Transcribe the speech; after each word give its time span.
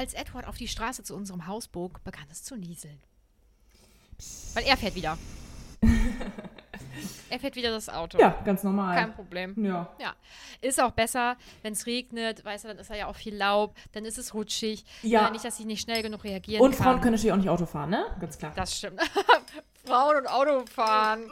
Als 0.00 0.14
Edward 0.14 0.48
auf 0.48 0.56
die 0.56 0.66
Straße 0.66 1.02
zu 1.02 1.14
unserem 1.14 1.46
Haus 1.46 1.68
bog, 1.68 2.02
begann 2.04 2.24
es 2.30 2.42
zu 2.42 2.56
nieseln. 2.56 2.98
Weil 4.54 4.64
er 4.64 4.78
fährt 4.78 4.94
wieder. 4.94 5.18
er 7.28 7.38
fährt 7.38 7.54
wieder 7.54 7.70
das 7.70 7.90
Auto. 7.90 8.18
Ja, 8.18 8.40
ganz 8.46 8.62
normal. 8.62 8.96
Kein 8.96 9.12
Problem. 9.12 9.62
Ja. 9.62 9.94
Ja. 10.00 10.14
Ist 10.62 10.80
auch 10.80 10.92
besser, 10.92 11.36
wenn 11.60 11.74
es 11.74 11.84
regnet, 11.84 12.42
weißt 12.42 12.64
du, 12.64 12.68
dann 12.68 12.78
ist 12.78 12.88
da 12.88 12.94
ja 12.94 13.08
auch 13.08 13.16
viel 13.16 13.36
Laub, 13.36 13.74
dann 13.92 14.06
ist 14.06 14.16
es 14.16 14.32
rutschig. 14.32 14.86
Ja. 15.02 15.28
Äh, 15.28 15.32
nicht, 15.32 15.44
dass 15.44 15.60
ich 15.60 15.66
nicht 15.66 15.82
schnell 15.82 16.00
genug 16.00 16.24
reagieren 16.24 16.62
Und 16.62 16.74
kann. 16.76 16.82
Frauen 16.82 17.00
können 17.02 17.12
natürlich 17.16 17.32
auch 17.32 17.36
nicht 17.36 17.50
Auto 17.50 17.66
fahren, 17.66 17.90
ne? 17.90 18.06
Ganz 18.20 18.38
klar. 18.38 18.54
Das 18.56 18.74
stimmt. 18.74 19.02
Frauen 19.84 20.16
und 20.16 20.26
Autofahren. 20.28 21.30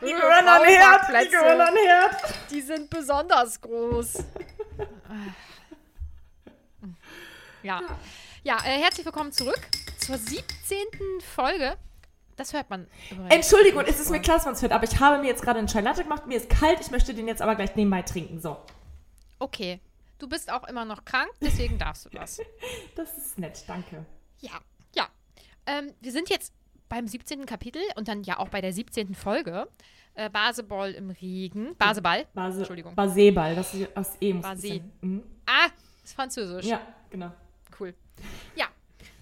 die 0.00 0.06
Liebe 0.06 0.20
gehören 0.20 0.48
an 0.48 0.62
Herd, 0.64 1.22
die 1.22 1.28
gehören 1.28 1.60
an 1.60 1.74
Herd. 1.74 2.34
Die 2.50 2.62
sind 2.62 2.88
besonders 2.88 3.60
groß. 3.60 4.24
ja. 7.66 7.82
Ja, 8.44 8.58
äh, 8.64 8.80
herzlich 8.80 9.04
willkommen 9.04 9.32
zurück 9.32 9.60
zur 9.98 10.16
17. 10.16 10.78
Folge. 11.34 11.76
Das 12.36 12.52
hört 12.52 12.70
man. 12.70 12.86
Entschuldigung, 13.28 13.82
es 13.86 13.98
ist 13.98 14.10
mir 14.10 14.20
klar, 14.20 14.36
dass 14.36 14.44
man 14.44 14.54
es 14.54 14.62
hört, 14.62 14.72
aber 14.72 14.84
ich 14.84 15.00
habe 15.00 15.18
mir 15.18 15.26
jetzt 15.26 15.42
gerade 15.42 15.58
einen 15.58 15.66
Chai 15.66 15.80
Latte 15.80 16.04
gemacht, 16.04 16.26
mir 16.26 16.36
ist 16.36 16.48
kalt, 16.48 16.78
ich 16.80 16.90
möchte 16.90 17.12
den 17.12 17.26
jetzt 17.26 17.42
aber 17.42 17.56
gleich 17.56 17.74
nebenbei 17.74 18.02
trinken. 18.02 18.40
So, 18.40 18.58
Okay. 19.38 19.80
Du 20.18 20.28
bist 20.28 20.50
auch 20.50 20.64
immer 20.68 20.84
noch 20.84 21.04
krank, 21.04 21.30
deswegen 21.42 21.76
darfst 21.76 22.06
du 22.06 22.10
das. 22.10 22.40
das 22.94 23.18
ist 23.18 23.38
nett, 23.38 23.64
danke. 23.66 24.06
Ja, 24.40 24.52
ja. 24.94 25.08
Ähm, 25.66 25.92
wir 26.00 26.12
sind 26.12 26.30
jetzt 26.30 26.54
beim 26.88 27.06
17. 27.06 27.44
Kapitel 27.44 27.82
und 27.96 28.08
dann 28.08 28.22
ja 28.22 28.38
auch 28.38 28.48
bei 28.48 28.60
der 28.60 28.72
17. 28.72 29.14
Folge. 29.14 29.68
Äh, 30.14 30.30
Baseball 30.30 30.92
im 30.92 31.10
Regen. 31.10 31.74
Baseball. 31.76 32.26
Base, 32.32 32.58
Entschuldigung. 32.58 32.94
Baseball, 32.94 33.54
das 33.56 33.74
ist 33.74 33.88
das 33.94 34.16
E 34.20 34.32
muss 34.32 34.42
Base. 34.42 34.80
Mhm. 35.02 35.22
Ah, 35.44 35.68
ist 36.02 36.14
Französisch. 36.14 36.64
Ja, 36.64 36.80
genau. 37.10 37.32
Ja. 38.54 38.66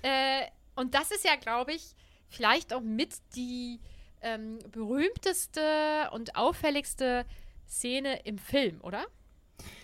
Äh, 0.03 0.47
und 0.77 0.95
das 0.95 1.11
ist 1.11 1.25
ja, 1.25 1.37
glaube 1.37 1.73
ich, 1.73 1.95
vielleicht 2.29 2.73
auch 2.73 2.81
mit 2.81 3.15
die 3.37 3.81
ähm, 4.21 4.59
berühmteste 4.71 6.09
und 6.13 6.37
auffälligste 6.37 7.25
Szene 7.69 8.21
im 8.25 8.39
Film, 8.39 8.81
oder? 8.83 9.05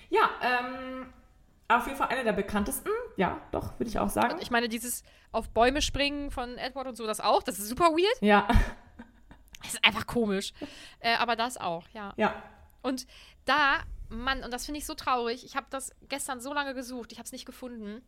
Ja, 0.09 0.31
ähm, 0.43 1.13
auf 1.69 1.87
jeden 1.87 1.97
Fall 1.97 2.09
eine 2.09 2.25
der 2.25 2.33
bekanntesten. 2.33 2.91
Ja, 3.17 3.41
doch, 3.53 3.79
würde 3.79 3.89
ich 3.89 3.99
auch 3.99 4.09
sagen. 4.09 4.39
Ich 4.41 4.51
meine, 4.51 4.69
dieses 4.69 5.05
auf 5.31 5.51
Bäume 5.51 5.83
springen 5.83 6.31
von 6.31 6.59
Edward 6.59 6.89
und 6.89 6.97
so, 6.97 7.07
das 7.07 7.21
auch. 7.21 7.43
Das 7.43 7.59
ist 7.59 7.69
super 7.69 7.91
weird. 7.93 8.21
ja, 8.21 8.49
Das 9.63 9.75
ist 9.75 9.85
einfach 9.85 10.07
komisch. 10.07 10.53
Äh, 10.99 11.15
aber 11.17 11.37
das 11.37 11.57
auch, 11.57 11.87
ja. 11.93 12.13
ja. 12.17 12.35
Und 12.83 13.07
da, 13.45 13.81
Mann, 14.09 14.43
und 14.43 14.53
das 14.53 14.65
finde 14.67 14.79
ich 14.79 14.87
so 14.87 14.95
traurig. 14.95 15.45
Ich 15.45 15.55
habe 15.55 15.67
das 15.71 15.93
gestern 16.09 16.41
so 16.41 16.53
lange 16.53 16.75
gesucht, 16.75 17.13
ich 17.13 17.19
habe 17.19 17.27
es 17.27 17.33
nicht 17.33 17.47
gefunden. 17.47 18.03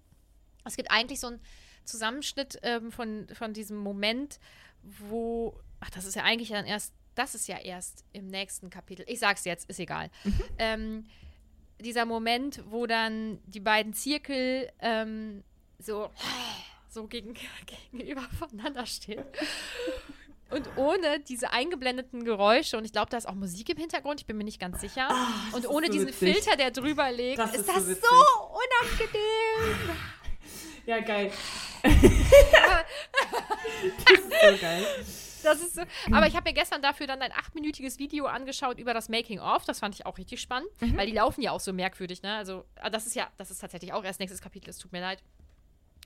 Es 0.65 0.77
gibt 0.77 0.91
eigentlich 0.91 1.21
so 1.21 1.29
einen 1.29 1.41
Zusammenschnitt 1.85 2.59
ähm, 2.63 2.93
von, 2.93 3.27
von 3.35 3.53
diesem 3.53 3.77
Moment, 3.79 4.39
wo, 4.83 5.59
ach, 5.81 5.91
das 5.91 6.05
ist 6.05 6.15
ja 6.17 6.23
eigentlich 6.25 6.51
dann 6.51 6.65
erst, 6.67 6.93
das 7.15 7.35
ist 7.35 7.49
ja 7.49 7.59
erst 7.59 8.05
im 8.13 8.27
nächsten 8.29 8.71
Kapitel. 8.71 9.05
Ich 9.09 9.19
sag's 9.19 9.45
jetzt, 9.45 9.69
ist 9.69 9.81
egal. 9.81 10.11
Ähm, 10.59 11.07
dieser 11.81 12.05
Moment, 12.07 12.63
wo 12.71 12.87
dann 12.87 13.41
die 13.47 13.61
beiden 13.61 13.93
Zirkel 13.93 14.71
ähm, 14.79 15.43
so, 15.79 16.11
so 16.89 17.07
gegen, 17.09 17.35
gegenüber 17.91 18.23
voneinander 18.39 18.87
stehen. 18.87 19.25
Und 20.51 20.69
ohne 20.77 21.19
diese 21.21 21.51
eingeblendeten 21.51 22.25
Geräusche, 22.25 22.77
und 22.77 22.85
ich 22.85 22.93
glaube, 22.93 23.11
da 23.11 23.17
ist 23.17 23.27
auch 23.27 23.35
Musik 23.35 23.71
im 23.71 23.79
Hintergrund, 23.79 24.21
ich 24.21 24.27
bin 24.27 24.37
mir 24.37 24.45
nicht 24.45 24.61
ganz 24.61 24.81
sicher. 24.83 25.09
und 25.53 25.67
ohne 25.67 25.87
so 25.87 25.93
diesen 25.93 26.09
witzig. 26.09 26.35
Filter, 26.35 26.57
der 26.57 26.71
drüber 26.71 27.11
liegt, 27.11 27.39
Das 27.39 27.53
ist, 27.55 27.61
ist 27.61 27.67
so 27.67 27.73
das 27.73 27.89
witzig. 27.89 28.05
so 28.05 28.49
unangenehm. 28.49 29.91
Ja, 30.87 31.01
geil. 31.01 31.31
das 31.83 31.93
ist 34.19 34.31
so 34.31 34.57
geil. 34.61 34.85
Das 35.43 35.61
ist 35.61 35.75
so. 35.75 35.83
Aber 36.13 36.27
ich 36.29 36.37
habe 36.37 36.49
mir 36.49 36.55
gestern 36.55 36.83
dafür 36.83 37.07
dann 37.09 37.21
ein 37.21 37.33
achtminütiges 37.33 37.99
Video 37.99 38.27
angeschaut 38.27 38.79
über 38.79 38.95
das 38.95 39.09
Making 39.09 39.41
of. 39.41 39.65
Das 39.65 39.81
fand 39.81 39.95
ich 39.95 40.07
auch 40.07 40.19
richtig 40.19 40.41
spannend, 40.41 40.69
Mhm. 40.81 40.97
weil 40.97 41.07
die 41.07 41.13
laufen 41.13 41.43
ja 41.43 41.51
auch 41.53 41.61
so 41.61 41.73
merkwürdig, 41.73 42.23
ne? 42.23 42.35
Also, 42.37 42.65
ah, 42.77 42.91
das 42.91 43.07
ist 43.07 43.17
ja, 43.17 43.29
das 43.39 43.51
ist 43.51 43.59
tatsächlich 43.59 43.93
auch 43.93 44.05
erst 44.05 44.21
nächstes 44.21 44.41
Kapitel, 44.41 44.71
es 44.71 44.79
tut 44.79 44.93
mir 44.93 45.01
leid. 45.01 45.23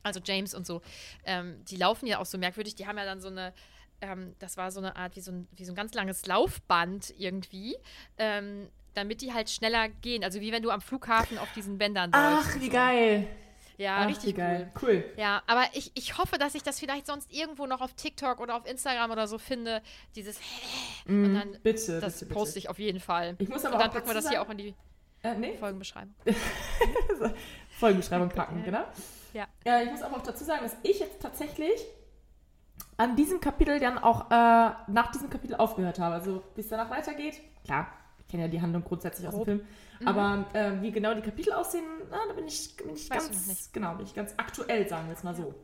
Also 0.02 0.20
James 0.24 0.54
und 0.54 0.66
so, 0.66 0.82
ähm, 1.24 1.62
die 1.64 1.76
laufen 1.76 2.06
ja 2.06 2.18
auch 2.18 2.26
so 2.26 2.38
merkwürdig. 2.38 2.76
Die 2.76 2.86
haben 2.86 2.96
ja 2.96 3.04
dann 3.04 3.20
so 3.20 3.28
eine, 3.28 3.52
ähm, 4.00 4.34
das 4.38 4.56
war 4.56 4.70
so 4.70 4.78
eine 4.80 4.94
Art 4.96 5.16
wie 5.16 5.20
so 5.20 5.32
ein, 5.32 5.48
wie 5.52 5.64
so 5.64 5.72
ein 5.72 5.76
ganz 5.76 5.94
langes 5.94 6.26
Laufband 6.26 7.12
irgendwie, 7.18 7.76
ähm, 8.16 8.68
damit 8.94 9.20
die 9.20 9.34
halt 9.34 9.50
schneller 9.50 9.88
gehen. 9.88 10.22
Also 10.22 10.40
wie 10.40 10.52
wenn 10.52 10.62
du 10.62 10.70
am 10.70 10.80
Flughafen 10.80 11.38
auf 11.38 11.52
diesen 11.54 11.76
Bändern 11.76 12.12
läufst. 12.12 12.50
Ach, 12.50 12.54
und 12.54 12.60
wie 12.62 12.66
so. 12.66 12.72
geil. 12.72 13.26
Ja, 13.78 13.98
Ach, 14.00 14.08
richtig 14.08 14.36
geil. 14.36 14.72
cool. 14.82 14.88
Cool. 14.88 15.04
Ja, 15.18 15.42
aber 15.46 15.64
ich, 15.74 15.92
ich 15.94 16.16
hoffe, 16.16 16.38
dass 16.38 16.54
ich 16.54 16.62
das 16.62 16.80
vielleicht 16.80 17.06
sonst 17.06 17.30
irgendwo 17.32 17.66
noch 17.66 17.80
auf 17.82 17.92
TikTok 17.94 18.40
oder 18.40 18.56
auf 18.56 18.66
Instagram 18.66 19.10
oder 19.10 19.28
so 19.28 19.36
finde. 19.38 19.82
Dieses 20.14 20.38
und 21.06 21.34
dann 21.34 21.50
Mm, 21.50 21.56
bitte, 21.62 22.00
das 22.00 22.20
bitte, 22.20 22.32
poste 22.32 22.54
bitte. 22.54 22.58
ich 22.60 22.68
auf 22.70 22.78
jeden 22.78 23.00
Fall. 23.00 23.36
Ich 23.38 23.48
muss 23.48 23.64
aber 23.64 23.74
und 23.76 23.82
dann 23.82 23.90
packen 23.90 24.06
wir 24.06 24.14
das 24.14 24.28
hier 24.30 24.40
auch 24.40 24.48
in 24.50 24.58
die 24.58 24.74
Äh, 25.22 25.34
nee, 25.34 25.56
Folgenbeschreibung. 25.58 26.14
Folgenbeschreibung 27.78 28.28
packen, 28.30 28.62
genau. 28.64 28.84
Ja. 29.32 29.46
Ja, 29.64 29.82
ich 29.82 29.90
muss 29.90 30.02
aber 30.02 30.16
auch 30.16 30.22
dazu 30.22 30.44
sagen, 30.44 30.62
dass 30.62 30.76
ich 30.82 30.98
jetzt 30.98 31.20
tatsächlich 31.20 31.84
an 32.96 33.16
diesem 33.16 33.40
Kapitel 33.40 33.78
dann 33.78 33.98
auch 33.98 34.30
äh, 34.30 34.34
nach 34.88 35.10
diesem 35.12 35.28
Kapitel 35.28 35.56
aufgehört 35.56 35.98
habe. 35.98 36.14
Also, 36.14 36.42
wie 36.54 36.60
es 36.62 36.68
danach 36.68 36.88
weitergeht, 36.90 37.40
klar, 37.64 37.88
ich 38.26 38.30
kenne 38.32 38.42
ja 38.44 38.48
die 38.48 38.60
Handlung 38.60 38.82
grundsätzlich 38.82 39.28
aus 39.28 39.34
dem 39.34 39.38
Grob. 39.38 39.46
Film. 39.46 39.60
Aber 40.04 40.46
äh, 40.52 40.82
wie 40.82 40.90
genau 40.90 41.14
die 41.14 41.22
Kapitel 41.22 41.52
aussehen, 41.52 41.84
na, 42.10 42.18
da 42.28 42.34
bin 42.34 42.46
ich, 42.46 42.76
bin 42.76 42.90
ich 42.94 43.08
ganz, 43.08 43.46
nicht. 43.46 43.72
genau, 43.72 43.94
bin 43.94 44.04
ich 44.04 44.14
ganz 44.14 44.34
aktuell, 44.36 44.88
sagen 44.88 45.06
wir 45.06 45.14
es 45.14 45.22
mal 45.22 45.34
so. 45.34 45.54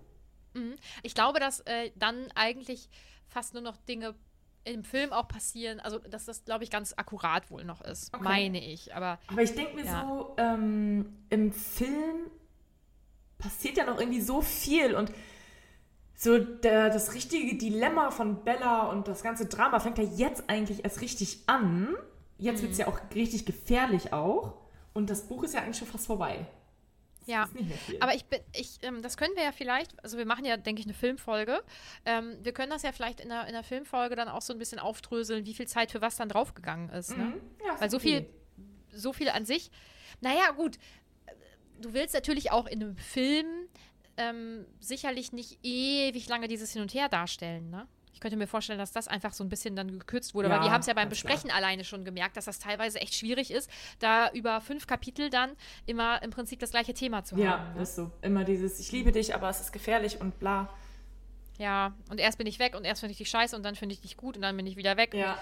Ich 1.03 1.15
glaube, 1.15 1.41
dass 1.41 1.61
äh, 1.61 1.91
dann 1.97 2.29
eigentlich 2.35 2.89
fast 3.27 3.55
nur 3.55 3.63
noch 3.63 3.77
Dinge 3.79 4.15
im 4.65 4.85
Film 4.85 5.13
auch 5.13 5.27
passieren. 5.27 5.81
Also, 5.81 5.99
dass 5.99 6.27
das, 6.27 6.45
glaube 6.45 6.63
ich, 6.63 6.71
ganz 6.71 6.95
akkurat 6.97 7.51
wohl 7.51 7.65
noch 7.65 7.81
ist, 7.81 8.15
Okay. 8.15 8.23
meine 8.23 8.65
ich. 8.65 8.95
Aber 8.95 9.19
Aber 9.29 9.43
ich 9.43 9.55
denke 9.55 9.75
mir 9.75 9.85
Ja. 9.85 10.07
so, 10.07 10.35
ähm, 10.39 11.17
im 11.31 11.53
Film 11.53 12.31
passiert 13.39 13.77
ja 13.77 13.85
noch 13.87 13.99
irgendwie 13.99 14.21
so 14.21 14.41
viel 14.41 14.95
und 14.95 15.11
so 16.15 16.39
der, 16.39 16.91
das 16.91 17.15
richtige 17.15 17.57
Dilemma 17.59 18.13
von 18.13 18.45
Bella 18.45 18.83
und 18.91 19.09
das 19.09 19.25
ganze 19.25 19.47
Drama 19.47 19.81
fängt 19.81 19.99
ja 19.99 20.05
jetzt 20.05 20.49
eigentlich 20.49 20.85
erst 20.85 21.01
richtig 21.01 21.41
an. 21.49 21.97
Jetzt 22.43 22.59
Mhm. 22.59 22.63
wird 22.63 22.73
es 22.73 22.79
ja 22.79 22.87
auch 22.89 22.99
richtig 23.15 23.47
gefährlich 23.47 24.13
auch. 24.13 24.55
Und 24.95 25.09
das 25.09 25.27
Buch 25.29 25.43
ist 25.45 25.55
ja 25.55 25.61
eigentlich 25.63 25.79
schon 25.79 25.89
fast 25.89 26.07
vorbei. 26.07 26.45
ja. 27.27 27.49
Aber 28.01 28.15
ich 28.15 28.25
bin, 28.27 28.41
ich, 28.53 28.79
ähm, 28.83 29.01
das 29.01 29.17
können 29.17 29.35
wir 29.37 29.45
ja 29.45 29.53
vielleicht, 29.53 30.03
also 30.05 30.19
wir 30.19 30.27
machen 30.27 30.45
ja, 30.45 30.57
denke 30.57 30.81
ich, 30.81 30.87
eine 30.87 30.93
Filmfolge. 30.95 31.63
Ähm, 32.05 32.37
wir 32.43 32.53
können 32.53 32.71
das 32.71 32.83
ja 32.83 32.91
vielleicht 32.93 33.21
in 33.21 33.29
der, 33.29 33.47
in 33.47 33.53
der 33.53 33.63
Filmfolge 33.63 34.17
dann 34.17 34.29
auch 34.29 34.43
so 34.43 34.53
ein 34.53 34.59
bisschen 34.59 34.79
aufdröseln, 34.81 35.47
wie 35.47 35.55
viel 35.55 35.69
Zeit 35.69 35.93
für 35.93 36.01
was 36.01 36.17
dann 36.17 36.29
draufgegangen 36.29 36.91
ist. 36.91 37.17
Ne? 37.17 37.25
Mhm. 37.27 37.41
Ja, 37.65 37.81
Weil 37.81 37.91
so 37.91 37.99
viel, 38.01 38.27
so 38.93 39.13
viel 39.13 39.29
an 39.29 39.47
sich. 39.47 39.71
Naja, 40.21 40.51
gut. 40.51 40.79
Du 41.81 41.95
willst 41.95 42.13
natürlich 42.15 42.51
auch 42.51 42.67
in 42.67 42.83
einem 42.83 42.97
Film 42.97 43.47
ähm, 44.17 44.67
sicherlich 44.81 45.33
nicht 45.33 45.59
ewig 45.63 46.29
lange 46.29 46.49
dieses 46.49 46.73
Hin 46.73 46.83
und 46.83 46.93
Her 46.93 47.09
darstellen, 47.09 47.71
ne? 47.71 47.87
Ich 48.13 48.21
könnte 48.21 48.37
mir 48.37 48.47
vorstellen, 48.47 48.79
dass 48.79 48.93
das 48.93 49.09
einfach 49.09 49.33
so 49.33 49.43
ein 49.43 49.49
bisschen 49.49 49.75
dann 49.75 49.99
gekürzt 49.99 50.35
wurde. 50.35 50.49
Ja, 50.49 50.55
weil 50.55 50.63
wir 50.65 50.71
haben 50.71 50.81
es 50.81 50.87
ja 50.87 50.95
beim 50.95 51.09
ganz 51.09 51.21
klar. 51.21 51.33
Besprechen 51.33 51.51
alleine 51.57 51.85
schon 51.85 52.05
gemerkt, 52.05 52.37
dass 52.37 52.45
das 52.45 52.59
teilweise 52.59 53.01
echt 53.01 53.15
schwierig 53.15 53.51
ist, 53.51 53.71
da 53.99 54.31
über 54.33 54.61
fünf 54.61 54.87
Kapitel 54.87 55.31
dann 55.31 55.53
immer 55.87 56.23
im 56.23 56.31
Prinzip 56.31 56.61
das 56.61 56.71
gleiche 56.71 56.95
Thema 56.95 57.25
zu 57.25 57.37
Ja, 57.37 57.59
haben. 57.59 57.75
Ne? 57.75 57.83
ist 57.83 57.97
so. 57.97 58.11
Immer 58.23 58.45
dieses, 58.45 58.79
ich 58.81 58.93
liebe 58.93 59.13
dich, 59.13 59.35
aber 59.35 59.49
es 59.49 59.61
ist 59.61 59.73
gefährlich 59.73 60.21
und 60.21 60.39
bla. 60.39 60.69
Ja, 61.59 61.95
und 62.11 62.19
erst 62.21 62.39
bin 62.39 62.47
ich 62.47 62.59
weg 62.59 62.75
und 62.77 62.85
erst 62.85 63.01
finde 63.01 63.13
ich 63.13 63.19
dich 63.19 63.29
scheiße 63.29 63.55
und 63.57 63.63
dann 63.63 63.75
finde 63.77 63.95
ich 63.95 64.01
dich 64.01 64.17
gut 64.17 64.37
und 64.37 64.43
dann 64.43 64.57
bin 64.57 64.67
ich 64.67 64.77
wieder 64.77 64.97
weg. 64.97 65.15
Ja, 65.15 65.39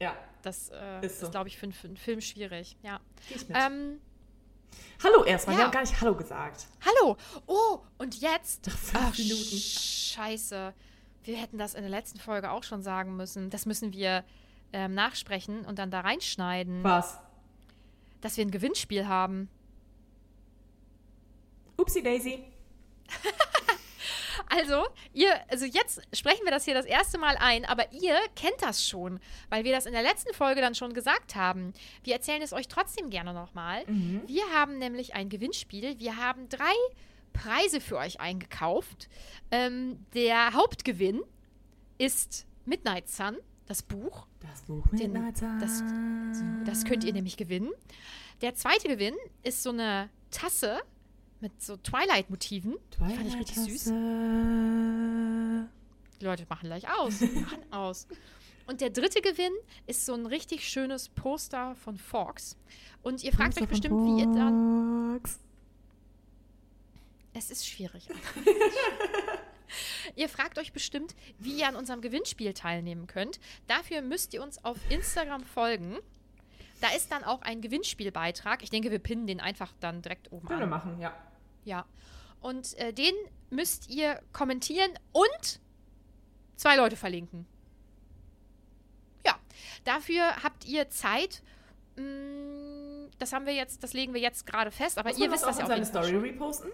ja. 0.00 0.16
Das 0.42 0.70
äh, 0.70 0.98
Ist 1.06 1.12
ist, 1.12 1.20
so. 1.20 1.30
glaube 1.30 1.48
ich, 1.48 1.56
für, 1.56 1.66
einen 1.66 1.96
Film 1.96 2.20
schwierig. 2.20 2.76
Ja. 2.82 3.00
Geh 3.28 3.34
ich 3.36 3.48
mit. 3.48 3.56
Ähm, 3.56 4.00
Hallo 5.04 5.24
erstmal, 5.24 5.56
wir 5.56 5.60
ja. 5.60 5.66
haben 5.66 5.72
gar 5.72 5.80
nicht 5.82 6.00
Hallo 6.00 6.14
gesagt. 6.14 6.66
hallo! 6.84 7.16
Oh, 7.46 7.80
und 7.98 8.20
jetzt. 8.20 8.70
fünf 8.70 8.92
Ach, 8.94 9.18
Minuten. 9.18 9.56
Scheiße. 9.56 10.72
Wir 11.24 11.36
hätten 11.36 11.58
das 11.58 11.74
in 11.74 11.82
der 11.82 11.90
letzten 11.90 12.18
Folge 12.18 12.50
auch 12.50 12.64
schon 12.64 12.82
sagen 12.82 13.16
müssen. 13.16 13.50
Das 13.50 13.66
müssen 13.66 13.92
wir 13.92 14.24
ähm, 14.72 14.94
nachsprechen 14.94 15.64
und 15.64 15.78
dann 15.78 15.90
da 15.90 16.00
reinschneiden, 16.00 16.82
Was? 16.82 17.20
dass 18.20 18.36
wir 18.36 18.44
ein 18.44 18.50
Gewinnspiel 18.50 19.06
haben. 19.06 19.48
Upsi 21.76 22.02
Daisy. 22.02 22.44
Also, 24.48 24.86
ihr, 25.14 25.30
also 25.48 25.64
jetzt 25.64 26.02
sprechen 26.12 26.44
wir 26.44 26.50
das 26.50 26.66
hier 26.66 26.74
das 26.74 26.84
erste 26.84 27.16
Mal 27.16 27.36
ein, 27.38 27.64
aber 27.64 27.90
ihr 27.92 28.16
kennt 28.36 28.60
das 28.60 28.86
schon, 28.86 29.18
weil 29.48 29.64
wir 29.64 29.72
das 29.72 29.86
in 29.86 29.92
der 29.92 30.02
letzten 30.02 30.34
Folge 30.34 30.60
dann 30.60 30.74
schon 30.74 30.92
gesagt 30.92 31.36
haben. 31.36 31.72
Wir 32.04 32.14
erzählen 32.14 32.42
es 32.42 32.52
euch 32.52 32.68
trotzdem 32.68 33.08
gerne 33.08 33.32
nochmal. 33.32 33.84
Wir 34.26 34.42
haben 34.52 34.78
nämlich 34.78 35.14
ein 35.14 35.30
Gewinnspiel. 35.30 35.98
Wir 35.98 36.16
haben 36.16 36.50
drei 36.50 36.74
Preise 37.32 37.80
für 37.80 37.96
euch 37.96 38.20
eingekauft. 38.20 39.08
Ähm, 39.50 40.04
der 40.14 40.52
Hauptgewinn 40.54 41.22
ist 41.98 42.46
Midnight 42.64 43.08
Sun, 43.08 43.36
das 43.66 43.82
Buch. 43.82 44.26
Das 44.40 44.62
Buch 44.62 44.84
Den- 44.92 45.14
das, 45.60 45.82
das 46.64 46.84
könnt 46.84 47.04
ihr 47.04 47.12
nämlich 47.12 47.36
gewinnen. 47.36 47.70
Der 48.40 48.54
zweite 48.54 48.88
Gewinn 48.88 49.14
ist 49.42 49.62
so 49.62 49.70
eine 49.70 50.08
Tasse 50.30 50.80
mit 51.40 51.60
so 51.62 51.76
Twilight-Motiven. 51.76 52.74
Fand 52.98 53.26
ich 53.26 53.36
richtig 53.36 53.56
süß. 53.56 53.84
Die 56.20 56.24
Leute 56.24 56.46
machen 56.48 56.66
gleich 56.68 56.84
aus. 56.98 57.20
machen 57.20 57.72
aus. 57.72 58.06
Und 58.66 58.80
der 58.80 58.90
dritte 58.90 59.20
Gewinn 59.20 59.52
ist 59.86 60.06
so 60.06 60.14
ein 60.14 60.24
richtig 60.26 60.68
schönes 60.68 61.08
Poster 61.08 61.74
von 61.74 61.96
Fox. 61.98 62.56
Und 63.02 63.24
ihr 63.24 63.32
fragt 63.32 63.60
euch 63.60 63.68
bestimmt, 63.68 64.04
wie 64.04 64.20
ihr 64.20 64.26
dann. 64.32 65.20
Es 67.34 67.50
ist 67.50 67.66
schwierig. 67.66 68.08
ihr 70.16 70.28
fragt 70.28 70.58
euch 70.58 70.72
bestimmt, 70.72 71.14
wie 71.38 71.58
ihr 71.60 71.68
an 71.68 71.76
unserem 71.76 72.00
Gewinnspiel 72.02 72.52
teilnehmen 72.52 73.06
könnt. 73.06 73.40
Dafür 73.66 74.02
müsst 74.02 74.34
ihr 74.34 74.42
uns 74.42 74.62
auf 74.64 74.76
Instagram 74.90 75.44
folgen. 75.44 75.98
Da 76.80 76.88
ist 76.90 77.10
dann 77.12 77.24
auch 77.24 77.42
ein 77.42 77.60
Gewinnspielbeitrag. 77.62 78.62
Ich 78.62 78.70
denke, 78.70 78.90
wir 78.90 78.98
pinnen 78.98 79.26
den 79.26 79.40
einfach 79.40 79.72
dann 79.80 80.02
direkt 80.02 80.30
oben 80.32 80.46
Können 80.46 80.60
wir 80.60 80.64
an. 80.64 80.70
machen, 80.70 81.00
ja. 81.00 81.14
Ja. 81.64 81.86
Und 82.40 82.76
äh, 82.78 82.92
den 82.92 83.14
müsst 83.50 83.88
ihr 83.88 84.20
kommentieren 84.32 84.90
und 85.12 85.60
zwei 86.56 86.76
Leute 86.76 86.96
verlinken. 86.96 87.46
Ja. 89.24 89.38
Dafür 89.84 90.42
habt 90.42 90.64
ihr 90.66 90.88
Zeit. 90.90 91.42
Mm, 91.96 93.06
Das 93.18 93.32
haben 93.32 93.46
wir 93.46 93.54
jetzt, 93.54 93.84
das 93.84 93.92
legen 93.92 94.12
wir 94.12 94.20
jetzt 94.20 94.44
gerade 94.44 94.72
fest, 94.72 94.98
aber 94.98 95.10
Muss 95.10 95.18
ihr 95.18 95.30
wisst 95.30 95.44
das 95.44 95.56
das 95.56 95.64
auch 95.64 95.68
ja 95.70 95.76
auf 95.76 95.86
seine 95.86 96.06
Story 96.06 96.16
reposten? 96.16 96.72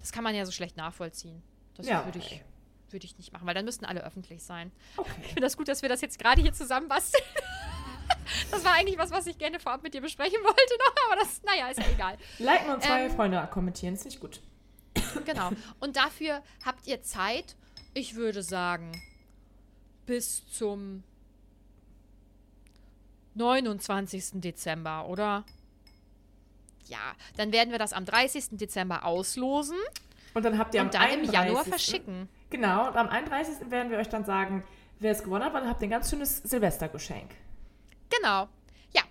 Das 0.00 0.12
kann 0.12 0.24
man 0.24 0.34
ja 0.34 0.44
so 0.46 0.52
schlecht 0.52 0.76
nachvollziehen. 0.76 1.42
Das 1.74 1.86
Ja, 1.86 2.04
würde 2.04 2.18
ich, 2.18 2.42
würde 2.90 3.04
ich 3.06 3.16
nicht 3.18 3.32
machen, 3.32 3.46
weil 3.46 3.54
dann 3.54 3.64
müssten 3.64 3.84
alle 3.84 4.04
öffentlich 4.04 4.42
sein. 4.42 4.72
Ich 4.92 4.98
Okay. 4.98 5.22
finde 5.28 5.40
das 5.42 5.56
gut, 5.56 5.68
dass 5.68 5.82
wir 5.82 5.88
das 5.88 6.00
jetzt 6.00 6.18
gerade 6.18 6.40
hier 6.42 6.52
zusammenbasteln. 6.52 7.22
Das 8.50 8.62
war 8.64 8.72
eigentlich 8.74 8.98
was, 8.98 9.10
was 9.10 9.26
ich 9.26 9.38
gerne 9.38 9.58
vorab 9.58 9.82
mit 9.82 9.94
dir 9.94 10.02
besprechen 10.02 10.38
wollte 10.42 10.74
noch, 10.78 10.94
aber 11.06 11.16
das, 11.20 11.42
naja, 11.44 11.68
ist 11.68 11.78
ja 11.78 11.86
egal. 11.90 12.16
Liken 12.38 12.70
und 12.70 12.82
zwei 12.82 13.06
Ähm, 13.06 13.10
Freunde 13.10 13.48
kommentieren, 13.50 13.94
ist 13.94 14.04
nicht 14.04 14.20
gut. 14.20 14.42
Genau. 15.24 15.50
Und 15.80 15.96
dafür 15.96 16.42
habt 16.64 16.86
ihr 16.86 17.00
Zeit, 17.02 17.56
ich 17.94 18.16
würde 18.16 18.42
sagen, 18.42 18.92
bis 20.04 20.46
zum 20.50 21.04
29. 23.34 24.40
Dezember, 24.40 25.06
oder? 25.08 25.44
Ja, 26.88 27.14
dann 27.36 27.52
werden 27.52 27.70
wir 27.70 27.78
das 27.78 27.92
am 27.92 28.04
30. 28.04 28.58
Dezember 28.58 29.04
auslosen 29.04 29.78
Und 30.34 30.44
dann 30.44 30.58
habt 30.58 30.74
ihr 30.74 30.80
und 30.80 30.94
am 30.94 31.02
dann 31.02 31.20
im 31.20 31.24
Januar 31.24 31.64
31.. 31.64 31.68
verschicken. 31.68 32.28
Genau, 32.50 32.88
und 32.88 32.96
am 32.96 33.08
31. 33.08 33.70
werden 33.70 33.90
wir 33.90 33.98
euch 33.98 34.08
dann 34.08 34.24
sagen, 34.24 34.64
wer 34.98 35.12
es 35.12 35.22
gewonnen 35.22 35.44
hat, 35.44 35.52
weil 35.52 35.60
dann 35.62 35.70
habt 35.70 35.82
ihr 35.82 35.88
ein 35.88 35.90
ganz 35.90 36.10
schönes 36.10 36.38
Silvestergeschenk. 36.38 37.30
Genau. 38.10 38.48
Ja. 38.92 39.02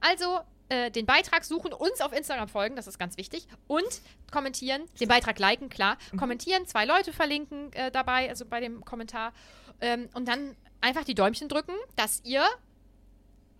Also 0.00 0.40
äh, 0.68 0.90
den 0.90 1.06
Beitrag 1.06 1.44
suchen, 1.44 1.72
uns 1.72 2.00
auf 2.00 2.12
Instagram 2.12 2.48
folgen, 2.48 2.76
das 2.76 2.86
ist 2.86 2.98
ganz 2.98 3.16
wichtig. 3.16 3.46
Und 3.66 4.00
kommentieren, 4.30 4.82
den 5.00 5.08
Beitrag 5.08 5.38
liken, 5.38 5.68
klar. 5.68 5.96
Kommentieren, 6.16 6.66
zwei 6.66 6.84
Leute 6.84 7.12
verlinken 7.12 7.72
äh, 7.72 7.90
dabei, 7.90 8.28
also 8.28 8.44
bei 8.44 8.60
dem 8.60 8.84
Kommentar. 8.84 9.32
Ähm, 9.80 10.08
und 10.14 10.28
dann 10.28 10.56
einfach 10.80 11.04
die 11.04 11.14
Däumchen 11.14 11.48
drücken, 11.48 11.74
dass 11.96 12.20
ihr 12.24 12.44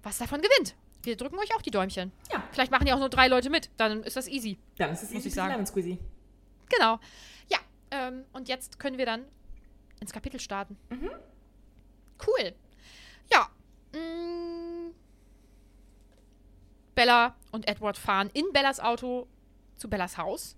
was 0.03 0.19
davon 0.19 0.43
gewinnt. 0.43 0.75
Wir 1.05 1.17
drücken 1.17 1.39
euch 1.39 1.55
auch 1.55 1.63
die 1.63 1.71
Däumchen. 1.71 2.13
Ja. 2.33 2.43
Vielleicht 2.51 2.71
machen 2.71 2.87
ja 2.87 2.95
auch 2.95 2.99
nur 2.99 3.11
drei 3.11 3.29
Leute 3.29 3.51
mit. 3.51 3.71
Dann 3.77 4.03
ist 4.03 4.17
das 4.17 4.27
easy. 4.27 4.59
Dann 4.79 4.91
ist 4.93 5.03
es 5.03 5.11
Muss 5.11 5.21
easy 5.21 5.29
ich 5.29 5.35
sagen. 5.35 5.65
squeezy. 5.67 5.99
Genau. 6.69 6.99
Ja. 7.49 7.59
Ähm, 7.91 8.25
und 8.33 8.49
jetzt 8.49 8.79
können 8.79 8.99
wir 8.99 9.07
dann 9.07 9.25
ins 10.01 10.13
Kapitel 10.13 10.41
starten. 10.41 10.77
Cool. 12.27 12.55
Ja. 13.31 13.49
Mm. 13.93 14.93
Bella 16.95 17.37
und 17.53 17.69
Edward 17.69 17.99
fahren 17.99 18.31
in 18.33 18.47
Bellas 18.53 18.81
Auto 18.81 19.27
zu 19.77 19.91
Bellas 19.91 20.17
Haus. 20.17 20.57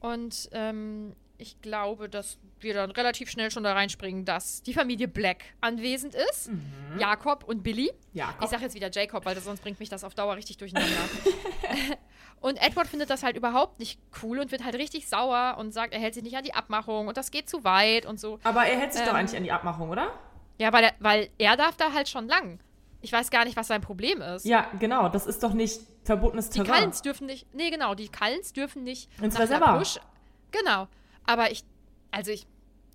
Und 0.00 0.48
ähm, 0.52 1.14
ich 1.38 1.60
glaube, 1.62 2.08
dass 2.08 2.36
wir 2.60 2.74
dann 2.74 2.90
relativ 2.90 3.30
schnell 3.30 3.50
schon 3.52 3.62
da 3.62 3.72
reinspringen, 3.72 4.24
dass 4.24 4.60
die 4.62 4.74
Familie 4.74 5.06
Black 5.06 5.44
anwesend 5.60 6.14
ist. 6.14 6.50
Jakob 6.98 7.44
und 7.44 7.62
Billy. 7.62 7.92
Jakob. 8.12 8.42
Ich 8.42 8.50
sage 8.50 8.64
jetzt 8.64 8.74
wieder 8.74 8.90
Jacob, 8.90 9.24
weil 9.24 9.36
das, 9.36 9.44
sonst 9.44 9.62
bringt 9.62 9.78
mich 9.78 9.88
das 9.88 10.02
auf 10.02 10.14
Dauer 10.14 10.34
richtig 10.34 10.56
durcheinander. 10.56 10.96
und 12.40 12.60
Edward 12.60 12.88
findet 12.88 13.08
das 13.08 13.22
halt 13.22 13.36
überhaupt 13.36 13.78
nicht 13.78 14.00
cool 14.22 14.40
und 14.40 14.50
wird 14.50 14.64
halt 14.64 14.74
richtig 14.74 15.08
sauer 15.08 15.56
und 15.58 15.72
sagt, 15.72 15.94
er 15.94 16.00
hält 16.00 16.14
sich 16.14 16.24
nicht 16.24 16.36
an 16.36 16.42
die 16.42 16.54
Abmachung 16.54 17.06
und 17.06 17.16
das 17.16 17.30
geht 17.30 17.48
zu 17.48 17.62
weit 17.62 18.04
und 18.04 18.18
so. 18.18 18.40
Aber 18.42 18.66
er 18.66 18.76
hält 18.76 18.92
sich 18.92 19.02
doch 19.02 19.10
Ähm, 19.10 19.16
eigentlich 19.16 19.36
an 19.36 19.44
die 19.44 19.52
Abmachung, 19.52 19.90
oder? 19.90 20.12
Ja, 20.58 20.72
weil 20.72 20.84
er, 20.84 20.94
weil 20.98 21.30
er 21.38 21.56
darf 21.56 21.76
da 21.76 21.92
halt 21.92 22.08
schon 22.08 22.26
lang. 22.26 22.58
Ich 23.00 23.12
weiß 23.12 23.30
gar 23.30 23.44
nicht, 23.44 23.56
was 23.56 23.68
sein 23.68 23.80
Problem 23.80 24.20
ist. 24.22 24.44
Ja, 24.44 24.66
genau. 24.80 25.08
Das 25.08 25.24
ist 25.26 25.44
doch 25.44 25.52
nicht 25.52 25.82
verbotenes 26.02 26.50
die 26.50 26.58
Terrain. 26.58 26.80
Kallens 26.80 27.02
dürfen 27.02 27.26
nicht, 27.26 27.46
nee 27.54 27.70
genau, 27.70 27.94
die 27.94 28.08
Kallens 28.08 28.52
dürfen 28.52 28.82
nicht 28.82 29.08
Ins 29.22 29.34
nach 29.34 29.42
Reservat. 29.42 30.00
Genau. 30.50 30.88
Aber 31.28 31.50
ich, 31.52 31.62
also 32.10 32.30
ich, 32.32 32.46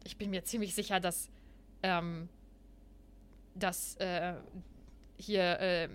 ich 0.03 0.17
bin 0.17 0.31
mir 0.31 0.43
ziemlich 0.43 0.73
sicher, 0.73 0.99
dass, 0.99 1.29
ähm, 1.83 2.27
dass, 3.55 3.95
äh, 3.97 4.33
hier, 5.17 5.59
äh, 5.59 5.89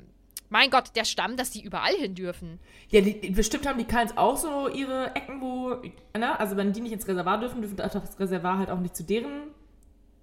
mein 0.49 0.71
Gott, 0.71 0.95
der 0.97 1.05
Stamm, 1.05 1.37
dass 1.37 1.51
die 1.51 1.63
überall 1.63 1.95
hin 1.95 2.15
dürfen. 2.15 2.61
Ja, 2.91 3.01
die, 3.01 3.21
die- 3.21 3.31
bestimmt 3.31 3.67
haben 3.67 3.79
die 3.79 3.85
Kallens 3.85 4.17
auch 4.17 4.37
so 4.37 4.69
ihre 4.69 5.15
Ecken, 5.17 5.41
wo, 5.41 5.75
ne? 6.17 6.39
Also 6.39 6.57
wenn 6.57 6.73
die 6.73 6.81
nicht 6.81 6.93
ins 6.93 7.07
Reservat 7.09 7.43
dürfen, 7.43 7.61
dürfen 7.61 7.77
das 7.77 8.19
Reservat 8.21 8.59
halt 8.59 8.71
auch 8.71 8.79
nicht 8.81 8.97
zu 8.97 9.03
deren 9.03 9.49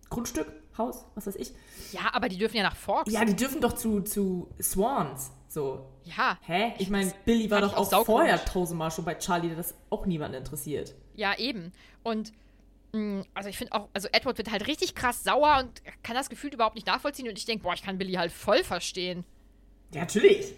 Grundstück, 0.09 0.47
Haus, 0.77 1.05
was 1.15 1.27
weiß 1.27 1.35
ich. 1.35 1.53
Ja, 1.91 2.13
aber 2.13 2.27
die 2.29 2.37
dürfen 2.37 2.57
ja 2.57 2.63
nach 2.63 2.75
Forks. 2.75 3.11
Ja, 3.11 3.23
die 3.23 3.35
dürfen 3.35 3.61
doch 3.61 3.73
zu, 3.73 4.01
zu 4.01 4.49
Swans. 4.61 5.31
So. 5.55 5.85
Ja. 6.03 6.37
Hä? 6.45 6.73
Ich 6.77 6.89
meine, 6.89 7.11
Billy 7.25 7.49
war 7.49 7.61
doch 7.61 7.73
auch 7.73 7.91
auch 7.91 8.05
vorher 8.05 8.43
tausendmal 8.43 8.91
schon 8.91 9.05
bei 9.05 9.15
Charlie, 9.15 9.47
der 9.47 9.57
das 9.57 9.73
auch 9.89 10.05
niemanden 10.05 10.37
interessiert. 10.37 10.93
Ja, 11.15 11.37
eben. 11.37 11.71
Und 12.03 12.31
Mm, 12.95 13.23
Also 13.33 13.49
ich 13.49 13.57
finde 13.57 13.73
auch, 13.73 13.89
also 13.93 14.07
Edward 14.13 14.37
wird 14.37 14.51
halt 14.51 14.67
richtig 14.67 14.95
krass 14.95 15.23
sauer 15.23 15.57
und 15.59 15.81
kann 16.01 16.15
das 16.15 16.29
Gefühl 16.29 16.53
überhaupt 16.53 16.75
nicht 16.75 16.87
nachvollziehen 16.87 17.27
und 17.27 17.37
ich 17.37 17.45
denke, 17.45 17.63
boah, 17.63 17.73
ich 17.73 17.81
kann 17.83 17.97
Billy 17.97 18.13
halt 18.13 18.31
voll 18.31 18.63
verstehen. 18.63 19.25
Ja, 19.93 20.01
natürlich. 20.01 20.53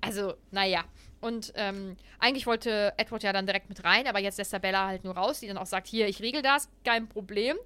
Also, 0.00 0.34
naja. 0.50 0.84
Und 1.20 1.52
ähm, 1.54 1.96
eigentlich 2.18 2.46
wollte 2.46 2.92
Edward 2.96 3.22
ja 3.22 3.32
dann 3.32 3.46
direkt 3.46 3.68
mit 3.68 3.84
rein, 3.84 4.08
aber 4.08 4.18
jetzt 4.18 4.38
lässt 4.38 4.52
er 4.52 4.58
Bella 4.58 4.86
halt 4.88 5.04
nur 5.04 5.16
raus, 5.16 5.40
die 5.40 5.46
dann 5.46 5.58
auch 5.58 5.66
sagt, 5.66 5.86
hier, 5.86 6.08
ich 6.08 6.20
regel 6.20 6.42
das, 6.42 6.68
kein 6.84 7.08
Problem. 7.08 7.56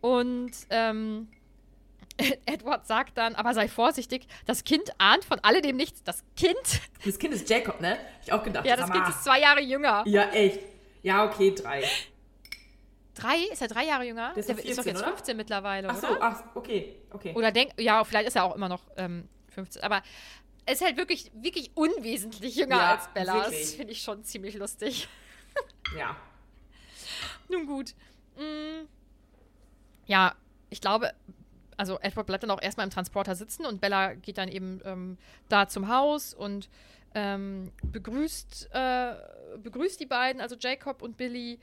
Und 0.00 0.52
ähm, 0.70 1.28
Edward 2.46 2.86
sagt 2.86 3.16
dann, 3.16 3.34
aber 3.34 3.54
sei 3.54 3.68
vorsichtig, 3.68 4.26
das 4.46 4.64
Kind 4.64 4.90
ahnt 4.98 5.24
von 5.24 5.38
alledem 5.40 5.76
nichts. 5.76 6.02
Das 6.02 6.24
Kind, 6.36 6.58
Das 7.04 7.18
Kind 7.18 7.32
ist 7.34 7.48
Jacob, 7.48 7.80
ne? 7.80 7.98
Ich 8.24 8.32
auch 8.32 8.42
gedacht. 8.42 8.66
ja, 8.66 8.76
das 8.76 8.90
Kind 8.90 9.08
ist 9.08 9.24
zwei 9.24 9.40
Jahre 9.40 9.60
jünger. 9.60 10.02
Ja, 10.06 10.30
echt. 10.30 10.60
Ja, 11.02 11.24
okay, 11.24 11.54
drei. 11.54 11.84
Drei? 13.14 13.36
Ist 13.52 13.62
er 13.62 13.68
drei 13.68 13.84
Jahre 13.86 14.04
jünger? 14.04 14.30
Der 14.34 14.38
ist 14.38 14.48
Der 14.48 14.56
doch 14.56 14.62
ist 14.64 14.78
doch 14.78 14.84
14, 14.84 14.92
jetzt 14.94 15.02
oder? 15.02 15.12
15 15.16 15.36
mittlerweile, 15.36 15.88
Ach 15.90 15.96
so, 15.96 16.08
oder? 16.08 16.22
ach, 16.22 16.42
okay, 16.54 16.96
okay. 17.10 17.34
Oder 17.34 17.50
denk, 17.52 17.72
ja, 17.80 18.04
vielleicht 18.04 18.28
ist 18.28 18.36
er 18.36 18.44
auch 18.44 18.54
immer 18.54 18.68
noch 18.68 18.82
ähm, 18.96 19.28
15. 19.50 19.82
Aber 19.82 20.02
er 20.66 20.74
ist 20.74 20.84
halt 20.84 20.96
wirklich, 20.96 21.30
wirklich 21.34 21.70
unwesentlich 21.74 22.54
jünger 22.56 22.76
Ja, 22.76 22.94
als 22.96 23.08
Bella. 23.14 23.44
Das 23.44 23.74
finde 23.74 23.92
ich 23.92 24.02
schon 24.02 24.22
ziemlich 24.24 24.54
lustig. 24.56 25.08
Ja. 25.96 26.14
Nun 27.48 27.66
gut. 27.66 27.94
Mm. 28.36 28.86
Ja, 30.06 30.34
ich 30.70 30.80
glaube, 30.80 31.12
also 31.78 31.98
Edward 32.00 32.26
bleibt 32.26 32.42
dann 32.42 32.50
auch 32.50 32.60
erstmal 32.60 32.84
im 32.86 32.90
Transporter 32.90 33.34
sitzen 33.34 33.64
und 33.64 33.80
Bella 33.80 34.14
geht 34.14 34.36
dann 34.38 34.48
eben 34.48 34.80
ähm, 34.84 35.16
da 35.48 35.66
zum 35.68 35.88
Haus 35.88 36.34
und 36.34 36.68
ähm, 37.14 37.72
begrüßt, 37.82 38.68
äh, 38.72 39.14
begrüßt 39.62 39.98
die 39.98 40.06
beiden, 40.06 40.42
also 40.42 40.56
Jacob 40.58 41.00
und 41.00 41.16
Billy. 41.16 41.58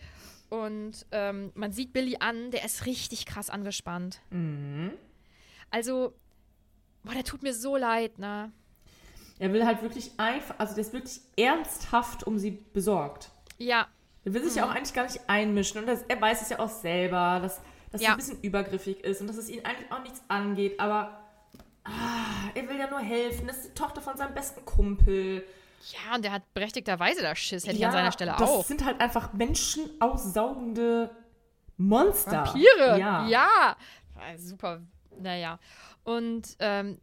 Und 0.50 1.06
ähm, 1.12 1.52
man 1.56 1.72
sieht 1.72 1.92
Billy 1.94 2.18
an, 2.20 2.50
der 2.52 2.64
ist 2.66 2.86
richtig 2.86 3.26
krass 3.26 3.50
angespannt. 3.50 4.22
Also, 5.72 6.14
boah, 7.04 7.14
der 7.14 7.24
tut 7.24 7.44
mir 7.44 7.54
so 7.54 7.76
leid, 7.78 8.20
ne? 8.20 8.52
Er 9.38 9.52
will 9.52 9.66
halt 9.66 9.82
wirklich 9.82 10.12
einfach, 10.18 10.56
also 10.58 10.76
der 10.76 10.82
ist 10.82 10.94
wirklich 10.94 11.20
ernsthaft 11.38 12.24
um 12.26 12.38
sie 12.40 12.52
besorgt. 12.52 13.32
Ja, 13.58 13.88
Er 14.24 14.34
will 14.34 14.44
sich 14.44 14.54
Mhm. 14.54 14.58
ja 14.58 14.66
auch 14.66 14.72
eigentlich 14.74 14.94
gar 14.94 15.04
nicht 15.04 15.20
einmischen 15.28 15.82
und 15.82 15.88
das, 15.88 16.02
er 16.08 16.20
weiß 16.20 16.42
es 16.42 16.50
ja 16.50 16.60
auch 16.60 16.70
selber, 16.70 17.40
dass, 17.42 17.62
dass 17.96 18.02
Ja. 18.02 18.10
sie 18.10 18.14
ein 18.14 18.18
bisschen 18.18 18.42
übergriffig 18.42 19.04
ist 19.04 19.22
und 19.22 19.28
dass 19.28 19.38
es 19.38 19.50
ihn 19.50 19.64
eigentlich 19.66 19.92
auch 19.92 20.02
nichts 20.04 20.22
angeht, 20.28 20.80
aber 20.80 21.20
ah, 21.84 22.50
er 22.54 22.68
will 22.70 22.78
ja 22.78 22.90
nur 22.90 23.00
helfen. 23.00 23.48
Das 23.48 23.58
ist 23.58 23.70
die 23.70 23.74
Tochter 23.74 24.02
von 24.02 24.16
seinem 24.18 24.34
besten 24.34 24.64
Kumpel. 24.66 25.46
ja, 25.92 26.16
und 26.16 26.24
der 26.26 26.32
hat 26.32 26.42
berechtigterweise 26.54 27.22
da 27.22 27.36
Schiss, 27.36 27.64
hätte 27.66 27.76
ich 27.76 27.82
ja, 27.82 27.88
an 27.90 27.94
seiner 27.94 28.12
Stelle 28.12 28.36
das 28.38 28.50
auch. 28.50 28.66
sind 28.66 28.84
halt 28.86 29.00
einfach 29.02 29.34
menschenaussaugende 29.34 31.10
Monster. 31.78 32.46
Vampire. 32.46 33.00
Ja. 33.00 33.28
Ja. 33.28 33.76
Super. 34.38 34.82
Naja. 35.20 35.60
Und 36.04 36.56
ähm, 36.60 36.98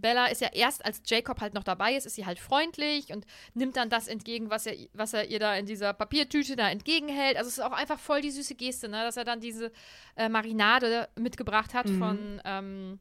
Bella 0.00 0.26
ist 0.26 0.40
ja 0.40 0.48
erst, 0.52 0.84
als 0.84 1.02
Jacob 1.06 1.40
halt 1.40 1.54
noch 1.54 1.64
dabei 1.64 1.94
ist, 1.94 2.06
ist 2.06 2.14
sie 2.14 2.26
halt 2.26 2.38
freundlich 2.38 3.12
und 3.12 3.26
nimmt 3.54 3.76
dann 3.76 3.90
das 3.90 4.08
entgegen, 4.08 4.50
was 4.50 4.66
er, 4.66 4.76
was 4.92 5.12
er 5.14 5.28
ihr 5.28 5.38
da 5.40 5.54
in 5.56 5.66
dieser 5.66 5.92
Papiertüte 5.92 6.54
da 6.56 6.68
entgegenhält. 6.70 7.36
Also 7.36 7.48
es 7.48 7.58
ist 7.58 7.64
auch 7.64 7.72
einfach 7.72 7.98
voll 7.98 8.20
die 8.20 8.30
süße 8.30 8.54
Geste, 8.54 8.88
ne? 8.88 9.02
dass 9.02 9.16
er 9.16 9.24
dann 9.24 9.40
diese 9.40 9.72
äh, 10.16 10.28
Marinade 10.28 11.08
mitgebracht 11.16 11.74
hat 11.74 11.86
Mhm. 11.86 11.98
von 11.98 12.40
ähm, 12.44 13.00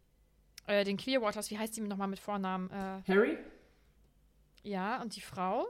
äh, 0.67 0.83
den 0.83 0.97
Clearwaters. 0.97 1.51
Wie 1.51 1.57
heißt 1.59 1.75
die 1.77 1.81
nochmal 1.81 2.07
mit 2.07 2.19
Vornamen? 2.19 2.69
Äh, 2.71 3.01
Harry? 3.11 3.37
ja, 4.63 5.01
und 5.01 5.15
die 5.15 5.21
Frau? 5.21 5.65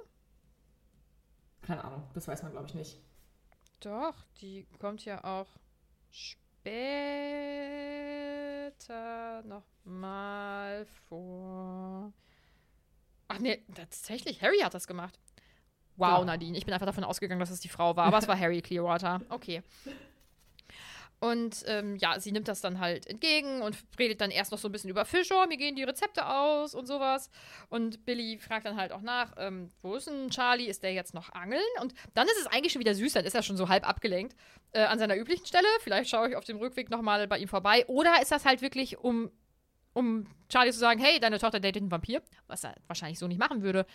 Keine 1.61 1.83
Ahnung, 1.83 2.03
das 2.13 2.27
weiß 2.27 2.43
man, 2.43 2.51
glaube 2.51 2.67
ich, 2.67 2.75
nicht. 2.75 2.99
Doch, 3.81 4.15
die 4.41 4.65
kommt 4.79 5.03
ja 5.03 5.23
auch 5.23 5.47
später 6.11 6.44
nochmal 9.45 10.85
vor. 11.07 12.11
Ach 13.27 13.39
nee, 13.39 13.63
tatsächlich, 13.73 14.41
Harry 14.41 14.59
hat 14.59 14.73
das 14.73 14.87
gemacht. 14.87 15.19
Wow, 15.97 16.19
Ja. 16.19 16.25
Nadine, 16.25 16.57
ich 16.57 16.65
bin 16.65 16.73
einfach 16.73 16.85
davon 16.85 17.03
ausgegangen, 17.03 17.39
dass 17.39 17.49
es 17.49 17.59
die 17.61 17.69
Frau 17.69 17.95
war, 17.95 18.05
aber 18.05 18.17
es 18.17 18.27
war 18.27 18.37
Harry 18.37 18.61
Clearwater. 18.61 19.21
Okay. 19.29 19.63
Und 21.25 21.63
ähm, 21.65 21.95
ja, 21.95 22.19
sie 22.19 22.31
nimmt 22.31 22.47
das 22.47 22.61
dann 22.61 22.79
halt 22.79 23.07
entgegen 23.07 23.63
und 23.63 23.75
redet 23.97 24.21
dann 24.21 24.29
erst 24.29 24.51
noch 24.51 24.59
so 24.59 24.69
ein 24.69 24.71
bisschen 24.71 24.91
über 24.91 25.05
Fisch, 25.05 25.31
oh, 25.31 25.47
mir 25.47 25.57
gehen 25.57 25.75
die 25.75 25.81
Rezepte 25.81 26.29
aus 26.29 26.75
und 26.75 26.85
sowas. 26.85 27.31
Und 27.69 28.05
Billy 28.05 28.37
fragt 28.37 28.67
dann 28.67 28.77
halt 28.77 28.91
auch 28.91 29.01
nach, 29.01 29.33
ähm, 29.37 29.71
wo 29.81 29.95
ist 29.95 30.05
denn 30.05 30.29
Charlie? 30.29 30.67
Ist 30.67 30.83
der 30.83 30.93
jetzt 30.93 31.15
noch 31.15 31.33
angeln? 31.33 31.63
Und 31.81 31.95
dann 32.13 32.27
ist 32.27 32.39
es 32.39 32.45
eigentlich 32.45 32.73
schon 32.73 32.79
wieder 32.79 32.93
süß, 32.93 33.13
dann 33.13 33.25
ist 33.25 33.33
er 33.33 33.41
schon 33.41 33.57
so 33.57 33.69
halb 33.69 33.89
abgelenkt 33.89 34.35
äh, 34.73 34.83
an 34.83 34.99
seiner 34.99 35.17
üblichen 35.17 35.47
Stelle. 35.47 35.65
Vielleicht 35.79 36.11
schaue 36.11 36.29
ich 36.29 36.35
auf 36.35 36.45
dem 36.45 36.57
Rückweg 36.57 36.91
nochmal 36.91 37.27
bei 37.27 37.39
ihm 37.39 37.47
vorbei. 37.47 37.87
Oder 37.87 38.21
ist 38.21 38.31
das 38.31 38.45
halt 38.45 38.61
wirklich, 38.61 38.99
um, 38.99 39.31
um 39.93 40.27
Charlie 40.49 40.73
zu 40.73 40.79
sagen, 40.79 40.99
hey, 40.99 41.19
deine 41.19 41.39
Tochter 41.39 41.59
datet 41.59 41.81
einen 41.81 41.91
Vampir? 41.91 42.21
Was 42.45 42.63
er 42.63 42.75
wahrscheinlich 42.85 43.17
so 43.17 43.27
nicht 43.27 43.39
machen 43.39 43.63
würde. 43.63 43.87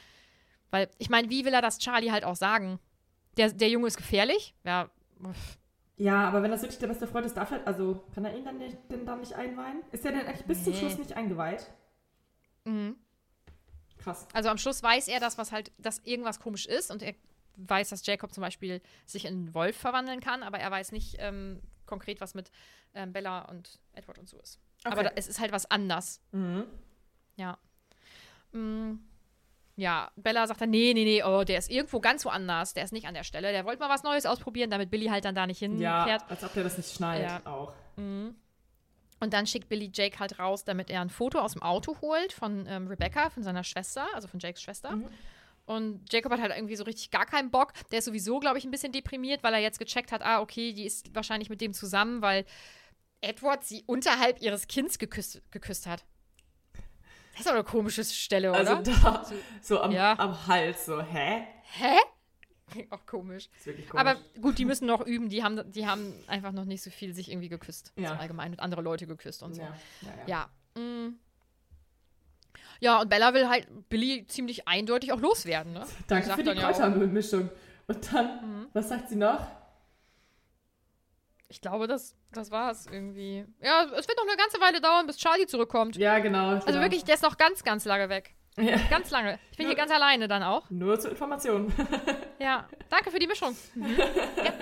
Weil, 0.73 0.91
ich 0.99 1.11
meine, 1.11 1.31
wie 1.31 1.45
will 1.45 1.55
er 1.55 1.63
das 1.63 1.79
Charlie 1.79 2.11
halt 2.11 2.25
auch 2.25 2.35
sagen? 2.35 2.81
Der, 3.37 3.53
der 3.53 3.69
Junge 3.69 3.87
ist 3.87 3.99
gefährlich? 3.99 4.57
Ja, 4.65 4.91
uff. 5.23 5.60
Ja, 6.01 6.27
aber 6.27 6.43
wenn 6.43 6.51
das 6.51 6.63
wirklich 6.63 6.79
der 6.79 6.87
beste 6.87 7.07
Freund 7.07 7.27
ist, 7.27 7.37
darf 7.37 7.51
er, 7.51 7.67
also 7.67 8.03
kann 8.15 8.25
er 8.25 8.35
ihn 8.35 8.43
dann 8.45 8.57
nicht, 8.57 8.75
denn 8.91 9.05
dann 9.05 9.21
nicht 9.21 9.35
einweihen? 9.35 9.83
Ist 9.93 10.03
er 10.07 10.13
denn 10.13 10.27
eigentlich 10.27 10.47
bis 10.47 10.65
zum 10.65 10.73
Nee. 10.73 10.79
Schluss 10.79 10.97
nicht 10.97 11.13
eingeweiht? 11.13 11.71
Mhm. 12.65 12.97
Krass. 13.99 14.27
Also 14.33 14.49
am 14.49 14.57
Schluss 14.57 14.83
weiß 14.83 15.09
er, 15.09 15.21
dass 15.21 15.37
was 15.37 15.53
halt, 15.53 15.73
dass 15.77 15.99
irgendwas 16.07 16.41
komisch 16.41 16.65
ist 16.65 16.91
und 16.91 17.03
er 17.03 17.15
weiß, 17.57 17.91
dass 17.91 18.07
Jacob 18.07 18.33
zum 18.33 18.41
Beispiel 18.41 18.81
sich 19.05 19.27
in 19.27 19.35
einen 19.35 19.55
Wolf 19.55 19.77
verwandeln 19.77 20.21
kann, 20.21 20.43
aber 20.43 20.59
er 20.59 20.71
weiß 20.71 20.93
nicht 20.93 21.17
ähm, 21.19 21.61
konkret, 21.85 22.23
was 22.23 22.33
mit 22.33 22.51
ähm, 22.95 23.13
Bella 23.13 23.43
und 23.51 23.79
Edward 23.93 24.19
und 24.19 24.27
so 24.27 24.39
ist. 24.39 24.59
Aber 24.85 25.01
Okay. 25.01 25.05
da, 25.11 25.13
es 25.17 25.29
ist 25.29 25.39
halt 25.39 25.53
was 25.53 25.71
anders. 25.71 26.23
Mhm. 26.33 26.65
Ja. 27.37 27.59
Mm, 28.53 28.95
ja, 29.81 30.11
Bella 30.17 30.47
sagt 30.47 30.61
dann, 30.61 30.71
nee, 30.71 30.93
nee, 30.95 31.05
nee, 31.05 31.23
oh, 31.23 31.43
der 31.45 31.59
ist 31.59 31.71
irgendwo 31.71 32.01
ganz 32.01 32.25
woanders. 32.25 32.75
Der 32.75 32.85
ist 32.85 32.93
nicht 32.93 33.07
an 33.07 33.15
der 33.15 33.25
Stelle. 33.25 33.51
Der 33.53 33.65
wollte 33.65 33.81
mal 33.81 33.89
was 33.89 34.03
Neues 34.03 34.27
ausprobieren, 34.27 34.71
damit 34.71 34.91
Billy 34.91 35.07
halt 35.07 35.25
dann 35.25 35.35
da 35.35 35.47
nicht 35.47 35.61
Ja, 35.63 35.69
hinfährt. 36.05 36.31
als 36.31 36.45
ob 36.45 36.53
der 36.55 36.65
das 36.65 36.77
nicht 36.77 36.93
schneidet 36.95 37.27
Ja. 37.29 37.41
auch. 37.47 37.73
Und 37.97 39.35
dann 39.35 39.47
schickt 39.47 39.69
Billy 39.69 39.91
Jake 39.93 40.19
halt 40.19 40.39
raus, 40.39 40.65
damit 40.65 40.89
er 40.91 41.01
ein 41.03 41.11
Foto 41.11 41.39
aus 41.41 41.53
dem 41.53 41.63
Auto 41.63 41.97
holt 42.01 42.33
von 42.33 42.67
ähm, 42.67 42.87
Rebecca, 42.89 43.31
von 43.31 43.43
seiner 43.43 43.65
Schwester, 43.65 44.07
also 44.15 44.29
von 44.29 44.41
Jakes 44.41 44.63
Schwester. 44.63 44.97
Und 45.67 46.13
Jacob 46.13 46.33
hat 46.33 46.41
halt 46.41 46.53
irgendwie 46.57 46.77
so 46.77 46.85
richtig 46.85 47.11
gar 47.11 47.27
keinen 47.27 47.51
Bock. 47.51 47.73
Der 47.93 47.99
ist 48.01 48.07
sowieso, 48.07 48.41
glaube 48.41 48.59
ich, 48.59 48.65
ein 48.65 48.71
bisschen 48.71 48.93
deprimiert, 48.93 49.43
weil 49.43 49.53
er 49.55 49.61
jetzt 49.61 49.79
gecheckt 49.79 50.11
hat, 50.11 50.23
ah, 50.23 50.41
okay, 50.41 50.73
die 50.73 50.85
ist 50.85 51.15
wahrscheinlich 51.15 51.49
mit 51.51 51.61
dem 51.61 51.73
zusammen, 51.75 52.23
weil 52.23 52.45
Edward 53.21 53.65
sie 53.65 53.85
unterhalb 53.87 54.41
ihres 54.41 54.67
Kinds 54.67 54.99
geküsst, 54.99 55.43
geküsst 55.51 55.87
hat. 55.87 56.05
Das 57.41 57.47
ist 57.47 57.53
doch 57.53 57.55
eine 57.55 57.65
komische 57.65 58.05
Stelle, 58.05 58.51
oder? 58.51 58.59
Also 58.59 58.93
da, 59.03 59.25
so 59.63 59.81
am, 59.81 59.93
Ja. 59.93 60.19
am 60.19 60.47
Hals, 60.47 60.85
so, 60.85 61.01
hä? 61.01 61.47
Hä? 61.63 61.97
Auch 62.91 63.07
komisch. 63.07 63.49
Komisch. 63.65 63.87
Aber 63.95 64.17
gut, 64.41 64.59
die 64.59 64.65
müssen 64.67 64.87
noch 64.87 65.05
üben. 65.07 65.29
Die 65.31 65.43
haben, 65.43 65.73
die 65.73 65.87
haben 65.87 66.13
einfach 66.27 66.53
noch 66.53 66.67
nicht 66.67 66.83
so 66.83 66.91
viel 66.91 67.15
sich 67.15 67.31
irgendwie 67.31 67.49
geküsst. 67.49 67.93
Ja. 67.97 68.11
So 68.11 68.15
allgemein 68.17 68.51
mit 68.51 68.61
andere 68.61 68.83
Leute 68.83 69.07
geküsst 69.07 69.43
und 69.43 69.55
so. 69.55 69.63
ja, 69.63 69.75
ja, 70.27 70.49
ja. 70.77 70.81
Mm. 70.83 71.19
Ja, 72.81 73.01
und 73.01 73.09
Bella 73.11 73.35
will 73.35 73.49
halt 73.49 73.67
Billy 73.89 74.27
ziemlich 74.27 74.69
eindeutig 74.69 75.13
auch 75.13 75.21
loswerden, 75.21 75.73
ne? 75.73 75.87
Danke 76.07 76.31
für 76.31 76.37
die 76.39 76.45
dann 76.45 76.59
ja 76.59 76.71
Kräutermischung. 76.71 77.51
Und 77.87 78.13
dann, 78.13 78.67
was 78.73 78.89
sagt 78.89 79.09
sie 79.09 79.17
noch? 79.17 79.47
Ich 81.51 81.61
glaube, 81.61 81.89
das, 81.89 82.15
das 82.31 82.53
war's 82.53 82.87
irgendwie. 82.87 83.45
Ja, 83.61 83.83
es 83.83 84.07
wird 84.07 84.17
noch 84.17 84.27
eine 84.27 84.37
ganze 84.37 84.61
Weile 84.61 84.81
dauern, 84.81 85.09
bis 85.09 85.17
Charlie 85.17 85.47
zurückkommt. 85.47 85.97
Ja, 85.97 86.21
genau. 86.21 86.51
Also 86.51 86.67
genau. 86.67 86.81
wirklich, 86.81 87.03
der 87.03 87.17
ist 87.17 87.25
noch 87.25 87.37
ganz, 87.37 87.65
ganz 87.65 87.85
lange 87.85 88.09
weg. 88.09 88.37
Ja. 88.57 88.77
Ganz 88.89 89.11
lange. 89.11 89.39
Ich 89.51 89.57
bin 89.57 89.67
hier 89.67 89.75
ganz 89.75 89.91
alleine 89.91 90.29
dann 90.29 90.45
auch. 90.45 90.71
Nur 90.71 90.99
zur 90.99 91.11
Information. 91.11 91.73
Ja. 92.39 92.67
Danke 92.89 93.11
für 93.11 93.19
die 93.19 93.27
Mischung. 93.27 93.55
Mhm. 93.75 93.99
Ja. 93.99 94.55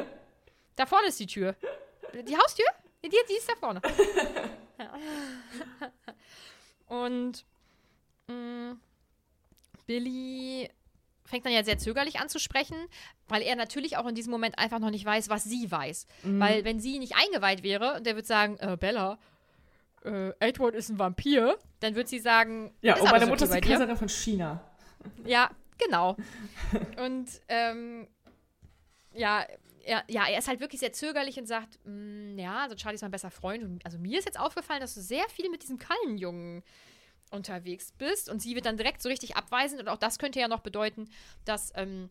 Da 0.75 0.85
vorne 0.85 1.07
ist 1.07 1.21
die 1.21 1.29
Tür. 1.29 1.55
Die 2.13 2.37
Haustür? 2.37 2.67
Die, 3.05 3.09
die 3.09 3.35
ist 3.37 3.49
da 3.49 3.55
vorne. 3.55 3.81
Ja. 4.81 4.95
Und 6.97 7.45
mh, 8.27 8.77
Billy 9.87 10.69
fängt 11.29 11.45
dann 11.47 11.53
ja 11.53 11.63
sehr 11.63 11.79
zögerlich 11.79 12.19
an 12.21 12.29
zu 12.29 12.39
sprechen, 12.39 12.77
weil 13.29 13.43
er 13.43 13.55
natürlich 13.55 13.97
auch 13.97 14.07
in 14.07 14.15
diesem 14.15 14.31
Moment 14.31 14.59
einfach 14.59 14.79
noch 14.79 14.91
nicht 14.91 15.05
weiß, 15.05 15.29
was 15.29 15.45
sie 15.45 15.71
weiß. 15.71 16.07
Mhm. 16.25 16.41
Weil 16.41 16.65
wenn 16.65 16.81
sie 16.81 16.99
nicht 16.99 17.15
eingeweiht 17.17 17.63
wäre 17.63 17.95
und 17.97 18.07
der 18.07 18.15
würde 18.15 18.27
sagen, 18.27 18.57
äh, 18.59 18.77
Bella, 18.79 19.19
äh, 20.05 20.31
Edward 20.41 20.75
ist 20.75 20.89
ein 20.89 20.99
Vampir, 20.99 21.59
dann 21.81 21.95
würde 21.95 22.09
sie 22.09 22.19
sagen, 22.19 22.73
Ja, 22.81 22.95
und 22.95 23.01
alles 23.01 23.13
meine 23.13 23.27
Mutter 23.27 23.45
okay 23.45 23.57
ist 23.57 23.65
die. 23.65 23.69
Kaiserin 23.69 23.97
von 23.97 24.09
China. 24.09 24.65
Ja, 25.25 25.51
genau. 25.79 26.17
Und 27.03 27.29
ähm, 27.49 28.09
ja, 29.13 29.47
er, 29.85 30.03
ja, 30.09 30.27
er 30.27 30.39
ist 30.39 30.49
halt 30.49 30.61
wirklich 30.61 30.81
sehr 30.81 30.93
zögerlich 30.93 31.39
und 31.39 31.47
sagt, 31.47 31.79
"Mm, 31.85 32.37
ja, 32.37 32.63
also 32.65 32.75
Charlie 32.75 32.97
ist 32.97 33.03
mein 33.03 33.11
bester 33.13 33.31
Freund. 33.31 33.63
Und, 33.63 33.85
also 33.87 33.97
mir 33.99 34.19
ist 34.19 34.25
jetzt 34.25 34.39
aufgefallen, 34.41 34.81
dass 34.81 34.95
du 34.95 35.01
sehr 35.01 35.25
viel 35.29 35.49
mit 35.51 35.63
diesem 35.63 35.79
Kallenjungen 35.79 36.63
unterwegs 37.29 37.93
bist. 37.93 38.29
Und 38.29 38.41
sie 38.41 38.55
wird 38.55 38.67
dann 38.67 38.77
direkt 38.77 39.03
so 39.03 39.09
richtig 39.09 39.37
abweisend. 39.37 39.81
Und 39.81 39.89
auch 39.89 39.97
das 39.99 40.19
könnte 40.19 40.41
ja 40.41 40.49
noch 40.49 40.61
bedeuten, 40.61 41.09
dass 41.45 41.73
ähm, 41.77 42.11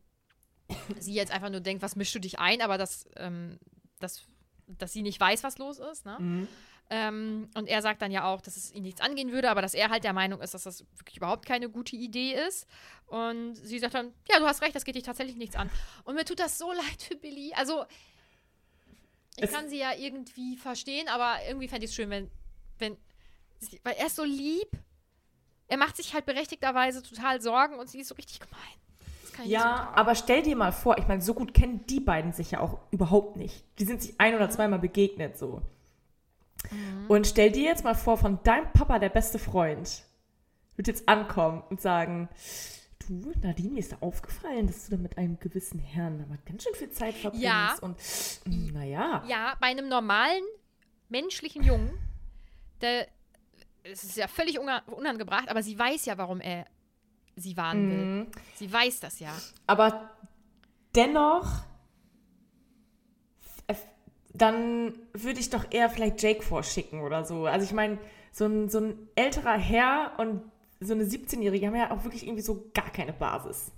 sie 0.99 1.13
jetzt 1.13 1.31
einfach 1.31 1.49
nur 1.49 1.61
denkt, 1.61 1.81
was 1.83 1.95
mischst 1.95 2.15
du 2.15 2.19
dich 2.19 2.39
ein? 2.39 2.61
Aber 2.61 2.77
das, 2.77 3.05
ähm, 3.15 3.59
das 3.99 4.23
dass 4.67 4.91
sie 4.91 5.01
nicht 5.01 5.19
weiß, 5.19 5.43
was 5.43 5.57
los 5.59 5.79
ist. 5.79 6.05
Ne? 6.05 6.47
Ähm, 6.89 7.49
und 7.55 7.67
er 7.67 7.81
sagt 7.81 8.01
dann 8.01 8.11
ja 8.11 8.25
auch, 8.25 8.41
dass 8.41 8.57
es 8.57 8.71
ihn 8.73 8.83
nichts 8.83 8.99
angehen 9.01 9.31
würde, 9.31 9.49
aber 9.49 9.61
dass 9.61 9.73
er 9.73 9.89
halt 9.89 10.03
der 10.03 10.11
Meinung 10.13 10.41
ist, 10.41 10.53
dass 10.53 10.63
das 10.63 10.85
wirklich 10.97 11.17
überhaupt 11.17 11.45
keine 11.45 11.69
gute 11.69 11.95
Idee 11.95 12.33
ist. 12.47 12.67
Und 13.07 13.55
sie 13.55 13.79
sagt 13.79 13.93
dann, 13.93 14.13
ja, 14.29 14.39
du 14.39 14.45
hast 14.45 14.61
recht, 14.61 14.75
das 14.75 14.83
geht 14.85 14.95
dich 14.95 15.03
tatsächlich 15.03 15.37
nichts 15.37 15.55
an. 15.55 15.69
Und 16.03 16.15
mir 16.15 16.25
tut 16.25 16.39
das 16.39 16.57
so 16.57 16.71
leid 16.73 17.01
für 17.01 17.15
Billy. 17.15 17.53
Also, 17.55 17.85
ich 19.37 19.43
Es- 19.45 19.51
kann 19.51 19.69
sie 19.69 19.77
ja 19.79 19.93
irgendwie 19.93 20.57
verstehen, 20.57 21.07
aber 21.07 21.37
irgendwie 21.47 21.67
fände 21.67 21.85
ich 21.85 21.91
es 21.91 21.95
schön, 21.95 22.09
wenn, 22.09 22.29
wenn, 22.79 22.97
sie, 23.59 23.79
weil 23.83 23.95
er 23.95 24.07
ist 24.07 24.15
so 24.15 24.23
lieb. 24.23 24.67
Er 25.67 25.77
macht 25.77 25.97
sich 25.97 26.13
halt 26.13 26.25
berechtigterweise 26.25 27.03
total 27.03 27.41
Sorgen 27.41 27.75
und 27.79 27.89
sie 27.89 27.99
ist 27.99 28.07
so 28.07 28.15
richtig 28.15 28.39
gemein. 28.39 28.61
Ja, 29.45 29.91
aber 29.95 30.15
stell 30.15 30.41
dir 30.41 30.55
mal 30.55 30.71
vor, 30.71 30.97
ich 30.97 31.07
meine, 31.07 31.21
so 31.21 31.33
gut 31.35 31.53
kennen 31.53 31.85
die 31.85 31.99
beiden 31.99 32.33
sich 32.33 32.51
ja 32.51 32.59
auch 32.59 32.79
überhaupt 32.89 33.35
nicht. 33.37 33.63
Die 33.77 33.85
sind 33.85 34.01
sich 34.01 34.19
ein 34.19 34.33
oder 34.33 34.49
zweimal 34.49 34.79
begegnet 34.79 35.37
so. 35.37 35.61
Und 37.07 37.27
stell 37.27 37.51
dir 37.51 37.63
jetzt 37.63 37.83
mal 37.83 37.93
vor, 37.93 38.17
von 38.17 38.41
deinem 38.43 38.71
Papa, 38.73 38.99
der 38.99 39.09
beste 39.09 39.37
Freund, 39.39 40.03
wird 40.75 40.87
jetzt 40.87 41.07
ankommen 41.07 41.63
und 41.69 41.81
sagen, 41.81 42.29
du, 43.07 43.31
Nadine, 43.41 43.73
mir 43.73 43.79
ist 43.79 43.91
da 43.93 43.97
aufgefallen, 44.01 44.67
dass 44.67 44.85
du 44.85 44.95
da 44.95 45.01
mit 45.01 45.17
einem 45.17 45.39
gewissen 45.39 45.79
Herrn 45.79 46.21
aber 46.27 46.37
ganz 46.45 46.63
schön 46.63 46.75
viel 46.75 46.89
Zeit 46.89 47.13
verbringst. 47.13 47.45
Ja. 47.45 47.75
Und 47.81 47.97
naja, 48.73 49.23
Ja, 49.27 49.55
bei 49.59 49.67
einem 49.67 49.87
normalen 49.87 50.43
menschlichen 51.09 51.63
Jungen, 51.63 51.97
der, 52.81 53.07
es 53.91 54.03
ist 54.03 54.17
ja 54.17 54.27
völlig 54.27 54.59
unangebracht, 54.59 55.49
aber 55.49 55.63
sie 55.63 55.77
weiß 55.77 56.05
ja, 56.05 56.17
warum 56.17 56.41
er 56.41 56.65
sie 57.35 57.55
warnen 57.55 57.91
will. 57.91 58.27
Sie 58.55 58.71
weiß 58.71 58.99
das 58.99 59.19
ja. 59.19 59.31
aber 59.67 60.09
dennoch, 60.95 61.63
dann 64.33 64.93
würde 65.13 65.39
ich 65.39 65.49
doch 65.49 65.65
eher 65.71 65.89
vielleicht 65.89 66.21
Jake 66.21 66.43
vorschicken 66.43 67.01
oder 67.01 67.25
so. 67.25 67.45
Also 67.45 67.65
ich 67.65 67.73
meine, 67.73 67.97
so 68.31 68.45
ein, 68.45 68.69
so 68.69 68.79
ein 68.79 69.09
älterer 69.15 69.57
Herr 69.57 70.11
und 70.17 70.41
so 70.79 70.93
eine 70.93 71.03
17-Jährige 71.03 71.67
haben 71.67 71.75
ja 71.75 71.91
auch 71.91 72.03
wirklich 72.03 72.23
irgendwie 72.23 72.43
so 72.43 72.69
gar 72.73 72.89
keine 72.91 73.13
Basis. 73.13 73.71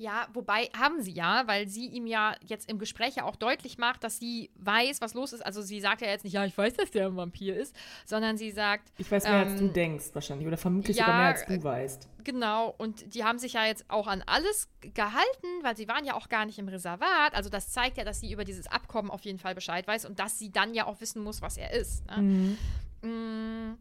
Ja, 0.00 0.28
wobei 0.32 0.70
haben 0.78 1.02
sie 1.02 1.10
ja, 1.10 1.42
weil 1.46 1.66
sie 1.66 1.86
ihm 1.86 2.06
ja 2.06 2.36
jetzt 2.46 2.70
im 2.70 2.78
Gespräch 2.78 3.16
ja 3.16 3.24
auch 3.24 3.34
deutlich 3.34 3.78
macht, 3.78 4.04
dass 4.04 4.18
sie 4.20 4.48
weiß, 4.54 5.00
was 5.00 5.12
los 5.14 5.32
ist. 5.32 5.44
Also 5.44 5.60
sie 5.60 5.80
sagt 5.80 6.02
ja 6.02 6.06
jetzt 6.08 6.22
nicht, 6.22 6.34
ja, 6.34 6.44
ich 6.44 6.56
weiß, 6.56 6.74
dass 6.74 6.92
der 6.92 7.06
ein 7.06 7.16
Vampir 7.16 7.56
ist, 7.56 7.74
sondern 8.06 8.36
sie 8.36 8.52
sagt, 8.52 8.92
Ich 8.96 9.10
weiß 9.10 9.24
mehr, 9.24 9.32
als 9.32 9.58
du 9.58 9.64
Ähm, 9.66 9.72
denkst 9.72 10.06
wahrscheinlich. 10.12 10.46
Oder 10.46 10.56
vermutlich 10.56 10.96
ja, 10.96 11.04
sogar 11.04 11.18
mehr, 11.18 11.28
als 11.30 11.44
du 11.46 11.52
äh, 11.52 11.64
weißt. 11.64 12.08
Genau, 12.22 12.74
und 12.78 13.12
die 13.12 13.24
haben 13.24 13.40
sich 13.40 13.54
ja 13.54 13.66
jetzt 13.66 13.86
auch 13.88 14.06
an 14.06 14.22
alles 14.24 14.68
gehalten, 14.80 15.46
weil 15.62 15.76
sie 15.76 15.88
waren 15.88 16.04
ja 16.04 16.14
auch 16.14 16.28
gar 16.28 16.46
nicht 16.46 16.60
im 16.60 16.68
Reservat. 16.68 17.34
Also 17.34 17.50
das 17.50 17.72
zeigt 17.72 17.96
ja, 17.96 18.04
dass 18.04 18.20
sie 18.20 18.32
über 18.32 18.44
dieses 18.44 18.68
Abkommen 18.68 19.10
auf 19.10 19.22
jeden 19.22 19.40
Fall 19.40 19.56
Bescheid 19.56 19.84
weiß 19.88 20.04
und 20.04 20.20
dass 20.20 20.38
sie 20.38 20.52
dann 20.52 20.74
ja 20.74 20.86
auch 20.86 21.00
wissen 21.00 21.24
muss, 21.24 21.42
was 21.42 21.56
er 21.56 21.72
ist. 21.72 22.06
Ne? 22.06 22.56
Mm, 23.02 23.78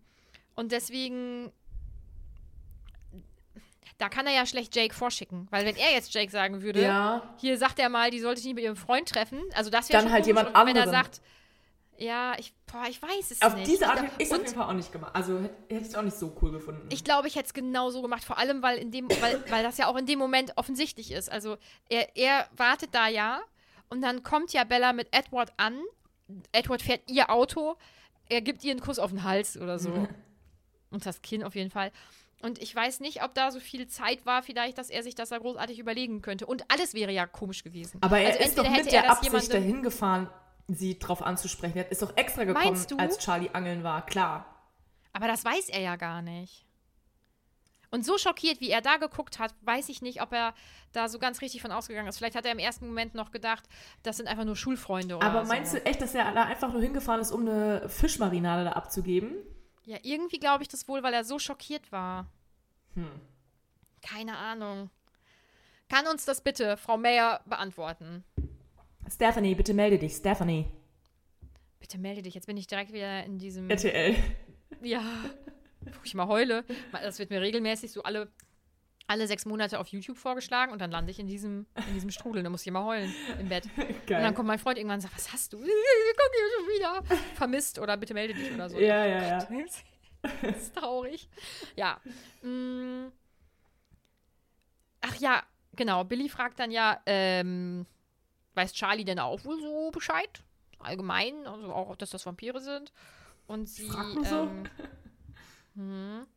Und 0.55 0.71
deswegen, 0.71 1.51
da 3.98 4.10
kann 4.10 4.27
er 4.27 4.34
ja 4.34 4.46
schlecht 4.46 4.75
Jake 4.75 4.94
vorschicken, 4.94 5.48
weil 5.50 5.66
wenn 5.66 5.75
er 5.75 5.92
jetzt 5.92 6.13
Jake 6.13 6.32
sagen 6.32 6.62
würde, 6.62 6.82
Ja. 6.84 7.22
hier 7.38 7.58
sagt 7.58 7.80
er 7.80 7.89
mal, 7.89 8.12
die 8.12 8.20
sollte 8.20 8.39
sich 8.39 8.46
nicht 8.48 8.56
mit 8.56 8.63
ihrem 8.63 8.75
Freund 8.75 9.10
treffen, 9.10 9.42
also 9.56 9.70
das 9.70 9.89
wäre 9.89 9.98
Dann 9.98 10.08
schon 10.08 10.13
halt 10.13 10.27
jemand 10.27 10.50
und 10.56 10.66
Wenn 10.68 10.75
er 10.75 10.88
sagt, 10.88 11.22
ja, 12.00 12.36
ich, 12.38 12.54
boah, 12.72 12.84
ich 12.88 13.01
weiß 13.01 13.32
es 13.32 13.42
Auf 13.42 13.56
nicht. 13.56 13.66
diese 13.68 13.88
Art 13.88 13.98
Ich 13.98 14.04
hätte 14.04 14.13
ich 14.20 14.27
es 14.27 14.32
auf 14.32 14.38
jeden 14.39 14.54
Fall 14.54 14.70
auch 14.70 14.74
nicht 14.74 14.92
gemacht. 14.92 15.16
Also 15.16 15.39
hätte 15.39 15.56
hätte 15.68 15.82
ich 15.82 15.88
es 15.88 15.96
auch 15.96 16.04
nicht 16.04 16.16
so 16.18 16.36
cool 16.42 16.51
gefunden. 16.51 16.88
ich 16.92 17.04
glaube, 17.04 17.27
ich 17.27 17.36
hätte 17.36 17.48
es 17.48 17.54
genau 17.56 17.89
so 17.89 18.04
gemacht, 18.04 18.24
vor 18.24 18.38
allem, 18.38 18.62
weil, 18.62 18.77
in 18.77 18.92
dem, 18.92 19.10
weil, 19.20 19.44
weil 19.50 19.63
das 19.63 19.77
ja 19.80 19.88
auch 19.88 19.96
in 19.96 20.06
dem 20.06 20.20
Moment 20.20 20.54
offensichtlich 20.58 21.12
ist. 21.12 21.32
Also 21.32 21.58
er, 21.89 22.16
er 22.16 22.48
wartet 22.56 22.94
da 22.94 23.08
ja 23.08 23.42
und 23.89 24.01
dann 24.04 24.22
kommt 24.22 24.54
ja 24.54 24.63
Bella 24.63 24.94
mit 24.94 25.08
Edward 25.12 25.51
an. 25.58 25.80
Edward 26.51 26.84
fährt 26.84 27.10
ihr 27.10 27.32
Auto, 27.32 27.77
er 28.30 28.42
gibt 28.42 28.63
ihr 28.63 28.72
einen 28.72 28.82
Kuss 28.82 29.00
auf 29.00 29.10
den 29.10 29.24
Hals 29.24 29.58
oder 29.58 29.80
so. 29.80 29.89
und 30.92 31.04
das 31.06 31.24
Kinn 31.24 31.44
auf 31.44 31.56
jeden 31.56 31.72
Fall. 31.72 31.92
Und 32.41 32.62
ich 32.62 32.75
weiß 32.75 33.00
nicht, 33.00 33.24
ob 33.24 33.34
da 33.34 33.50
so 33.51 33.60
viel 33.60 33.88
Zeit 33.88 34.26
war, 34.26 34.43
vielleicht, 34.43 34.78
dass 34.78 34.89
er 34.89 35.02
sich 35.04 35.15
das 35.15 35.30
da 35.30 35.39
großartig 35.39 35.80
überlegen 35.80 36.21
könnte. 36.21 36.45
Und 36.45 36.69
alles 36.71 36.93
wäre 36.93 37.12
ja 37.12 37.26
komisch 37.26 37.63
gewesen. 37.63 38.00
Aber 38.02 38.19
er 38.19 38.28
Also 38.28 38.39
ist 38.43 38.58
doch 38.58 38.63
mit 38.63 38.73
hätte 38.73 38.89
der 38.89 39.06
er 39.06 39.12
Absicht 39.12 39.54
dahin 39.54 39.82
gefahren, 39.82 40.30
sie 40.67 41.00
drauf 41.00 41.23
anzusprechen. 41.23 41.78
Er 41.78 41.91
ist 41.91 42.02
doch 42.02 42.15
extra 42.15 42.43
gekommen, 42.43 42.80
als 42.97 43.17
Charlie 43.17 43.50
angeln 43.54 43.84
war. 43.84 44.06
Klar. 44.06 44.45
Aber 45.13 45.28
das 45.28 45.43
weiß 45.43 45.69
er 45.69 45.82
ja 45.82 45.95
gar 45.95 46.21
nicht. 46.21 46.63
Und 47.89 48.06
so 48.06 48.17
schockiert, 48.17 48.60
wie 48.60 48.69
er 48.69 48.82
da 48.82 48.97
geguckt 48.97 49.39
hat, 49.39 49.56
weiß 49.62 49.88
ich 49.89 50.02
nicht, 50.02 50.21
ob 50.21 50.34
er 50.34 50.54
da 50.91 51.08
so 51.08 51.19
ganz 51.19 51.41
richtig 51.41 51.62
von 51.62 51.71
ausgegangen 51.71 52.08
ist. 52.10 52.17
Vielleicht 52.17 52.36
hat 52.36 52.45
er 52.45 52.52
im 52.52 52.60
ersten 52.60 52.86
Moment 52.86 53.15
noch 53.15 53.32
gedacht, 53.32 53.63
das 54.04 54.17
sind 54.17 54.28
einfach 54.28 54.43
nur 54.43 54.58
Schulfreunde 54.58 55.15
oder 55.15 55.26
Aber 55.26 55.45
so. 55.45 55.52
meinst 55.54 55.73
du 55.73 55.84
echt, 55.86 56.02
dass 56.02 56.13
er 56.13 56.32
da 56.34 56.43
einfach 56.43 56.71
nur 56.71 56.82
hingefahren 56.82 57.21
ist, 57.21 57.32
um 57.32 57.41
eine 57.47 57.88
Fischmarinade 57.88 58.65
da 58.65 58.71
abzugeben? 58.73 59.38
Ja, 59.88 59.97
irgendwie 60.04 60.38
glaube 60.38 60.63
ich 60.63 60.67
das 60.67 60.86
wohl, 60.89 61.02
weil 61.02 61.13
er 61.13 61.23
so 61.23 61.39
schockiert 61.39 61.93
war. 61.93 62.28
Keine 64.02 64.38
Ahnung. 64.38 64.89
Kann 65.88 66.06
uns 66.08 66.26
das 66.26 66.41
bitte 66.41 66.76
Frau 66.76 66.97
Mayer 66.97 67.39
beantworten? 67.45 68.26
Stephanie, 69.10 69.56
bitte 69.56 69.73
melde 69.73 69.97
dich. 69.97 70.15
Stephanie. 70.15 70.65
Bitte 71.80 71.97
melde 71.97 72.21
dich. 72.21 72.34
Jetzt 72.34 72.47
bin 72.47 72.58
ich 72.58 72.67
direkt 72.67 72.91
wieder 72.91 73.23
in 73.23 73.39
diesem. 73.39 73.69
RTL. 73.69 74.15
Ja. 74.82 75.04
Wo 75.80 76.04
ich 76.04 76.13
mal 76.15 76.28
heule. 76.28 76.65
Das 76.91 77.17
wird 77.17 77.30
mir 77.30 77.39
regelmäßig 77.39 77.93
so 77.93 78.04
alle, 78.04 78.30
alle 79.08 79.26
sechs 79.26 79.46
Monate 79.46 79.80
auf 79.80 79.88
YouTube 79.88 80.17
vorgeschlagen 80.17 80.74
und 80.74 80.80
dann 80.80 80.91
lande 80.91 81.12
ich 81.12 81.20
in 81.20 81.28
diesem, 81.28 81.65
in 81.88 81.93
diesem 81.93 82.12
Strudel. 82.12 82.43
Da 82.43 82.50
muss 82.50 82.62
ich 82.62 82.67
immer 82.67 82.84
heulen 82.84 83.13
im 83.39 83.48
Bett. 83.48 83.63
Und 83.78 84.10
dann 84.10 84.36
kommt 84.36 84.48
mein 84.48 84.60
Freund 84.60 84.78
irgendwann 84.78 84.98
und 84.98 85.02
sagt, 85.02 85.15
was 85.15 85.32
hast 85.32 85.54
du? 85.54 85.58
Guck 85.58 85.65
hier 85.65 87.00
schon 87.02 87.08
wieder. 87.08 87.17
Vermisst 87.36 87.80
oder 87.80 87.96
bitte 87.98 88.13
melde 88.13 88.34
dich 88.34 88.54
oder 88.54 88.70
so. 88.70 88.78
Ja, 88.78 89.06
ja, 89.06 89.39
ja. 89.39 89.48
Das 90.41 90.58
ist 90.58 90.76
traurig. 90.76 91.30
Ja. 91.76 92.02
Mm. 92.41 93.12
Ach 95.02 95.15
ja, 95.15 95.43
genau. 95.76 96.04
Billy 96.04 96.28
fragt 96.28 96.60
dann 96.60 96.72
ja, 96.72 97.02
ähm, 97.06 97.86
weiß 98.56 98.74
Charlie 98.74 99.06
denn 99.06 99.20
auch 99.20 99.46
wohl 99.46 99.60
so 99.62 99.91
Bescheid? 99.91 100.43
Allgemein, 100.80 101.48
also 101.48 101.72
auch, 101.72 101.96
dass 101.96 102.10
das 102.10 102.26
Vampire 102.26 102.60
sind. 102.60 102.91
Und 103.46 103.70
sie. 103.70 103.88
Fragt 103.88 104.15
man 104.15 104.26
so? 104.26 104.41
Ähm, 104.41 104.63
hm. 105.76 106.28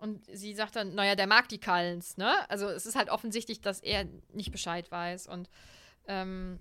Und 0.00 0.24
sie 0.32 0.54
sagt 0.54 0.76
dann, 0.76 0.94
naja, 0.94 1.14
der 1.14 1.26
mag 1.26 1.48
die 1.48 1.60
Cullens, 1.60 2.16
ne? 2.16 2.32
Also 2.48 2.68
es 2.68 2.86
ist 2.86 2.96
halt 2.96 3.10
offensichtlich, 3.10 3.60
dass 3.60 3.80
er 3.80 4.06
nicht 4.32 4.50
Bescheid 4.50 4.90
weiß. 4.90 5.26
Und 5.26 5.50
ähm, 6.08 6.58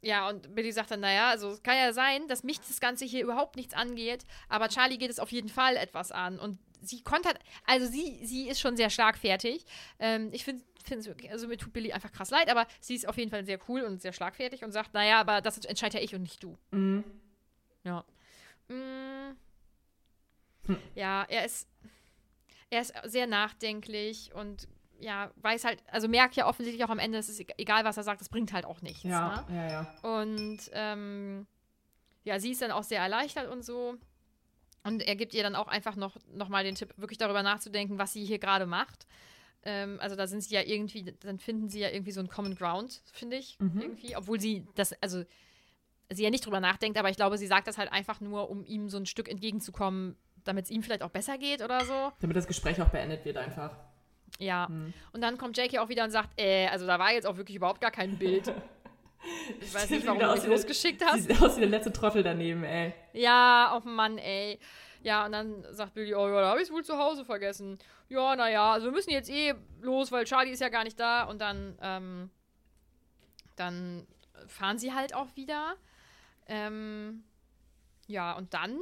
ja, 0.00 0.28
und 0.28 0.54
Billy 0.54 0.72
sagt 0.72 0.90
dann, 0.90 1.00
naja, 1.00 1.28
also 1.30 1.50
es 1.50 1.62
kann 1.62 1.76
ja 1.76 1.92
sein, 1.92 2.26
dass 2.28 2.42
mich 2.42 2.58
das 2.60 2.80
Ganze 2.80 3.04
hier 3.04 3.22
überhaupt 3.22 3.56
nichts 3.56 3.74
angeht, 3.74 4.24
aber 4.48 4.68
Charlie 4.68 4.98
geht 4.98 5.10
es 5.10 5.18
auf 5.18 5.30
jeden 5.30 5.48
Fall 5.48 5.76
etwas 5.76 6.10
an. 6.10 6.38
Und 6.38 6.58
sie 6.80 7.02
kontert, 7.02 7.38
also 7.66 7.86
sie, 7.86 8.24
sie 8.24 8.48
ist 8.48 8.60
schon 8.60 8.76
sehr 8.76 8.90
schlagfertig. 8.90 9.66
Ähm, 9.98 10.30
ich 10.32 10.44
finde 10.44 10.62
es 10.88 11.08
also 11.30 11.48
mir 11.48 11.58
tut 11.58 11.72
Billy 11.72 11.92
einfach 11.92 12.12
krass 12.12 12.30
leid, 12.30 12.48
aber 12.48 12.66
sie 12.80 12.94
ist 12.94 13.08
auf 13.08 13.18
jeden 13.18 13.30
Fall 13.30 13.44
sehr 13.44 13.58
cool 13.68 13.82
und 13.82 14.00
sehr 14.00 14.12
schlagfertig 14.12 14.62
und 14.62 14.70
sagt, 14.70 14.94
naja, 14.94 15.20
aber 15.20 15.40
das 15.40 15.58
entscheide 15.58 15.98
ja 15.98 16.04
ich 16.04 16.14
und 16.14 16.22
nicht 16.22 16.42
du. 16.42 16.56
Mhm. 16.70 17.04
Ja. 17.82 18.04
Mm. 18.68 19.36
Ja, 20.94 21.24
er 21.28 21.44
ist, 21.44 21.68
er 22.70 22.80
ist 22.82 22.92
sehr 23.04 23.26
nachdenklich 23.26 24.34
und 24.34 24.68
ja, 24.98 25.30
weiß 25.36 25.64
halt, 25.64 25.82
also 25.90 26.08
merkt 26.08 26.36
ja 26.36 26.46
offensichtlich 26.48 26.82
auch 26.84 26.90
am 26.90 26.98
Ende, 26.98 27.18
es 27.18 27.28
ist 27.28 27.40
e- 27.40 27.46
egal, 27.58 27.84
was 27.84 27.96
er 27.98 28.02
sagt, 28.02 28.20
es 28.22 28.28
bringt 28.30 28.52
halt 28.52 28.64
auch 28.64 28.80
nichts. 28.80 29.02
Ja, 29.02 29.44
Ne? 29.48 29.56
ja, 29.56 29.70
ja. 29.70 30.20
Und 30.20 30.58
ähm, 30.72 31.46
ja, 32.24 32.40
sie 32.40 32.52
ist 32.52 32.62
dann 32.62 32.70
auch 32.70 32.82
sehr 32.82 33.00
erleichtert 33.00 33.48
und 33.50 33.62
so. 33.64 33.96
Und 34.84 35.02
er 35.02 35.16
gibt 35.16 35.34
ihr 35.34 35.42
dann 35.42 35.54
auch 35.54 35.68
einfach 35.68 35.96
noch, 35.96 36.16
noch 36.32 36.48
mal 36.48 36.64
den 36.64 36.76
Tipp, 36.76 36.94
wirklich 36.96 37.18
darüber 37.18 37.42
nachzudenken, 37.42 37.98
was 37.98 38.12
sie 38.14 38.24
hier 38.24 38.38
gerade 38.38 38.66
macht. 38.66 39.06
Ähm, 39.64 39.98
also 40.00 40.16
da 40.16 40.26
sind 40.26 40.42
sie 40.42 40.54
ja 40.54 40.62
irgendwie, 40.62 41.02
dann 41.20 41.38
finden 41.40 41.68
sie 41.68 41.80
ja 41.80 41.90
irgendwie 41.90 42.12
so 42.12 42.20
einen 42.20 42.28
Common 42.28 42.54
Ground, 42.54 43.02
finde 43.12 43.36
ich, 43.36 43.58
irgendwie. 43.60 44.16
Obwohl 44.16 44.40
sie 44.40 44.64
das, 44.76 44.94
also 45.02 45.24
sie 46.10 46.22
ja 46.22 46.30
nicht 46.30 46.46
drüber 46.46 46.60
nachdenkt, 46.60 46.98
aber 46.98 47.10
ich 47.10 47.16
glaube, 47.16 47.36
sie 47.36 47.48
sagt 47.48 47.66
das 47.66 47.76
halt 47.78 47.92
einfach 47.92 48.20
nur, 48.20 48.48
um 48.48 48.64
ihm 48.64 48.88
so 48.88 48.96
ein 48.96 49.06
Stück 49.06 49.28
entgegenzukommen, 49.28 50.16
damit 50.46 50.66
es 50.66 50.70
ihm 50.70 50.82
vielleicht 50.82 51.02
auch 51.02 51.10
besser 51.10 51.38
geht 51.38 51.62
oder 51.62 51.84
so. 51.84 52.12
Damit 52.20 52.36
das 52.36 52.46
Gespräch 52.46 52.80
auch 52.80 52.88
beendet 52.88 53.24
wird 53.24 53.36
einfach. 53.36 53.70
Ja. 54.38 54.66
Und 55.12 55.20
dann 55.20 55.38
kommt 55.38 55.56
Jackie 55.56 55.78
auch 55.78 55.88
wieder 55.88 56.04
und 56.04 56.10
sagt, 56.10 56.40
äh, 56.40 56.66
also 56.68 56.86
da 56.86 56.98
war 56.98 57.12
jetzt 57.12 57.26
auch 57.26 57.36
wirklich 57.36 57.56
überhaupt 57.56 57.80
gar 57.80 57.90
kein 57.90 58.18
Bild. 58.18 58.52
Ich 59.60 59.74
weiß 59.74 59.90
nicht, 59.90 60.06
warum 60.06 60.20
du 60.20 60.30
mich 60.30 60.46
losgeschickt 60.46 61.04
hast. 61.04 61.24
Sieht 61.24 61.42
aus 61.42 61.56
wie 61.56 61.60
der 61.60 61.70
letzte 61.70 61.92
Trottel 61.92 62.22
daneben, 62.22 62.62
ey. 62.62 62.94
Ja, 63.12 63.74
oh 63.76 63.88
Mann, 63.88 64.18
ey. 64.18 64.60
Ja, 65.02 65.26
und 65.26 65.32
dann 65.32 65.64
sagt 65.70 65.94
Billy, 65.94 66.14
oh 66.14 66.28
ja, 66.28 66.40
da 66.40 66.50
habe 66.50 66.60
ich 66.60 66.68
es 66.68 66.72
wohl 66.72 66.84
zu 66.84 66.96
Hause 66.96 67.24
vergessen. 67.24 67.78
Ja, 68.08 68.36
naja, 68.36 68.72
also 68.72 68.86
wir 68.86 68.92
müssen 68.92 69.10
jetzt 69.10 69.30
eh 69.30 69.54
los, 69.80 70.12
weil 70.12 70.26
Charlie 70.26 70.52
ist 70.52 70.60
ja 70.60 70.68
gar 70.68 70.84
nicht 70.84 71.00
da. 71.00 71.24
Und 71.24 71.40
dann, 71.40 71.76
ähm, 71.80 72.30
dann 73.56 74.06
fahren 74.46 74.78
sie 74.78 74.92
halt 74.92 75.14
auch 75.14 75.34
wieder. 75.34 75.74
Ähm, 76.46 77.24
ja, 78.06 78.32
und 78.36 78.54
dann 78.54 78.78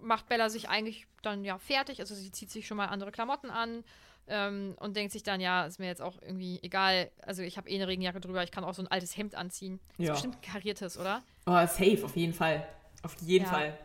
macht 0.00 0.28
Bella 0.28 0.48
sich 0.50 0.68
eigentlich 0.68 1.06
dann 1.22 1.44
ja 1.44 1.58
fertig. 1.58 2.00
Also 2.00 2.14
sie 2.14 2.32
zieht 2.32 2.50
sich 2.50 2.66
schon 2.66 2.76
mal 2.76 2.86
andere 2.86 3.12
Klamotten 3.12 3.50
an, 3.50 3.84
ähm, 4.26 4.74
und 4.80 4.96
denkt 4.96 5.12
sich 5.12 5.22
dann, 5.22 5.40
ja, 5.40 5.66
ist 5.66 5.78
mir 5.78 5.86
jetzt 5.86 6.00
auch 6.00 6.20
irgendwie 6.22 6.58
egal. 6.62 7.10
Also 7.22 7.42
ich 7.42 7.56
habe 7.58 7.68
eh 7.68 7.74
eine 7.74 7.88
Regenjacke 7.88 8.20
drüber, 8.20 8.42
ich 8.42 8.50
kann 8.50 8.64
auch 8.64 8.74
so 8.74 8.82
ein 8.82 8.88
altes 8.88 9.16
Hemd 9.16 9.34
anziehen. 9.34 9.80
Ja. 9.98 10.06
ist 10.06 10.10
bestimmt 10.12 10.36
ein 10.36 10.40
kariertes, 10.40 10.98
oder? 10.98 11.22
Oh, 11.46 11.52
safe, 11.66 12.00
auf 12.02 12.16
jeden 12.16 12.32
Fall. 12.32 12.66
Auf 13.02 13.14
jeden 13.20 13.44
Ja. 13.44 13.50
Fall. 13.50 13.78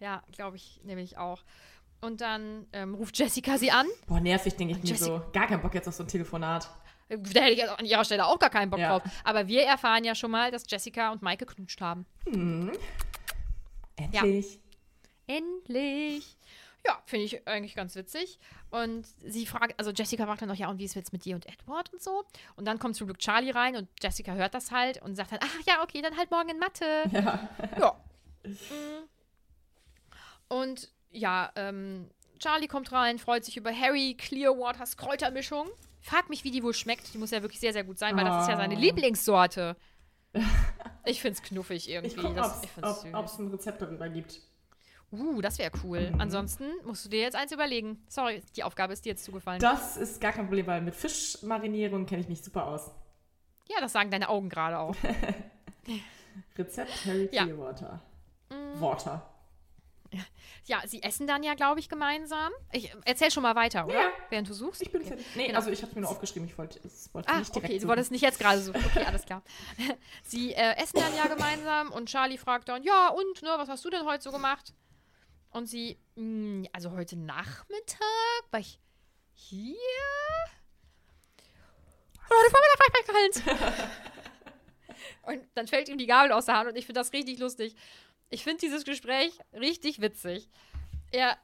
Ja, 0.00 0.22
glaube 0.32 0.56
ich 0.56 0.80
nämlich 0.84 1.16
auch. 1.18 1.42
Und 2.02 2.20
dann 2.22 2.66
ähm, 2.72 2.94
ruft 2.94 3.18
Jessica 3.18 3.58
sie 3.58 3.70
an. 3.70 3.86
Boah, 4.06 4.20
nervig, 4.20 4.54
denke 4.56 4.74
ich 4.74 4.90
mir 4.90 4.96
so. 4.96 5.22
Gar 5.32 5.46
keinen 5.46 5.60
Bock 5.60 5.74
jetzt 5.74 5.88
auf 5.88 5.94
so 5.94 6.02
ein 6.04 6.08
Telefonat. 6.08 6.70
Da 7.08 7.40
hätte 7.40 7.50
ich 7.50 7.68
an 7.68 7.84
ihrer 7.84 8.04
Stelle 8.04 8.24
auch 8.26 8.38
gar 8.38 8.50
keinen 8.50 8.70
Bock 8.70 8.80
Ja. 8.80 8.98
drauf. 8.98 9.10
Aber 9.24 9.48
wir 9.48 9.64
erfahren 9.64 10.04
ja 10.04 10.14
schon 10.14 10.30
mal, 10.30 10.50
dass 10.50 10.64
Jessica 10.68 11.10
und 11.12 11.22
Mike 11.22 11.44
geknutscht 11.44 11.80
haben. 11.80 12.06
Endlich. 13.96 14.60
Endlich. 15.36 16.36
Ja, 16.86 16.98
finde 17.04 17.26
ich 17.26 17.46
eigentlich 17.46 17.74
ganz 17.74 17.94
witzig. 17.94 18.38
Und 18.70 19.06
sie 19.24 19.44
fragt, 19.46 19.78
also 19.78 19.90
Jessica 19.90 20.24
fragt 20.24 20.40
dann 20.42 20.48
noch, 20.48 20.56
ja, 20.56 20.70
und 20.70 20.78
wie 20.78 20.84
ist 20.84 20.92
es 20.92 20.96
jetzt 20.96 21.12
mit 21.12 21.24
dir 21.24 21.34
und 21.34 21.46
Edward 21.46 21.92
und 21.92 22.02
so? 22.02 22.24
Und 22.56 22.64
dann 22.64 22.78
kommt 22.78 22.96
zum 22.96 23.06
Glück 23.06 23.18
Charlie 23.18 23.50
rein 23.50 23.76
und 23.76 23.88
Jessica 24.00 24.32
hört 24.32 24.54
das 24.54 24.70
halt 24.70 25.02
und 25.02 25.14
sagt 25.14 25.32
dann, 25.32 25.40
ach 25.42 25.66
ja, 25.66 25.82
okay, 25.82 26.00
dann 26.00 26.16
halt 26.16 26.30
morgen 26.30 26.48
in 26.48 26.58
Mathe. 26.58 27.04
Ja. 27.12 27.48
ja. 27.78 27.96
Mm. 28.44 29.08
Und 30.48 30.90
ja, 31.10 31.52
ähm, 31.56 32.08
Charlie 32.38 32.66
kommt 32.66 32.90
rein, 32.92 33.18
freut 33.18 33.44
sich 33.44 33.56
über 33.56 33.72
Harry 33.72 34.16
Clearwaters 34.18 34.96
Kräutermischung. 34.96 35.68
Frag 36.00 36.30
mich, 36.30 36.44
wie 36.44 36.50
die 36.50 36.62
wohl 36.62 36.72
schmeckt. 36.72 37.12
Die 37.12 37.18
muss 37.18 37.30
ja 37.30 37.42
wirklich 37.42 37.60
sehr, 37.60 37.74
sehr 37.74 37.84
gut 37.84 37.98
sein, 37.98 38.16
weil 38.16 38.24
das 38.24 38.44
ist 38.44 38.48
ja 38.48 38.56
seine 38.56 38.76
Oh. 38.76 38.78
Lieblingssorte. 38.78 39.76
Ich 41.06 41.22
find's 41.22 41.42
knuffig 41.42 41.88
irgendwie. 41.88 42.14
Ich 42.14 42.22
gucke, 42.22 42.34
das, 42.34 42.62
ich 42.62 42.70
find's 42.70 43.06
ob 43.14 43.24
es 43.24 43.38
ein 43.38 43.48
Rezept 43.48 43.80
darüber 43.80 44.08
gibt. 44.10 44.42
Uh, 45.12 45.40
das 45.40 45.58
wäre 45.58 45.72
cool. 45.82 46.10
Mhm. 46.10 46.20
Ansonsten 46.20 46.64
musst 46.84 47.04
du 47.04 47.08
dir 47.08 47.20
jetzt 47.20 47.34
eins 47.34 47.50
überlegen. 47.52 48.02
Sorry, 48.08 48.42
die 48.56 48.62
Aufgabe 48.62 48.92
ist 48.92 49.04
dir 49.04 49.10
jetzt 49.10 49.24
zugefallen. 49.24 49.60
Das 49.60 49.96
ist 49.96 50.20
gar 50.20 50.32
kein 50.32 50.46
Problem, 50.46 50.66
weil 50.68 50.80
mit 50.82 50.94
Fischmarinierung 50.94 52.06
kenne 52.06 52.20
ich 52.22 52.28
mich 52.28 52.42
super 52.44 52.66
aus. 52.66 52.90
ja, 53.68 53.80
das 53.80 53.92
sagen 53.92 54.10
deine 54.10 54.28
Augen 54.28 54.48
gerade 54.48 54.78
auch. 54.78 54.94
Rezept 56.56 57.04
Harry 57.06 57.28
Ja. 57.32 57.44
Clearwater. 57.44 58.00
Mm. 58.50 58.80
Water. 58.80 59.26
Ja, 60.64 60.82
sie 60.86 61.02
essen 61.02 61.26
dann 61.28 61.42
ja, 61.44 61.54
glaube 61.54 61.78
ich, 61.80 61.88
gemeinsam. 61.88 62.52
Ich 62.72 62.92
erzähl 63.04 63.30
schon 63.30 63.42
mal 63.44 63.54
weiter, 63.54 63.86
oder? 63.86 63.94
Ja. 63.94 64.10
Während 64.28 64.48
du 64.48 64.52
suchst. 64.54 64.82
Ich 64.82 64.90
bin 64.92 65.02
fertig. 65.02 65.24
Nee, 65.36 65.46
Genau. 65.46 65.58
also 65.58 65.70
ich 65.70 65.80
habe 65.82 65.90
es 65.90 65.94
mir 65.94 66.02
nur 66.02 66.10
aufgeschrieben. 66.10 66.48
Ich 66.48 66.58
wollte 66.58 66.80
es 66.84 67.12
wollte 67.14 67.28
Ah, 67.28 67.38
nicht 67.38 67.54
direkt 67.54 67.64
okay, 67.66 67.74
du 67.74 67.80
suchen. 67.80 67.88
wolltest 67.88 68.10
nicht 68.10 68.22
jetzt 68.22 68.38
gerade 68.40 68.60
suchen. 68.60 68.84
Okay, 68.84 69.04
alles 69.04 69.24
klar. 69.24 69.42
Sie 70.24 70.52
äh, 70.52 70.76
essen 70.76 70.98
dann 71.00 71.14
ja 71.16 71.26
gemeinsam 71.32 71.90
und 71.92 72.08
Charlie 72.08 72.38
fragt 72.38 72.68
dann, 72.68 72.82
ja, 72.82 73.08
und, 73.08 73.42
ne, 73.42 73.50
was 73.56 73.68
hast 73.68 73.84
du 73.84 73.90
denn 73.90 74.04
heute 74.04 74.22
so 74.22 74.32
gemacht? 74.32 74.74
Und 75.50 75.66
sie, 75.66 75.98
"Mm, 76.14 76.64
also 76.72 76.92
heute 76.92 77.16
Nachmittag 77.16 78.00
war 78.50 78.60
ich 78.60 78.78
hier. 79.34 79.74
Und 82.28 82.36
heute 82.36 82.50
Vormittag 82.50 82.78
war 82.78 82.86
ich 82.86 82.92
bei 82.92 83.12
Karl-Heinz. 83.12 83.90
Und 85.22 85.48
dann 85.54 85.66
fällt 85.66 85.88
ihm 85.88 85.98
die 85.98 86.06
Gabel 86.06 86.32
aus 86.32 86.46
der 86.46 86.56
Hand 86.56 86.68
und 86.70 86.76
ich 86.76 86.86
finde 86.86 87.00
das 87.00 87.12
richtig 87.12 87.38
lustig. 87.38 87.74
Ich 88.30 88.42
finde 88.42 88.58
dieses 88.60 88.84
Gespräch 88.84 89.38
richtig 89.52 90.00
witzig. 90.00 90.48
Er, 91.10 91.36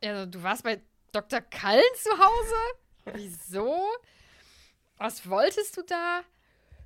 er 0.00 0.20
so, 0.24 0.26
du 0.26 0.42
warst 0.42 0.64
bei 0.64 0.80
Dr. 1.12 1.40
Kallen 1.40 1.82
zu 1.96 2.10
Hause? 2.10 3.14
Wieso? 3.14 3.78
Was 4.96 5.28
wolltest 5.28 5.76
du 5.76 5.82
da? 5.82 6.22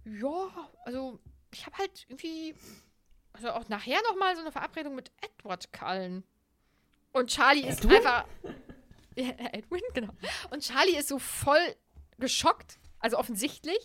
Ja, 0.05 0.69
also 0.85 1.19
ich 1.53 1.65
habe 1.67 1.79
halt 1.79 2.05
irgendwie, 2.09 2.55
also 3.33 3.51
auch 3.51 3.69
nachher 3.69 4.01
noch 4.03 4.17
mal 4.17 4.35
so 4.35 4.43
eine 4.43 4.53
Verabredung 4.53 4.95
mit 4.95 5.11
Edward 5.21 5.73
Cullen. 5.73 6.25
Und 7.13 7.31
Charlie 7.31 7.67
ist 7.67 7.85
Edwin? 7.85 7.97
einfach, 7.97 8.25
ja, 9.17 9.29
Edwin, 9.53 9.81
genau. 9.95 10.13
Und 10.51 10.63
Charlie 10.63 10.97
ist 10.97 11.09
so 11.09 11.19
voll 11.19 11.75
geschockt, 12.19 12.79
also 13.01 13.19
offensichtlich, 13.19 13.79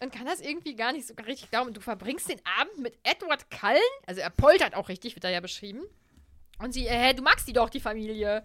und 0.00 0.12
kann 0.12 0.26
das 0.26 0.40
irgendwie 0.40 0.74
gar 0.74 0.92
nicht 0.92 1.06
so 1.06 1.14
richtig 1.14 1.50
glauben. 1.50 1.68
Und 1.68 1.76
du 1.76 1.80
verbringst 1.80 2.28
den 2.28 2.40
Abend 2.60 2.78
mit 2.78 2.98
Edward 3.04 3.50
Cullen, 3.50 3.80
also 4.06 4.20
er 4.20 4.30
poltert 4.30 4.74
auch 4.74 4.88
richtig, 4.88 5.14
wird 5.16 5.24
da 5.24 5.30
ja 5.30 5.40
beschrieben. 5.40 5.82
Und 6.58 6.72
sie, 6.72 6.86
äh, 6.86 6.90
hä, 7.08 7.14
du 7.14 7.22
magst 7.22 7.46
die 7.48 7.52
doch, 7.52 7.68
die 7.70 7.80
Familie. 7.80 8.44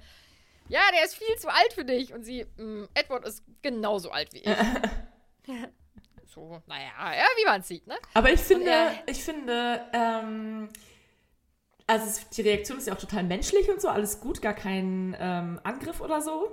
Ja, 0.68 0.82
der 0.94 1.04
ist 1.06 1.16
viel 1.16 1.36
zu 1.38 1.48
alt 1.50 1.74
für 1.74 1.86
dich. 1.86 2.14
Und 2.14 2.24
sie, 2.24 2.46
"Mm, 2.58 2.86
Edward 2.94 3.26
ist 3.26 3.44
genauso 3.62 4.12
alt 4.12 4.34
wie 4.34 4.40
ich. 4.40 4.46
so, 6.26 6.62
naja, 6.68 6.92
ja, 7.16 7.26
wie 7.38 7.46
man 7.46 7.62
sieht, 7.64 7.88
ne? 7.88 7.98
Aber 8.14 8.32
ich 8.32 8.40
finde, 8.40 8.70
er- 8.70 9.04
ich 9.08 9.24
finde, 9.24 9.86
ähm, 9.94 10.70
also 11.90 12.06
es, 12.06 12.30
die 12.30 12.42
Reaktion 12.42 12.78
ist 12.78 12.88
ja 12.88 12.94
auch 12.94 13.00
total 13.00 13.24
menschlich 13.24 13.70
und 13.70 13.82
so, 13.82 13.88
alles 13.90 14.20
gut, 14.22 14.42
gar 14.42 14.54
kein 14.54 15.16
ähm, 15.20 15.60
Angriff 15.64 16.00
oder 16.02 16.22
so. 16.22 16.52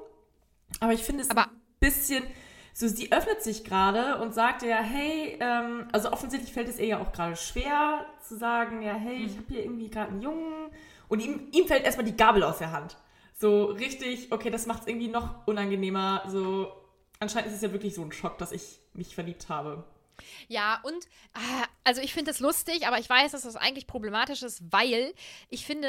Aber 0.80 0.92
ich 0.92 1.02
finde 1.04 1.22
es 1.22 1.30
Aber- 1.30 1.44
ein 1.46 1.60
bisschen, 1.80 2.24
so 2.72 2.88
sie 2.88 3.12
öffnet 3.12 3.42
sich 3.42 3.64
gerade 3.64 4.18
und 4.20 4.34
sagt 4.34 4.62
ja, 4.62 4.78
hey, 4.78 5.38
ähm, 5.40 5.86
also 5.92 6.10
offensichtlich 6.12 6.52
fällt 6.52 6.68
es 6.68 6.78
ihr 6.78 6.86
ja 6.86 7.00
auch 7.00 7.12
gerade 7.12 7.36
schwer 7.36 8.04
zu 8.26 8.36
sagen, 8.36 8.82
ja, 8.82 8.94
hey, 8.94 9.20
Mhm. 9.20 9.24
ich 9.26 9.36
habe 9.36 9.46
hier 9.48 9.62
irgendwie 9.64 9.90
gerade 9.90 10.10
einen 10.10 10.22
Jungen 10.22 10.70
und 11.08 11.20
ihm, 11.20 11.48
ihm 11.52 11.66
fällt 11.66 11.84
erstmal 11.84 12.04
die 12.06 12.16
Gabel 12.16 12.42
aus 12.42 12.58
der 12.58 12.72
Hand. 12.72 12.96
So 13.34 13.66
richtig, 13.66 14.32
okay, 14.32 14.50
das 14.50 14.66
macht 14.66 14.82
es 14.82 14.88
irgendwie 14.88 15.08
noch 15.08 15.46
unangenehmer. 15.46 16.22
So, 16.26 16.72
anscheinend 17.20 17.48
ist 17.48 17.56
es 17.56 17.62
ja 17.62 17.72
wirklich 17.72 17.94
so 17.94 18.02
ein 18.02 18.10
Schock, 18.12 18.38
dass 18.38 18.50
ich 18.52 18.80
mich 18.94 19.14
verliebt 19.14 19.48
habe. 19.50 19.84
Ja, 20.48 20.80
und 20.82 21.06
ah, 21.34 21.64
also 21.84 22.00
ich 22.00 22.12
finde 22.12 22.30
das 22.30 22.40
lustig, 22.40 22.86
aber 22.86 22.98
ich 22.98 23.08
weiß, 23.08 23.32
dass 23.32 23.42
das 23.42 23.56
eigentlich 23.56 23.86
problematisch 23.86 24.42
ist, 24.42 24.62
weil 24.70 25.12
ich 25.48 25.66
finde, 25.66 25.88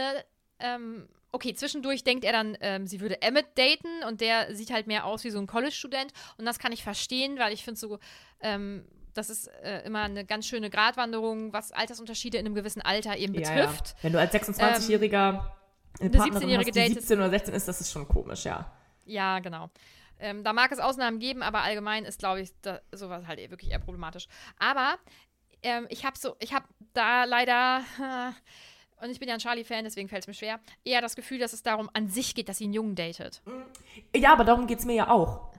ähm, 0.59 1.07
okay, 1.31 1.53
zwischendurch 1.53 2.03
denkt 2.03 2.25
er 2.25 2.31
dann, 2.31 2.57
ähm, 2.61 2.87
sie 2.87 2.99
würde 2.99 3.21
Emmett 3.21 3.57
daten 3.57 4.03
und 4.07 4.21
der 4.21 4.55
sieht 4.55 4.71
halt 4.71 4.87
mehr 4.87 5.05
aus 5.05 5.23
wie 5.23 5.29
so 5.29 5.39
ein 5.39 5.47
College-Student 5.47 6.11
und 6.37 6.45
das 6.45 6.59
kann 6.59 6.71
ich 6.71 6.83
verstehen, 6.83 7.37
weil 7.39 7.53
ich 7.53 7.63
finde 7.63 7.79
so, 7.79 7.99
ähm, 8.41 8.85
das 9.13 9.29
ist 9.29 9.47
äh, 9.63 9.83
immer 9.85 10.03
eine 10.03 10.25
ganz 10.25 10.45
schöne 10.45 10.69
Gratwanderung, 10.69 11.51
was 11.51 11.71
Altersunterschiede 11.71 12.37
in 12.37 12.45
einem 12.45 12.55
gewissen 12.55 12.81
Alter 12.81 13.17
eben 13.17 13.33
betrifft. 13.33 13.95
Wenn 14.01 14.13
du 14.13 14.19
als 14.19 14.33
26-Jähriger 14.33 15.29
eine 15.29 15.57
eine 15.99 16.09
Partnerin 16.11 16.49
17-Jährige 16.49 16.69
hast, 16.69 16.75
die 16.75 16.79
datest. 16.89 17.07
17 17.07 17.17
oder 17.17 17.29
16 17.29 17.53
ist, 17.55 17.67
das 17.67 17.81
ist 17.81 17.91
schon 17.91 18.07
komisch, 18.07 18.45
ja. 18.45 18.71
Ja, 19.05 19.39
genau. 19.39 19.69
Ähm, 20.19 20.43
da 20.43 20.53
mag 20.53 20.71
es 20.71 20.79
Ausnahmen 20.79 21.19
geben, 21.19 21.43
aber 21.43 21.61
allgemein 21.61 22.05
ist, 22.05 22.19
glaube 22.19 22.41
ich, 22.41 22.51
da, 22.61 22.79
sowas 22.91 23.27
halt 23.27 23.39
eh 23.39 23.49
wirklich 23.49 23.71
eher 23.71 23.79
problematisch. 23.79 24.27
Aber 24.57 24.97
ähm, 25.63 25.87
ich 25.89 26.05
habe 26.05 26.17
so, 26.17 26.35
ich 26.39 26.53
habe 26.53 26.65
da 26.93 27.23
leider, 27.25 27.83
und 29.01 29.09
ich 29.09 29.19
bin 29.19 29.27
ja 29.27 29.35
ein 29.35 29.39
Charlie-Fan, 29.39 29.83
deswegen 29.83 30.09
fällt 30.09 30.23
es 30.23 30.27
mir 30.27 30.33
schwer, 30.33 30.59
eher 30.83 31.01
das 31.01 31.15
Gefühl, 31.15 31.39
dass 31.39 31.53
es 31.53 31.63
darum 31.63 31.89
an 31.93 32.07
sich 32.07 32.35
geht, 32.35 32.49
dass 32.49 32.57
sie 32.57 32.65
einen 32.65 32.73
Jungen 32.73 32.95
datet. 32.95 33.41
Ja, 34.15 34.33
aber 34.33 34.43
darum 34.43 34.67
geht 34.67 34.79
es 34.79 34.85
mir 34.85 34.95
ja 34.95 35.09
auch. 35.09 35.51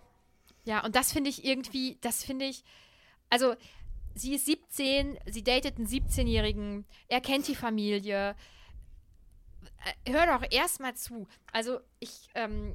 Ja, 0.65 0.85
und 0.85 0.97
das 0.97 1.13
finde 1.13 1.31
ich 1.31 1.45
irgendwie, 1.45 1.97
das 2.01 2.25
finde 2.25 2.45
ich, 2.45 2.65
also 3.31 3.55
sie 4.15 4.35
ist 4.35 4.47
17, 4.47 5.19
sie 5.27 5.43
datet 5.43 5.79
einen 5.79 5.87
17-Jährigen, 5.87 6.85
er 7.09 7.21
kennt 7.21 7.49
die 7.49 7.55
Familie. 7.55 8.35
Äh, 10.05 10.13
Hör 10.13 10.27
doch 10.27 10.45
erstmal 10.51 10.95
zu. 10.95 11.27
Also 11.53 11.81
ich, 12.01 12.29
ähm, 12.35 12.75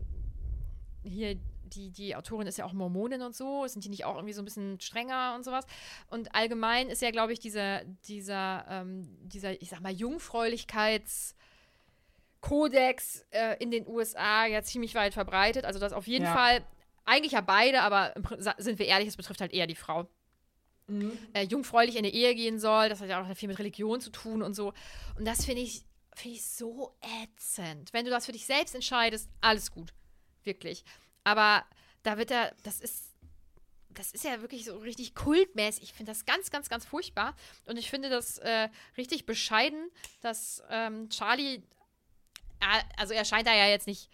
hier, 1.04 1.38
die, 1.76 1.90
die 1.92 2.16
Autorin 2.16 2.48
ist 2.48 2.58
ja 2.58 2.66
auch 2.66 2.74
Mormonin 2.74 3.22
und 3.22 3.36
so, 3.36 3.68
sind 3.68 3.84
die 3.84 3.90
nicht 3.90 4.06
auch 4.06 4.16
irgendwie 4.16 4.34
so 4.34 4.42
ein 4.42 4.46
bisschen 4.46 4.80
strenger 4.80 5.34
und 5.36 5.44
sowas? 5.44 5.66
Und 6.08 6.34
allgemein 6.36 6.90
ist 6.90 7.02
ja, 7.02 7.12
glaube 7.12 7.34
ich, 7.34 7.40
dieser, 7.40 7.84
dieser, 8.08 8.66
ähm, 8.70 9.18
dieser, 9.22 9.62
ich 9.62 9.70
sag 9.70 9.82
mal, 9.82 9.94
Jungfräulichkeits- 9.94 11.36
Kodex 12.42 13.26
äh, 13.32 13.56
in 13.64 13.72
den 13.72 13.88
USA 13.88 14.46
ja 14.46 14.62
ziemlich 14.64 14.96
weit 14.96 15.14
verbreitet. 15.14 15.64
Also 15.64 15.80
das 15.80 15.94
auf 15.94 16.08
jeden 16.08 16.26
Ja. 16.26 16.34
Fall, 16.34 16.62
eigentlich 17.06 17.32
ja 17.32 17.42
beide, 17.42 17.82
aber 17.82 18.14
sind 18.58 18.80
wir 18.80 18.86
ehrlich, 18.86 19.08
es 19.08 19.16
betrifft 19.18 19.40
halt 19.40 19.54
eher 19.54 19.66
die 19.66 19.76
Frau. 19.76 20.10
Mhm. 20.88 21.18
Äh, 21.32 21.44
jungfräulich 21.44 21.96
in 21.96 22.00
eine 22.00 22.14
Ehe 22.14 22.36
gehen 22.36 22.60
soll, 22.60 22.90
das 22.90 23.00
hat 23.00 23.08
ja 23.08 23.22
auch 23.24 23.38
viel 23.38 23.48
mit 23.48 23.60
Religion 23.60 24.02
zu 24.02 24.10
tun 24.10 24.42
und 24.44 24.54
so. 24.56 24.74
Und 25.18 25.26
das 25.26 25.46
finde 25.46 25.62
ich, 25.62 25.86
finde 26.14 26.36
ich 26.36 26.46
so 26.46 26.94
ätzend. 27.24 27.94
Wenn 27.94 28.04
du 28.04 28.12
das 28.12 28.26
für 28.26 28.34
dich 28.34 28.46
selbst 28.46 28.76
entscheidest, 28.76 29.30
alles 29.40 29.72
gut. 29.72 29.94
Wirklich. 30.44 30.84
Aber 31.24 31.64
da 32.04 32.18
wird 32.18 32.32
er, 32.32 32.54
das 32.64 32.80
ist, 32.80 33.06
das 33.90 34.12
ist 34.12 34.24
ja 34.24 34.42
wirklich 34.42 34.66
so 34.66 34.78
richtig 34.78 35.16
kultmäßig. 35.16 35.84
Ich 35.84 35.94
finde 35.94 36.12
das 36.12 36.26
ganz, 36.26 36.50
ganz, 36.52 36.70
ganz 36.70 36.86
furchtbar. 36.86 37.36
Und 37.66 37.78
ich 37.78 37.90
finde 37.90 38.10
das 38.10 38.40
äh, 38.40 38.70
richtig 38.98 39.26
bescheiden, 39.26 39.90
dass 40.22 40.64
ähm, 40.70 41.10
Charlie, 41.10 41.62
er- 42.60 42.84
also 42.98 43.14
er 43.14 43.26
scheint 43.26 43.48
da 43.48 43.54
ja 43.56 43.68
jetzt 43.68 43.88
nicht 43.88 44.10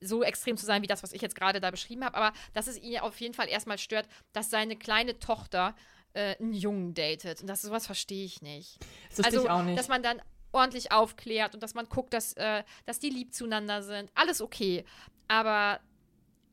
so 0.00 0.22
extrem 0.22 0.56
zu 0.56 0.66
sein 0.66 0.82
wie 0.82 0.86
das, 0.86 1.02
was 1.02 1.12
ich 1.12 1.22
jetzt 1.22 1.34
gerade 1.34 1.60
da 1.60 1.70
beschrieben 1.70 2.04
habe, 2.04 2.16
aber 2.16 2.36
dass 2.52 2.66
es 2.66 2.76
ihn 2.78 2.98
auf 2.98 3.20
jeden 3.20 3.32
Fall 3.32 3.48
erstmal 3.48 3.78
stört, 3.78 4.06
dass 4.32 4.50
seine 4.50 4.76
kleine 4.76 5.18
Tochter 5.18 5.74
äh, 6.12 6.36
einen 6.36 6.52
Jungen 6.52 6.94
datet. 6.94 7.40
Und 7.40 7.46
das 7.46 7.62
sowas 7.62 7.86
verstehe 7.86 8.24
ich 8.24 8.42
nicht. 8.42 8.78
Das 9.16 9.24
also, 9.26 9.44
ich 9.44 9.50
auch 9.50 9.62
nicht. 9.62 9.78
dass 9.78 9.88
man 9.88 10.02
dann 10.02 10.20
ordentlich 10.52 10.92
aufklärt 10.92 11.54
und 11.54 11.62
dass 11.62 11.74
man 11.74 11.88
guckt, 11.88 12.12
dass, 12.12 12.34
äh, 12.34 12.64
dass 12.86 12.98
die 12.98 13.10
lieb 13.10 13.32
zueinander 13.34 13.82
sind. 13.82 14.10
Alles 14.14 14.40
okay. 14.40 14.84
Aber 15.26 15.80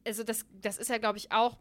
also 0.06 0.24
das, 0.24 0.46
das 0.62 0.78
ist 0.78 0.90
ja, 0.90 0.98
glaube 0.98 1.18
ich, 1.18 1.32
auch 1.32 1.58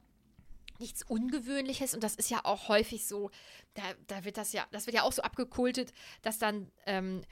nichts 0.78 1.02
Ungewöhnliches 1.02 1.94
und 1.94 2.02
das 2.02 2.14
ist 2.16 2.30
ja 2.30 2.40
auch 2.44 2.68
häufig 2.68 3.06
so, 3.06 3.30
da, 3.74 3.82
da 4.06 4.24
wird 4.24 4.36
das 4.38 4.52
ja, 4.52 4.66
das 4.72 4.86
wird 4.86 4.96
ja 4.96 5.02
auch 5.02 5.12
so 5.12 5.22
abgekultet, 5.22 5.92
dass 6.22 6.38
dann 6.38 6.70
ähm, 6.86 7.22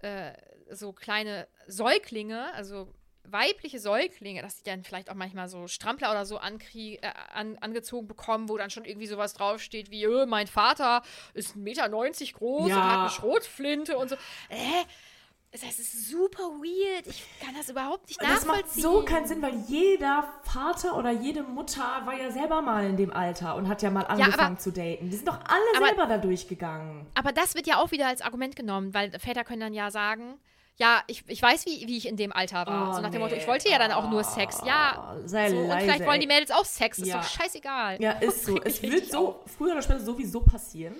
äh, 0.00 0.32
so 0.70 0.92
kleine 0.92 1.48
Säuglinge, 1.66 2.52
also 2.54 2.92
weibliche 3.24 3.78
Säuglinge, 3.78 4.42
dass 4.42 4.56
die 4.56 4.64
dann 4.64 4.82
vielleicht 4.84 5.08
auch 5.08 5.14
manchmal 5.14 5.48
so 5.48 5.68
Strampler 5.68 6.10
oder 6.10 6.26
so 6.26 6.38
äh, 6.38 6.98
an, 7.32 7.56
angezogen 7.58 8.08
bekommen, 8.08 8.48
wo 8.48 8.58
dann 8.58 8.70
schon 8.70 8.84
irgendwie 8.84 9.06
sowas 9.06 9.32
draufsteht 9.34 9.90
wie, 9.90 10.04
äh, 10.04 10.26
mein 10.26 10.48
Vater 10.48 11.02
ist 11.32 11.56
1,90 11.56 11.58
Meter 11.58 11.88
groß 11.88 12.68
Ja. 12.68 12.76
und 12.76 12.84
hat 12.84 12.98
eine 13.00 13.10
Schrotflinte 13.10 13.96
und 13.96 14.10
so. 14.10 14.16
Äh, 14.48 14.84
das 15.52 15.78
ist 15.78 16.08
super 16.10 16.44
weird. 16.44 17.06
Ich 17.06 17.24
kann 17.44 17.54
das 17.56 17.68
überhaupt 17.68 18.08
nicht 18.08 18.20
Das 18.20 18.28
macht 18.46 18.46
nachvollziehen. 18.62 18.82
so 18.82 19.02
keinen 19.04 19.26
Sinn, 19.26 19.42
weil 19.42 19.54
jeder 19.68 20.24
Vater 20.44 20.96
oder 20.96 21.10
jede 21.10 21.42
Mutter 21.42 22.02
war 22.04 22.14
ja 22.18 22.30
selber 22.30 22.62
mal 22.62 22.86
in 22.86 22.96
dem 22.96 23.12
Alter 23.12 23.54
und 23.56 23.68
hat 23.68 23.82
ja 23.82 23.90
mal 23.90 24.04
aber- 24.06 24.22
angefangen 24.22 24.58
zu 24.58 24.72
daten. 24.72 25.10
Die 25.10 25.16
sind 25.16 25.28
doch 25.28 25.38
alle 25.44 25.76
Aber- 25.76 25.86
selber 25.86 26.06
da 26.06 26.18
durchgegangen. 26.18 27.06
Aber 27.14 27.32
das 27.32 27.54
wird 27.54 27.66
ja 27.66 27.76
auch 27.78 27.90
wieder 27.90 28.06
als 28.06 28.22
Argument 28.22 28.56
genommen, 28.56 28.94
weil 28.94 29.10
Väter 29.18 29.44
können 29.44 29.60
dann 29.60 29.74
ja 29.74 29.90
sagen, 29.90 30.38
ja, 30.78 31.02
ich, 31.06 31.22
ich 31.28 31.40
weiß, 31.42 31.66
wie, 31.66 31.86
wie 31.86 31.98
ich 31.98 32.08
in 32.08 32.16
dem 32.16 32.32
Alter 32.32 32.66
war. 32.66 32.90
Oh, 32.90 32.94
so 32.94 33.00
nach 33.02 33.10
dem 33.10 33.20
Motto, 33.20 33.34
ich 33.34 33.46
wollte 33.46 33.68
ja 33.68 33.78
dann 33.78 33.92
auch 33.92 34.08
nur 34.10 34.24
Sex. 34.24 34.62
Ja, 34.66 35.16
sei 35.26 35.50
so, 35.50 35.58
und 35.58 35.70
vielleicht 35.70 36.06
wollen 36.06 36.20
die. 36.20 36.26
Mädels 36.26 36.50
auch 36.50 36.64
Sex. 36.64 36.98
Ist 36.98 37.08
Ja. 37.08 37.18
doch 37.18 37.24
scheißegal. 37.28 38.00
Ja, 38.00 38.12
ist 38.12 38.44
so. 38.46 38.58
Es 38.62 38.82
wird 38.82 39.12
so 39.12 39.40
früher 39.58 39.72
oder 39.72 39.82
später 39.82 40.00
sowieso 40.00 40.40
passieren. 40.40 40.94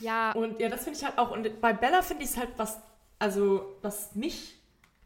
Ja, 0.00 0.32
Und 0.32 0.58
ja, 0.58 0.68
das 0.68 0.82
finde 0.82 0.98
ich 0.98 1.04
halt 1.04 1.16
auch. 1.16 1.30
Und 1.30 1.60
bei 1.60 1.72
Bella 1.72 2.02
finde 2.02 2.24
ich 2.24 2.30
es 2.30 2.36
halt, 2.36 2.50
was, 2.56 2.76
also, 3.24 3.78
was 3.80 4.14
mich 4.14 4.54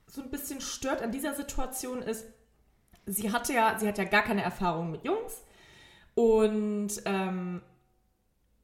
so 0.09 0.21
ein 0.21 0.29
bisschen 0.29 0.61
stört 0.61 1.03
an 1.03 1.13
dieser 1.13 1.35
Situation 1.35 2.03
ist, 2.03 2.25
sie 3.07 3.31
hatte 3.31 3.53
ja, 3.53 3.79
sie 3.79 3.87
hat 3.87 3.97
ja 3.97 4.03
gar 4.03 4.23
keine 4.23 4.43
Erfahrung 4.43 4.91
mit 4.91 5.05
Jungs. 5.05 5.41
Und 6.17 6.89
ähm, 7.05 7.63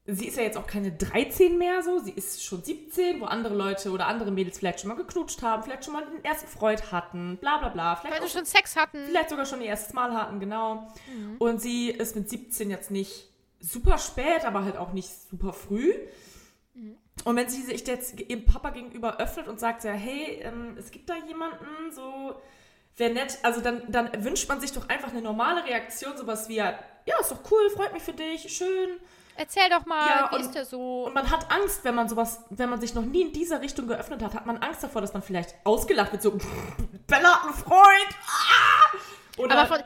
sie 0.06 0.26
ist 0.26 0.36
ja 0.36 0.42
jetzt 0.42 0.56
auch 0.56 0.66
keine 0.66 0.90
13 0.90 1.56
mehr 1.56 1.84
so, 1.84 2.00
sie 2.00 2.10
ist 2.10 2.42
schon 2.42 2.64
17, 2.64 3.20
wo 3.20 3.26
andere 3.26 3.54
Leute 3.54 3.92
oder 3.92 4.08
andere 4.08 4.32
Mädels 4.32 4.58
vielleicht 4.58 4.80
schon 4.80 4.88
mal 4.88 4.96
geknutscht 4.96 5.40
haben, 5.42 5.62
vielleicht 5.62 5.84
schon 5.84 5.94
mal 5.94 6.04
den 6.04 6.24
ersten 6.24 6.48
Freund 6.48 6.90
hatten, 6.90 7.36
bla 7.40 7.58
bla 7.58 7.68
bla. 7.68 7.94
Vielleicht, 7.94 8.16
weil 8.16 8.22
auch 8.24 8.26
sie 8.28 8.36
schon 8.36 8.46
Sex 8.46 8.74
hatten. 8.74 9.04
vielleicht 9.06 9.30
sogar 9.30 9.46
schon 9.46 9.60
ihr 9.60 9.68
erstes 9.68 9.92
Mal 9.92 10.12
hatten, 10.14 10.40
genau. 10.40 10.88
Mhm. 11.06 11.36
Und 11.38 11.62
sie 11.62 11.90
ist 11.90 12.16
mit 12.16 12.28
17 12.28 12.70
jetzt 12.70 12.90
nicht 12.90 13.30
super 13.60 13.98
spät, 13.98 14.44
aber 14.44 14.64
halt 14.64 14.78
auch 14.78 14.92
nicht 14.92 15.10
super 15.30 15.52
früh. 15.52 15.94
Und 17.24 17.36
wenn 17.36 17.48
sie 17.48 17.62
sich 17.62 17.86
jetzt 17.86 18.20
ihrem 18.20 18.44
Papa 18.44 18.70
gegenüber 18.70 19.18
öffnet 19.18 19.48
und 19.48 19.58
sagt 19.58 19.84
ja, 19.84 19.92
hey, 19.92 20.40
ähm, 20.42 20.76
es 20.78 20.90
gibt 20.90 21.08
da 21.08 21.14
jemanden, 21.26 21.90
so 21.90 22.34
wäre 22.96 23.12
nett, 23.12 23.38
also 23.42 23.60
dann, 23.60 23.82
dann 23.88 24.22
wünscht 24.24 24.48
man 24.48 24.60
sich 24.60 24.72
doch 24.72 24.88
einfach 24.88 25.10
eine 25.10 25.22
normale 25.22 25.64
Reaktion, 25.64 26.16
sowas 26.16 26.48
wie, 26.48 26.56
ja, 26.56 26.74
ist 27.20 27.30
doch 27.32 27.40
cool, 27.50 27.70
freut 27.70 27.92
mich 27.92 28.02
für 28.02 28.12
dich, 28.12 28.54
schön. 28.54 29.00
Erzähl 29.36 29.68
doch 29.68 29.84
mal, 29.84 30.06
Ja, 30.06 30.28
wie 30.30 30.36
und- 30.36 30.40
ist 30.42 30.52
der 30.54 30.64
so? 30.64 31.06
Und 31.06 31.14
man 31.14 31.28
hat 31.28 31.50
Angst, 31.50 31.80
wenn 31.82 31.94
man 31.96 32.08
sowas, 32.08 32.44
wenn 32.50 32.70
man 32.70 32.80
sich 32.80 32.94
noch 32.94 33.02
nie 33.04 33.22
in 33.22 33.32
dieser 33.32 33.60
Richtung 33.60 33.88
geöffnet 33.88 34.22
hat, 34.22 34.34
hat 34.34 34.46
man 34.46 34.58
Angst 34.58 34.84
davor, 34.84 35.00
dass 35.00 35.12
man 35.12 35.22
vielleicht 35.22 35.56
ausgelacht 35.64 36.12
wird, 36.12 36.22
so, 36.22 36.38
Bella 37.08 37.34
hat 37.36 37.44
einen 37.44 37.54
Freund, 37.54 38.08
ah! 38.28 38.96
Oder, 39.38 39.58
Aber 39.58 39.66
von, 39.66 39.78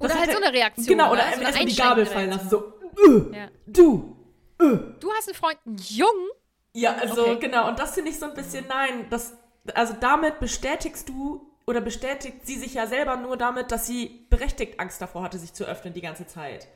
oder 0.00 0.08
Das 0.08 0.18
halt 0.18 0.32
so 0.32 0.38
eine 0.38 0.52
Reaktion. 0.52 0.86
Genau, 0.86 1.12
oder 1.12 1.24
ne? 1.24 1.30
so 1.30 1.36
eine 1.36 1.44
erstmal 1.44 1.66
die 1.66 1.76
Gabel 1.76 2.06
fallen 2.06 2.30
lassen, 2.30 2.48
so, 2.50 2.72
äh, 3.06 3.36
Ja. 3.36 3.48
du. 3.66 4.16
Du 4.58 5.12
hast 5.12 5.28
einen 5.28 5.36
Freund, 5.36 5.58
einen 5.66 5.76
Jungen? 5.78 6.28
Ja, 6.74 6.94
also 6.96 7.22
Okay. 7.22 7.38
genau, 7.38 7.68
und 7.68 7.78
das 7.78 7.94
finde 7.94 8.10
ich 8.10 8.18
so 8.18 8.26
ein 8.26 8.34
bisschen, 8.34 8.66
nein, 8.66 9.06
das, 9.08 9.32
also 9.74 9.94
damit 9.98 10.40
bestätigst 10.40 11.08
du 11.08 11.50
oder 11.66 11.80
bestätigt 11.80 12.44
sie 12.46 12.56
sich 12.58 12.74
ja 12.74 12.86
selber 12.86 13.16
nur 13.16 13.36
damit, 13.36 13.70
dass 13.72 13.86
sie 13.86 14.26
berechtigt 14.28 14.78
Angst 14.80 15.00
davor 15.00 15.22
hatte, 15.22 15.38
sich 15.38 15.54
zu 15.54 15.64
öffnen 15.64 15.94
die 15.94 16.00
ganze 16.02 16.26
Zeit. 16.26 16.66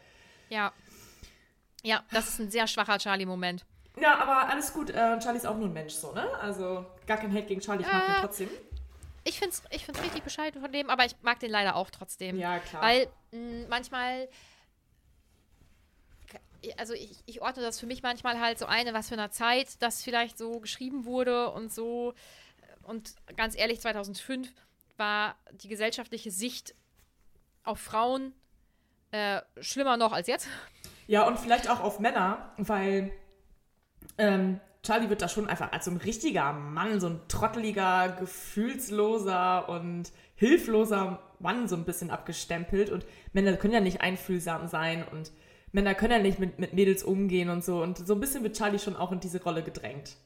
Ja. 0.48 0.72
Ja, 1.82 2.02
das 2.12 2.28
ist 2.28 2.38
ein 2.38 2.50
sehr 2.50 2.66
schwacher 2.66 2.98
Charlie-Moment. 2.98 3.64
Ja, 4.00 4.18
aber 4.18 4.48
alles 4.48 4.72
gut, 4.72 4.90
äh, 4.90 5.18
Charlie 5.18 5.38
ist 5.38 5.46
auch 5.46 5.56
nur 5.56 5.66
ein 5.68 5.72
Mensch, 5.72 5.94
so, 5.94 6.12
ne? 6.12 6.26
Also 6.40 6.86
gar 7.06 7.16
kein 7.18 7.32
Hate 7.32 7.46
gegen 7.46 7.60
Charlie, 7.60 7.82
ich 7.84 7.92
mag 7.92 8.08
ihn 8.08 8.14
Äh, 8.14 8.20
trotzdem. 8.20 8.48
Ich 9.24 9.38
finde 9.38 9.54
es 9.54 9.62
ich 9.70 9.84
find's 9.84 10.00
richtig 10.02 10.22
bescheiden 10.22 10.60
von 10.62 10.72
dem, 10.72 10.88
aber 10.88 11.04
ich 11.04 11.16
mag 11.22 11.38
den 11.40 11.50
leider 11.50 11.74
auch 11.76 11.90
trotzdem. 11.90 12.38
Ja, 12.38 12.60
klar. 12.60 12.82
Weil 12.82 13.08
mh, 13.32 13.66
manchmal, 13.68 14.28
also 16.76 16.94
ich, 16.94 17.22
ich 17.26 17.42
ordne 17.42 17.62
das 17.62 17.78
für 17.78 17.86
mich 17.86 18.02
manchmal 18.02 18.40
halt 18.40 18.58
so 18.58 18.66
eine, 18.66 18.92
was 18.94 19.08
für 19.08 19.14
eine 19.14 19.30
Zeit 19.30 19.80
das 19.80 20.02
vielleicht 20.02 20.38
so 20.38 20.60
geschrieben 20.60 21.04
wurde 21.04 21.50
und 21.50 21.72
so. 21.72 22.14
Und 22.82 23.14
ganz 23.36 23.56
ehrlich, 23.56 23.80
2005 23.80 24.48
war 24.96 25.36
die 25.52 25.68
gesellschaftliche 25.68 26.30
Sicht 26.30 26.74
auf 27.64 27.78
Frauen 27.78 28.32
äh, 29.10 29.40
schlimmer 29.60 29.96
noch 29.96 30.12
als 30.12 30.26
jetzt. 30.26 30.48
Ja, 31.06 31.26
und 31.26 31.38
vielleicht 31.38 31.70
auch 31.70 31.80
auf 31.80 32.00
Männer, 32.00 32.52
weil 32.58 33.12
ähm, 34.18 34.60
Charlie 34.82 35.08
wird 35.08 35.22
da 35.22 35.28
schon 35.28 35.48
einfach 35.48 35.72
als 35.72 35.86
so 35.86 35.90
ein 35.90 35.96
richtiger 35.96 36.52
Mann, 36.52 37.00
so 37.00 37.08
ein 37.08 37.20
trotteliger, 37.28 38.16
gefühlsloser 38.18 39.68
und 39.68 40.12
hilfloser 40.34 41.22
Mann 41.40 41.68
so 41.68 41.76
ein 41.76 41.84
bisschen 41.84 42.10
abgestempelt. 42.10 42.90
Und 42.90 43.06
Männer 43.32 43.56
können 43.56 43.74
ja 43.74 43.80
nicht 43.80 44.00
einfühlsam 44.00 44.66
sein 44.66 45.06
und 45.06 45.32
Männer 45.72 45.94
können 45.94 46.12
ja 46.12 46.18
nicht 46.18 46.38
mit, 46.38 46.58
mit 46.58 46.72
Mädels 46.72 47.02
umgehen 47.02 47.50
und 47.50 47.64
so. 47.64 47.82
Und 47.82 48.06
so 48.06 48.14
ein 48.14 48.20
bisschen 48.20 48.42
wird 48.42 48.56
Charlie 48.56 48.78
schon 48.78 48.96
auch 48.96 49.12
in 49.12 49.20
diese 49.20 49.42
Rolle 49.42 49.62
gedrängt. 49.62 50.16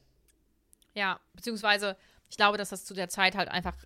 Ja, 0.94 1.20
beziehungsweise 1.34 1.96
ich 2.28 2.36
glaube, 2.36 2.58
dass 2.58 2.70
das 2.70 2.84
zu 2.84 2.94
der 2.94 3.08
Zeit 3.08 3.36
halt 3.36 3.48
einfach 3.48 3.76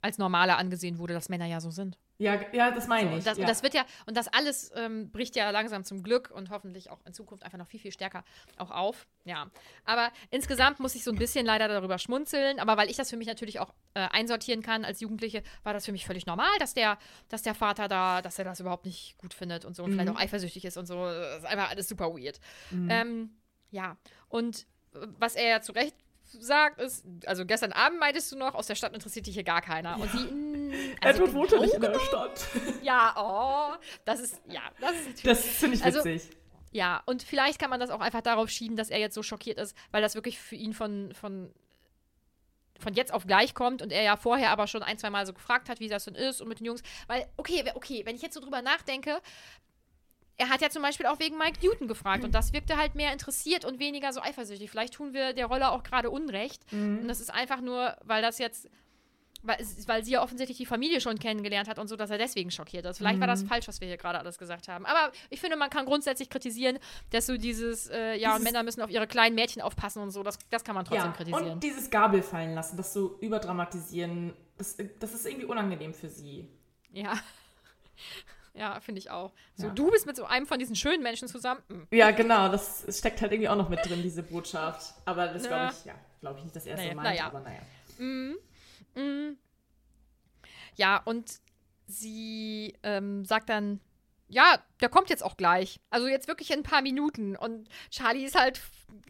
als 0.00 0.18
normaler 0.18 0.58
angesehen 0.58 0.98
wurde, 0.98 1.14
dass 1.14 1.28
Männer 1.28 1.46
ja 1.46 1.60
so 1.60 1.70
sind. 1.70 1.98
Ja, 2.18 2.40
ja 2.52 2.72
das 2.72 2.88
meine 2.88 3.10
ich. 3.10 3.16
Und 3.18 3.26
das, 3.26 3.38
ja. 3.38 3.44
und 3.44 3.48
das 3.48 3.62
wird 3.62 3.74
ja, 3.74 3.84
und 4.06 4.16
das 4.16 4.28
alles 4.28 4.72
ähm, 4.74 5.10
bricht 5.10 5.36
ja 5.36 5.50
langsam 5.50 5.84
zum 5.84 6.02
Glück 6.02 6.30
und 6.32 6.50
hoffentlich 6.50 6.90
auch 6.90 6.98
in 7.06 7.14
Zukunft 7.14 7.44
einfach 7.44 7.58
noch 7.58 7.68
viel, 7.68 7.80
viel 7.80 7.92
stärker 7.92 8.24
auch 8.56 8.72
auf. 8.72 9.06
Ja. 9.24 9.50
Aber 9.84 10.10
insgesamt 10.30 10.80
muss 10.80 10.96
ich 10.96 11.04
so 11.04 11.12
ein 11.12 11.18
bisschen 11.18 11.46
leider 11.46 11.68
darüber 11.68 11.98
schmunzeln. 11.98 12.58
Aber 12.58 12.76
weil 12.76 12.90
ich 12.90 12.96
das 12.96 13.10
für 13.10 13.16
mich 13.16 13.28
natürlich 13.28 13.60
auch 13.60 13.72
äh, 13.94 14.00
einsortieren 14.10 14.62
kann 14.62 14.84
als 14.84 15.00
Jugendliche, 15.00 15.42
war 15.62 15.72
das 15.72 15.84
für 15.84 15.92
mich 15.92 16.06
völlig 16.06 16.26
normal, 16.26 16.50
dass 16.58 16.74
der, 16.74 16.98
dass 17.28 17.42
der 17.42 17.54
Vater 17.54 17.86
da, 17.86 18.20
dass 18.20 18.38
er 18.38 18.44
das 18.44 18.58
überhaupt 18.58 18.84
nicht 18.84 19.16
gut 19.18 19.32
findet 19.32 19.64
und 19.64 19.76
so 19.76 19.84
und 19.84 19.92
vielleicht 19.92 20.10
auch 20.10 20.18
eifersüchtig 20.18 20.64
ist 20.64 20.76
und 20.76 20.86
so. 20.86 21.04
Das 21.04 21.38
ist 21.38 21.46
einfach 21.46 21.70
alles 21.70 21.88
super 21.88 22.12
weird. 22.14 22.40
Ähm, 22.88 23.30
ja. 23.70 23.96
Und 24.28 24.66
äh, 24.94 25.06
was 25.18 25.36
er 25.36 25.48
ja 25.48 25.60
zu 25.60 25.72
Recht 25.72 25.94
sagt, 26.30 26.80
ist, 26.80 27.04
also 27.26 27.44
gestern 27.46 27.72
Abend 27.72 28.00
meintest 28.00 28.30
du 28.32 28.36
noch, 28.36 28.54
aus 28.54 28.66
der 28.66 28.74
Stadt 28.74 28.94
interessiert 28.94 29.26
dich 29.26 29.34
hier 29.34 29.44
gar 29.44 29.62
keiner. 29.62 29.98
Und 29.98 30.10
sie, 30.10 30.18
also 31.00 31.22
Edward 31.24 31.34
wohnte 31.34 31.60
nicht 31.60 31.74
in 31.74 31.80
der 31.80 31.98
Stadt. 31.98 32.46
ja, 32.82 33.14
oh, 33.16 33.76
das 34.04 34.20
ist, 34.20 34.40
ja, 34.48 34.62
das 34.80 34.92
ist 34.92 35.06
natürlich. 35.08 35.22
Das 35.22 35.40
finde 35.46 35.76
ich 35.76 35.84
Also- 35.84 36.04
witzig. 36.04 36.30
ja, 36.72 37.02
und 37.06 37.22
vielleicht 37.22 37.58
kann 37.60 37.70
man 37.70 37.80
das 37.80 37.90
auch 37.90 38.00
einfach 38.00 38.20
darauf 38.22 38.50
schieben, 38.50 38.76
dass 38.76 38.90
er 38.90 38.98
jetzt 38.98 39.14
so 39.14 39.22
schockiert 39.22 39.58
ist, 39.58 39.76
weil 39.90 40.02
das 40.02 40.14
wirklich 40.14 40.38
für 40.38 40.56
ihn 40.56 40.72
von, 40.74 41.12
von, 41.14 41.52
von 42.78 42.94
jetzt 42.94 43.12
auf 43.12 43.26
gleich 43.26 43.54
kommt 43.54 43.82
und 43.82 43.90
er 43.92 44.02
ja 44.02 44.16
vorher 44.16 44.50
aber 44.50 44.66
schon 44.66 44.82
ein, 44.82 44.98
zwei 44.98 45.10
Mal 45.10 45.26
so 45.26 45.32
gefragt 45.32 45.68
hat, 45.68 45.80
wie 45.80 45.88
das 45.88 46.04
denn 46.04 46.14
ist 46.14 46.40
und 46.40 46.48
mit 46.48 46.60
den 46.60 46.66
Jungs. 46.66 46.82
Weil, 47.06 47.26
okay, 47.36 47.64
okay, 47.74 48.02
wenn 48.04 48.14
ich 48.16 48.22
jetzt 48.22 48.34
so 48.34 48.40
drüber 48.40 48.62
nachdenke, 48.62 49.20
er 50.38 50.48
hat 50.48 50.60
ja 50.60 50.70
zum 50.70 50.82
Beispiel 50.82 51.06
auch 51.06 51.18
wegen 51.18 51.36
Mike 51.36 51.58
Newton 51.62 51.88
gefragt 51.88 52.24
und 52.24 52.32
das 52.34 52.52
wirkte 52.52 52.76
halt 52.76 52.94
mehr 52.94 53.12
interessiert 53.12 53.64
und 53.64 53.78
weniger 53.80 54.12
so 54.12 54.20
eifersüchtig. 54.22 54.70
Vielleicht 54.70 54.94
tun 54.94 55.12
wir 55.12 55.32
der 55.32 55.46
Rolle 55.46 55.70
auch 55.70 55.82
gerade 55.82 56.10
Unrecht. 56.10 56.62
Und 56.72 57.08
das 57.08 57.20
ist 57.20 57.30
einfach 57.34 57.60
nur, 57.60 57.96
weil 58.04 58.22
das 58.22 58.38
jetzt, 58.38 58.68
weil, 59.42 59.58
weil 59.86 60.04
sie 60.04 60.12
ja 60.12 60.22
offensichtlich 60.22 60.56
die 60.58 60.66
Familie 60.66 61.00
schon 61.00 61.18
kennengelernt 61.18 61.68
hat 61.68 61.78
und 61.78 61.88
so, 61.88 61.96
dass 61.96 62.10
er 62.10 62.18
deswegen 62.18 62.50
schockiert 62.50 62.84
ist. 62.86 62.98
Vielleicht 62.98 63.18
war 63.20 63.26
das 63.26 63.42
falsch, 63.42 63.66
was 63.68 63.80
wir 63.80 63.88
hier 63.88 63.96
gerade 63.96 64.18
alles 64.18 64.38
gesagt 64.38 64.68
haben. 64.68 64.86
Aber 64.86 65.12
ich 65.30 65.40
finde, 65.40 65.56
man 65.56 65.70
kann 65.70 65.86
grundsätzlich 65.86 66.28
kritisieren, 66.30 66.78
dass 67.10 67.26
so 67.26 67.36
dieses, 67.36 67.88
äh, 67.88 68.14
ja, 68.16 68.30
Dieses- 68.34 68.44
Männer 68.44 68.62
müssen 68.62 68.82
auf 68.82 68.90
ihre 68.90 69.06
kleinen 69.06 69.34
Mädchen 69.34 69.60
aufpassen 69.62 70.02
und 70.02 70.10
so, 70.12 70.22
das, 70.22 70.38
das 70.50 70.62
kann 70.64 70.74
man 70.76 70.84
trotzdem 70.84 71.06
Ja, 71.06 71.12
kritisieren. 71.12 71.50
und 71.52 71.62
dieses 71.64 71.90
Gabel 71.90 72.22
fallen 72.22 72.54
lassen, 72.54 72.76
das 72.76 72.92
so 72.92 73.16
überdramatisieren, 73.20 74.34
das, 74.56 74.76
das 75.00 75.14
ist 75.14 75.26
irgendwie 75.26 75.46
unangenehm 75.46 75.94
für 75.94 76.08
sie. 76.08 76.48
ja. 76.92 77.14
Ja, 78.54 78.80
finde 78.80 78.98
ich 79.00 79.10
auch. 79.10 79.32
So, 79.54 79.66
Ja. 79.66 79.72
du 79.72 79.90
bist 79.90 80.06
mit 80.06 80.16
so 80.16 80.24
einem 80.24 80.46
von 80.46 80.58
diesen 80.58 80.74
schönen 80.76 81.02
Menschen 81.02 81.28
zusammen. 81.28 81.62
Hm. 81.68 81.86
Ja, 81.90 82.10
genau, 82.10 82.48
das 82.48 82.84
steckt 82.98 83.20
halt 83.20 83.32
irgendwie 83.32 83.48
auch 83.48 83.56
noch 83.56 83.68
mit 83.68 83.84
drin, 83.88 84.02
diese 84.02 84.22
Botschaft. 84.22 84.94
Aber 85.04 85.28
das 85.28 85.46
glaube 85.46 85.72
ich, 85.72 85.84
ja, 85.84 85.94
glaube 86.20 86.38
ich 86.38 86.44
nicht, 86.44 86.56
dass 86.56 86.66
er 86.66 86.74
es 86.74 86.80
Naja, 86.80 86.94
meint, 86.94 87.08
naja. 87.08 87.26
aber 87.26 87.40
naja. 87.40 87.60
Ja, 90.76 91.02
und 91.04 91.40
sie 91.86 92.74
ähm, 92.82 93.24
sagt 93.24 93.48
dann, 93.48 93.80
ja, 94.28 94.58
der 94.80 94.88
kommt 94.88 95.08
jetzt 95.10 95.24
auch 95.24 95.36
gleich. 95.36 95.80
Also 95.90 96.06
jetzt 96.06 96.28
wirklich 96.28 96.50
in 96.50 96.60
ein 96.60 96.62
paar 96.62 96.82
Minuten. 96.82 97.34
Und 97.36 97.68
Charlie 97.90 98.24
ist 98.24 98.38
halt 98.38 98.60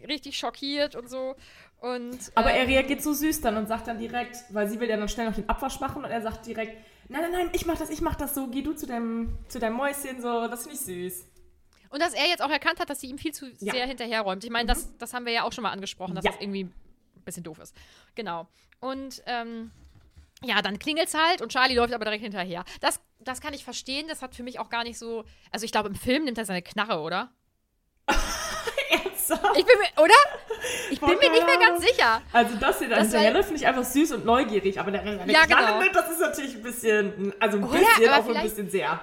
richtig 0.07 0.39
schockiert 0.39 0.95
und 0.95 1.11
so. 1.11 1.35
Und, 1.81 2.19
Aber 2.35 2.53
äh, 2.53 2.61
er 2.61 2.69
reagiert 2.69 3.03
so 3.03 3.13
süß 3.13 3.41
dann 3.41 3.57
und 3.57 3.67
sagt 3.67 3.89
dann 3.89 3.99
direkt, 3.99 4.37
weil 4.51 4.69
sie 4.69 4.81
will 4.81 4.89
ja 4.89 4.97
dann 4.97 5.09
schnell 5.09 5.27
noch 5.27 5.35
den 5.35 5.49
Abwasch 5.49 5.81
machen 5.81 6.05
und 6.05 6.11
er 6.11 6.23
sagt 6.23 6.47
direkt, 6.47 6.77
nein, 7.09 7.23
nein, 7.23 7.33
nein, 7.33 7.51
ich 7.53 7.67
mach 7.67 7.79
das, 7.79 7.91
ich 7.91 8.01
mach 8.01 8.15
das 8.17 8.35
so, 8.35 8.49
geh 8.49 8.63
du 8.63 8.73
zu 8.75 8.87
deinem, 8.87 9.39
zu 9.49 9.59
deinem 9.59 9.77
Mäuschen, 9.77 10.21
so, 10.21 10.47
das 10.49 10.63
finde 10.63 10.75
ich 10.77 10.81
süß. 10.81 11.25
Und 11.91 12.03
dass 12.03 12.13
er 12.13 12.27
jetzt 12.29 12.43
auch 12.43 12.51
erkannt 12.51 12.81
hat, 12.81 12.91
dass 12.91 13.01
sie 13.01 13.09
ihm 13.09 13.19
viel 13.19 13.33
zu 13.33 13.47
Ja. 13.61 13.73
sehr 13.73 13.87
hinterherräumt. 13.87 14.45
Ich 14.45 14.51
meine, 14.51 14.67
das, 14.67 14.97
das 14.99 15.15
haben 15.15 15.25
wir 15.25 15.33
ja 15.33 15.43
auch 15.45 15.53
schon 15.53 15.63
mal 15.63 15.71
angesprochen, 15.73 16.15
dass 16.15 16.25
Ja. 16.25 16.33
das 16.33 16.41
irgendwie 16.41 16.65
ein 16.65 16.73
bisschen 17.25 17.45
doof 17.45 17.59
ist. 17.61 17.75
Genau. 18.15 18.47
Und 18.81 19.23
ähm, 19.27 19.71
ja, 20.45 20.61
dann 20.63 20.79
klingelt's 20.79 21.15
halt 21.15 21.41
und 21.41 21.51
Charlie 21.51 21.75
läuft 21.75 21.95
aber 21.95 22.05
direkt 22.05 22.23
hinterher. 22.23 22.65
Das, 22.81 23.01
das 23.21 23.41
kann 23.41 23.55
ich 23.55 23.65
verstehen. 23.65 24.07
Das 24.07 24.21
hat 24.23 24.35
für 24.35 24.43
mich 24.43 24.59
auch 24.61 24.69
gar 24.69 24.85
nicht 24.85 24.99
so. 24.99 25.25
Also 25.51 25.65
ich 25.65 25.73
glaube, 25.73 25.89
im 25.89 25.95
Film 25.95 26.25
nimmt 26.25 26.37
er 26.39 26.45
seine 26.45 26.63
Knarre, 26.63 27.01
oder? 27.01 27.33
aussah. 29.31 29.53
Ich 29.57 29.65
bin 29.65 29.79
mir, 29.79 30.03
oder? 30.03 30.15
Ich 30.91 31.01
bin 31.01 31.09
Boah, 31.09 31.17
mir 31.17 31.31
nicht 31.31 31.47
mehr 31.47 31.59
ganz 31.59 31.85
sicher. 31.85 32.23
Also 32.33 32.57
das 32.57 32.79
hier 32.79 32.89
da 32.89 32.97
Das 32.97 33.05
hinterher 33.09 33.35
war- 33.35 33.43
finde 33.43 33.61
ich 33.61 33.67
einfach 33.67 33.85
süß 33.85 34.13
und 34.13 34.25
neugierig, 34.25 34.79
aber 34.81 34.91
der, 34.91 35.03
der 35.03 35.27
Ja, 35.27 35.45
genau. 35.47 35.83
das 35.93 36.11
ist 36.11 36.21
natürlich 36.21 36.55
ein 36.57 36.63
bisschen, 36.63 37.33
also 37.41 37.59
ein 37.59 37.65
Oder? 37.65 37.79
bisschen, 37.79 38.09
auch 38.11 38.29
ein 38.35 38.43
bisschen 38.43 38.71
sehr. 38.71 39.01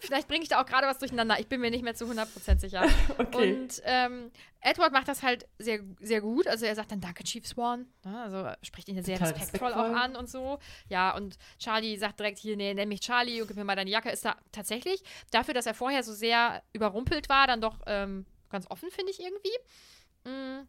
Vielleicht 0.00 0.26
bringe 0.26 0.42
ich 0.42 0.48
da 0.48 0.60
auch 0.60 0.66
gerade 0.66 0.88
was 0.88 0.98
durcheinander. 0.98 1.38
Ich 1.38 1.46
bin 1.46 1.60
mir 1.60 1.70
nicht 1.70 1.84
mehr 1.84 1.94
zu 1.94 2.06
100% 2.06 2.58
sicher. 2.58 2.84
Okay. 3.18 3.52
Und 3.54 3.80
ähm, 3.84 4.32
Edward 4.60 4.92
macht 4.92 5.06
das 5.06 5.22
halt 5.22 5.46
sehr, 5.60 5.78
sehr 6.00 6.20
gut. 6.20 6.48
Also 6.48 6.66
er 6.66 6.74
sagt 6.74 6.90
dann 6.90 7.00
Danke, 7.00 7.22
Chief 7.22 7.46
Swan. 7.46 7.86
Ne? 8.04 8.20
Also 8.20 8.48
spricht 8.62 8.88
ihn 8.88 8.96
ja 8.96 9.02
sehr 9.04 9.20
respektvoll, 9.20 9.68
respektvoll. 9.68 9.94
auch 9.96 9.96
an 10.02 10.16
und 10.16 10.28
so. 10.28 10.58
Ja, 10.88 11.14
und 11.14 11.36
Charlie 11.60 11.96
sagt 11.98 12.18
direkt 12.18 12.38
hier, 12.40 12.56
nee, 12.56 12.74
nenn 12.74 12.88
mich 12.88 13.00
Charlie 13.00 13.40
und 13.42 13.46
gib 13.46 13.56
mir 13.56 13.62
mal 13.64 13.76
deine 13.76 13.90
Jacke. 13.90 14.10
Ist 14.10 14.24
da 14.24 14.34
tatsächlich 14.50 15.04
dafür, 15.30 15.54
dass 15.54 15.66
er 15.66 15.74
vorher 15.74 16.02
so 16.02 16.12
sehr 16.12 16.62
überrumpelt 16.72 17.28
war, 17.28 17.46
dann 17.46 17.60
doch 17.60 17.76
ähm, 17.86 18.26
ganz 18.52 18.70
offen, 18.70 18.90
finde 18.90 19.10
ich 19.12 19.20
irgendwie. 19.20 20.30
Mm. 20.30 20.66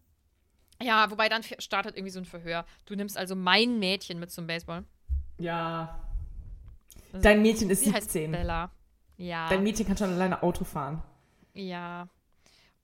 Ja, 0.81 1.09
wobei 1.11 1.29
dann 1.29 1.43
startet 1.43 1.95
irgendwie 1.95 2.11
so 2.11 2.19
ein 2.19 2.25
Verhör. 2.25 2.65
Du 2.85 2.95
nimmst 2.95 3.17
also 3.17 3.35
mein 3.35 3.79
Mädchen 3.79 4.19
mit 4.19 4.31
zum 4.31 4.47
Baseball. 4.47 4.83
Ja. 5.37 6.01
Also, 7.11 7.23
Dein 7.23 7.41
Mädchen 7.41 7.69
ist 7.69 7.83
Sie 7.83 7.93
heißt 7.93 8.11
17. 8.11 8.31
Bella. 8.31 8.71
Ja. 9.17 9.47
Dein 9.49 9.63
Mädchen 9.63 9.85
kann 9.85 9.95
schon 9.97 10.09
alleine 10.11 10.41
Auto 10.41 10.63
fahren. 10.63 11.03
Ja. 11.53 12.07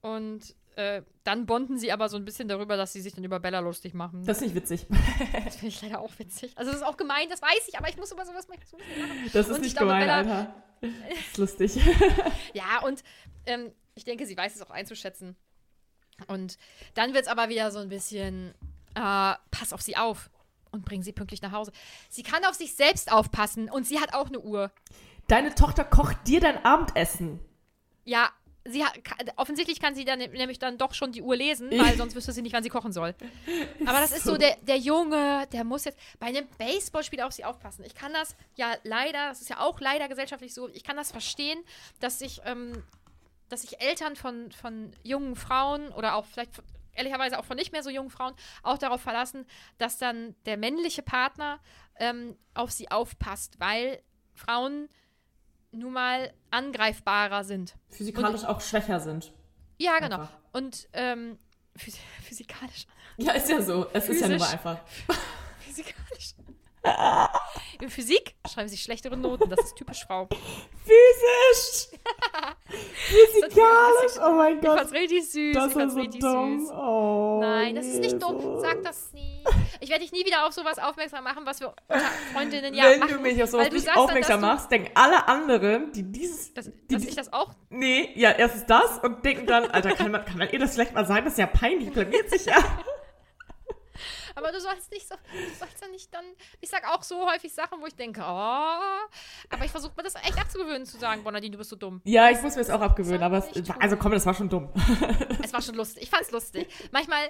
Und 0.01 0.55
äh, 0.75 1.01
dann 1.23 1.45
bonden 1.45 1.77
sie 1.77 1.91
aber 1.91 2.07
so 2.07 2.15
ein 2.15 2.23
bisschen 2.23 2.47
darüber, 2.47 2.77
dass 2.77 2.93
sie 2.93 3.01
sich 3.01 3.13
dann 3.13 3.23
über 3.23 3.39
Bella 3.39 3.59
lustig 3.59 3.93
machen. 3.93 4.23
Das 4.25 4.37
ist 4.37 4.43
nicht 4.43 4.55
witzig. 4.55 4.85
Das 5.43 5.55
finde 5.55 5.67
ich 5.67 5.81
leider 5.81 5.99
auch 5.99 6.11
witzig. 6.19 6.53
Also 6.55 6.71
das 6.71 6.81
ist 6.81 6.85
auch 6.87 6.95
gemein, 6.95 7.27
das 7.29 7.41
weiß 7.41 7.67
ich, 7.67 7.77
aber 7.77 7.89
ich 7.89 7.97
muss 7.97 8.11
über 8.11 8.25
sowas 8.25 8.47
lachen. 8.47 8.61
Das 9.33 9.47
ist 9.47 9.49
Und 9.49 9.55
ich 9.57 9.61
nicht 9.63 9.77
glaube, 9.77 9.91
gemein, 9.93 10.07
Bella- 10.07 10.37
Alter. 10.39 10.55
Das 10.81 11.19
ist 11.27 11.37
lustig. 11.37 11.77
Ja, 12.53 12.81
und 12.85 13.03
ähm, 13.45 13.71
ich 13.99 14.05
denke, 14.05 14.25
sie 14.25 14.37
weiß 14.37 14.55
es 14.55 14.61
auch 14.61 14.71
einzuschätzen. 14.71 15.35
Und 16.27 16.57
dann 16.95 17.13
wird 17.13 17.23
es 17.23 17.27
aber 17.29 17.49
wieder 17.49 17.69
so 17.71 17.79
ein 17.79 17.89
bisschen, 17.89 18.53
äh, 18.95 19.35
pass 19.51 19.73
auf 19.73 19.81
sie 19.81 19.97
auf 19.97 20.29
und 20.71 20.85
bring 20.85 21.03
sie 21.03 21.11
pünktlich 21.11 21.41
nach 21.41 21.51
Hause. 21.51 21.71
Sie 22.09 22.23
kann 22.23 22.45
auf 22.45 22.55
sich 22.55 22.75
selbst 22.75 23.11
aufpassen 23.11 23.69
und 23.69 23.85
sie 23.85 23.99
hat 23.99 24.13
auch 24.13 24.27
eine 24.27 24.39
Uhr. 24.39 24.71
Deine 25.27 25.53
Tochter 25.53 25.83
kocht 25.83 26.27
dir 26.27 26.39
dein 26.39 26.63
Abendessen. 26.65 27.39
Ja, 28.05 28.31
sie 28.65 28.83
hat, 28.83 28.93
offensichtlich 29.35 29.79
kann 29.79 29.95
sie 29.95 30.05
dann 30.05 30.19
nämlich 30.19 30.59
dann 30.59 30.77
doch 30.77 30.93
schon 30.93 31.11
die 31.11 31.21
Uhr 31.21 31.35
lesen, 31.35 31.69
weil 31.77 31.97
sonst 31.97 32.15
wüsste 32.15 32.31
sie 32.31 32.41
nicht, 32.41 32.53
wann 32.53 32.63
sie 32.63 32.69
kochen 32.69 32.91
soll. 32.91 33.15
Aber 33.85 33.99
das 33.99 34.11
ist 34.11 34.23
so, 34.23 34.37
der, 34.37 34.55
der 34.61 34.77
Junge, 34.77 35.47
der 35.51 35.63
muss 35.63 35.85
jetzt 35.85 35.99
bei 36.19 36.27
einem 36.27 36.47
Baseballspiel 36.57 37.21
auf 37.21 37.33
sie 37.33 37.45
aufpassen. 37.45 37.83
Ich 37.85 37.95
kann 37.95 38.13
das 38.13 38.35
ja 38.55 38.73
leider, 38.83 39.29
das 39.29 39.41
ist 39.41 39.49
ja 39.49 39.59
auch 39.59 39.79
leider 39.79 40.07
gesellschaftlich 40.07 40.53
so, 40.53 40.69
ich 40.69 40.83
kann 40.83 40.95
das 40.95 41.11
verstehen, 41.11 41.59
dass 41.99 42.19
sich, 42.19 42.41
ähm, 42.45 42.83
dass 43.49 43.61
sich 43.61 43.81
Eltern 43.81 44.15
von, 44.15 44.51
von 44.51 44.91
jungen 45.03 45.35
Frauen 45.35 45.89
oder 45.89 46.15
auch 46.15 46.25
vielleicht 46.25 46.55
von- 46.55 46.63
ehrlicherweise 46.93 47.39
auch 47.39 47.45
von 47.45 47.55
nicht 47.57 47.71
mehr 47.71 47.83
so 47.83 47.89
jungen 47.89 48.09
Frauen 48.09 48.33
auch 48.63 48.77
darauf 48.77 49.01
verlassen, 49.01 49.45
dass 49.77 49.97
dann 49.97 50.35
der 50.45 50.57
männliche 50.57 51.01
Partner 51.01 51.59
ähm, 51.95 52.37
auf 52.53 52.71
sie 52.71 52.91
aufpasst, 52.91 53.59
weil 53.59 54.01
Frauen 54.33 54.89
nun 55.71 55.93
mal 55.93 56.33
angreifbarer 56.51 57.43
sind. 57.43 57.75
Physikalisch 57.89 58.43
auch 58.43 58.59
schwächer 58.61 58.99
sind. 58.99 59.31
Ja, 59.77 59.99
genau. 59.99 60.21
Einfach. 60.21 60.37
Und 60.51 60.89
ähm, 60.93 61.37
phys 61.75 61.97
physikalisch. 62.23 62.85
Ja, 63.17 63.33
ist 63.33 63.49
ja 63.49 63.61
so. 63.61 63.87
Es 63.93 64.09
ist 64.09 64.21
ja 64.21 64.27
nur 64.27 64.37
Physisch. 64.39 64.53
einfach. 64.53 64.79
Physikalisch. 65.59 66.33
In 67.81 67.89
Physik 67.89 68.35
schreiben 68.51 68.67
sie 68.67 68.77
schlechtere 68.77 69.15
Noten. 69.15 69.49
Das 69.49 69.59
ist 69.63 69.75
typisch 69.75 70.03
Frau. 70.05 70.27
Physisch! 70.83 71.87
Physikalisch! 72.93 74.17
Oh 74.21 74.31
mein 74.35 74.55
Ich 74.57 74.61
Gott. 74.65 74.77
fand's 74.79 74.93
richtig 74.93 75.29
süß. 75.29 75.53
Das 75.55 75.63
ich 75.65 75.69
ist 75.71 75.73
fand's 75.77 75.93
so 75.93 75.99
richtig 76.01 76.21
dumm. 76.21 76.59
süß. 76.59 76.71
Oh, 76.71 77.39
Nein, 77.41 77.75
das 77.75 77.85
ist 77.85 77.99
nicht 77.99 78.21
dumm. 78.21 78.37
Jesus. 78.39 78.61
Sag 78.61 78.83
das 78.83 79.13
nie. 79.13 79.43
Ich 79.79 79.89
werde 79.89 80.01
dich 80.01 80.11
nie 80.11 80.25
wieder 80.25 80.45
auf 80.45 80.53
sowas 80.53 80.77
aufmerksam 80.77 81.23
machen, 81.23 81.45
was 81.45 81.61
wir 81.61 81.73
Freundinnen 82.33 82.73
ja 82.73 82.83
Wenn 82.85 82.99
machen. 82.99 83.13
du 83.15 83.19
mich 83.21 83.41
auf 83.41 83.49
sowas 83.49 83.71
nicht 83.71 83.87
dann, 83.87 83.97
aufmerksam 83.97 84.41
dass 84.41 84.49
machst, 84.51 84.71
denken 84.71 84.91
alle 84.95 85.27
anderen, 85.27 85.91
die 85.93 86.03
dieses. 86.03 86.49
Du, 86.53 86.61
dass, 86.61 86.65
die, 86.65 86.95
dass 86.95 87.03
ich 87.05 87.15
das 87.15 87.31
auch. 87.31 87.51
nee, 87.69 88.11
ja, 88.15 88.31
erstens 88.31 88.65
das 88.65 88.99
und 88.99 89.23
denken 89.23 89.45
dann, 89.47 89.65
Alter, 89.71 89.91
kann 89.95 90.11
man, 90.11 90.25
kann 90.25 90.37
man 90.37 90.49
ihr 90.49 90.59
das 90.59 90.73
vielleicht 90.73 90.93
mal 90.93 91.05
sagen? 91.05 91.23
Das 91.25 91.33
ist 91.33 91.39
ja 91.39 91.47
peinlich, 91.47 91.91
blamiert 91.91 92.29
sich 92.29 92.45
ja. 92.45 92.57
Aber 94.35 94.51
du 94.51 94.59
sollst 94.59 94.91
nicht 94.91 95.07
so. 95.07 95.15
Du 95.15 95.55
sollst 95.59 95.81
ja 95.81 95.87
nicht 95.89 96.13
dann. 96.13 96.25
Ich 96.61 96.69
sag 96.69 96.85
auch 96.93 97.03
so 97.03 97.29
häufig 97.29 97.53
Sachen, 97.53 97.81
wo 97.81 97.85
ich 97.87 97.95
denke, 97.95 98.21
oh. 98.21 98.25
Aber 98.25 99.65
ich 99.65 99.71
versuche 99.71 99.93
mir 99.97 100.03
das 100.03 100.15
echt 100.15 100.39
abzugewöhnen, 100.39 100.85
zu 100.85 100.97
sagen, 100.97 101.23
Bonadine, 101.23 101.51
du 101.51 101.57
bist 101.57 101.69
so 101.69 101.75
dumm. 101.75 102.01
Ja, 102.05 102.29
ich 102.29 102.41
muss 102.41 102.55
mir 102.55 102.61
das 102.61 102.69
auch 102.69 102.81
abgewöhnen, 102.81 103.23
aber 103.23 103.37
es, 103.39 103.69
also 103.79 103.97
komm, 103.97 104.11
das 104.11 104.25
war 104.25 104.33
schon 104.33 104.49
dumm. 104.49 104.69
Es 105.43 105.53
war 105.53 105.61
schon 105.61 105.75
lustig. 105.75 106.03
Ich 106.03 106.09
fand's 106.09 106.31
lustig. 106.31 106.67
Manchmal 106.91 107.29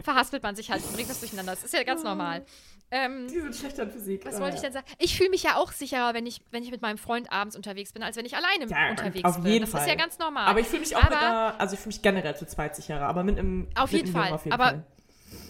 verhaspelt 0.00 0.42
man 0.42 0.56
sich 0.56 0.70
halt, 0.70 0.82
bringt 0.94 1.10
das 1.10 1.20
durcheinander. 1.20 1.52
Das 1.52 1.64
ist 1.64 1.74
ja 1.74 1.82
ganz 1.82 2.02
normal. 2.02 2.44
Ähm, 2.90 3.26
Die 3.28 3.40
sind 3.40 3.54
schlechter 3.54 3.84
in 3.84 3.90
Physik. 3.90 4.24
was 4.26 4.36
Ah, 4.36 4.40
wollte 4.40 4.56
ich 4.56 4.62
ja. 4.62 4.68
denn 4.68 4.72
sagen? 4.74 4.86
Ich 4.98 5.16
fühle 5.16 5.30
mich 5.30 5.42
ja 5.42 5.56
auch 5.56 5.72
sicherer, 5.72 6.12
wenn 6.14 6.26
ich, 6.26 6.42
wenn 6.50 6.62
ich 6.62 6.70
mit 6.70 6.82
meinem 6.82 6.98
Freund 6.98 7.30
abends 7.32 7.56
unterwegs 7.56 7.92
bin, 7.92 8.02
als 8.02 8.16
wenn 8.16 8.26
ich 8.26 8.36
alleine 8.36 8.66
Ja, 8.66 8.90
unterwegs 8.90 9.24
auf 9.24 9.36
bin. 9.42 9.46
jeden 9.52 9.60
das 9.64 9.70
Fall. 9.70 9.82
ist 9.82 9.88
ja 9.88 9.94
ganz 9.94 10.18
normal. 10.18 10.46
Aber 10.46 10.60
ich 10.60 10.66
fühle 10.66 10.80
mich 10.80 10.94
auch 10.96 11.00
Aber- 11.02 11.10
mit 11.14 11.18
einer, 11.24 11.60
also 11.60 11.74
ich 11.74 11.80
fühle 11.80 11.94
mich 11.94 12.02
generell 12.02 12.36
zu 12.36 12.46
zweit 12.46 12.76
sicherer, 12.76 13.06
aber 13.06 13.22
mit 13.24 13.38
einem 13.38 13.68
Auf 13.76 13.92
mit 13.92 14.02
jeden 14.02 14.12
Fall. 14.12 14.32
Auf 14.32 14.44
jeden 14.44 14.52
Aber- 14.54 14.64
Fall. 14.64 14.84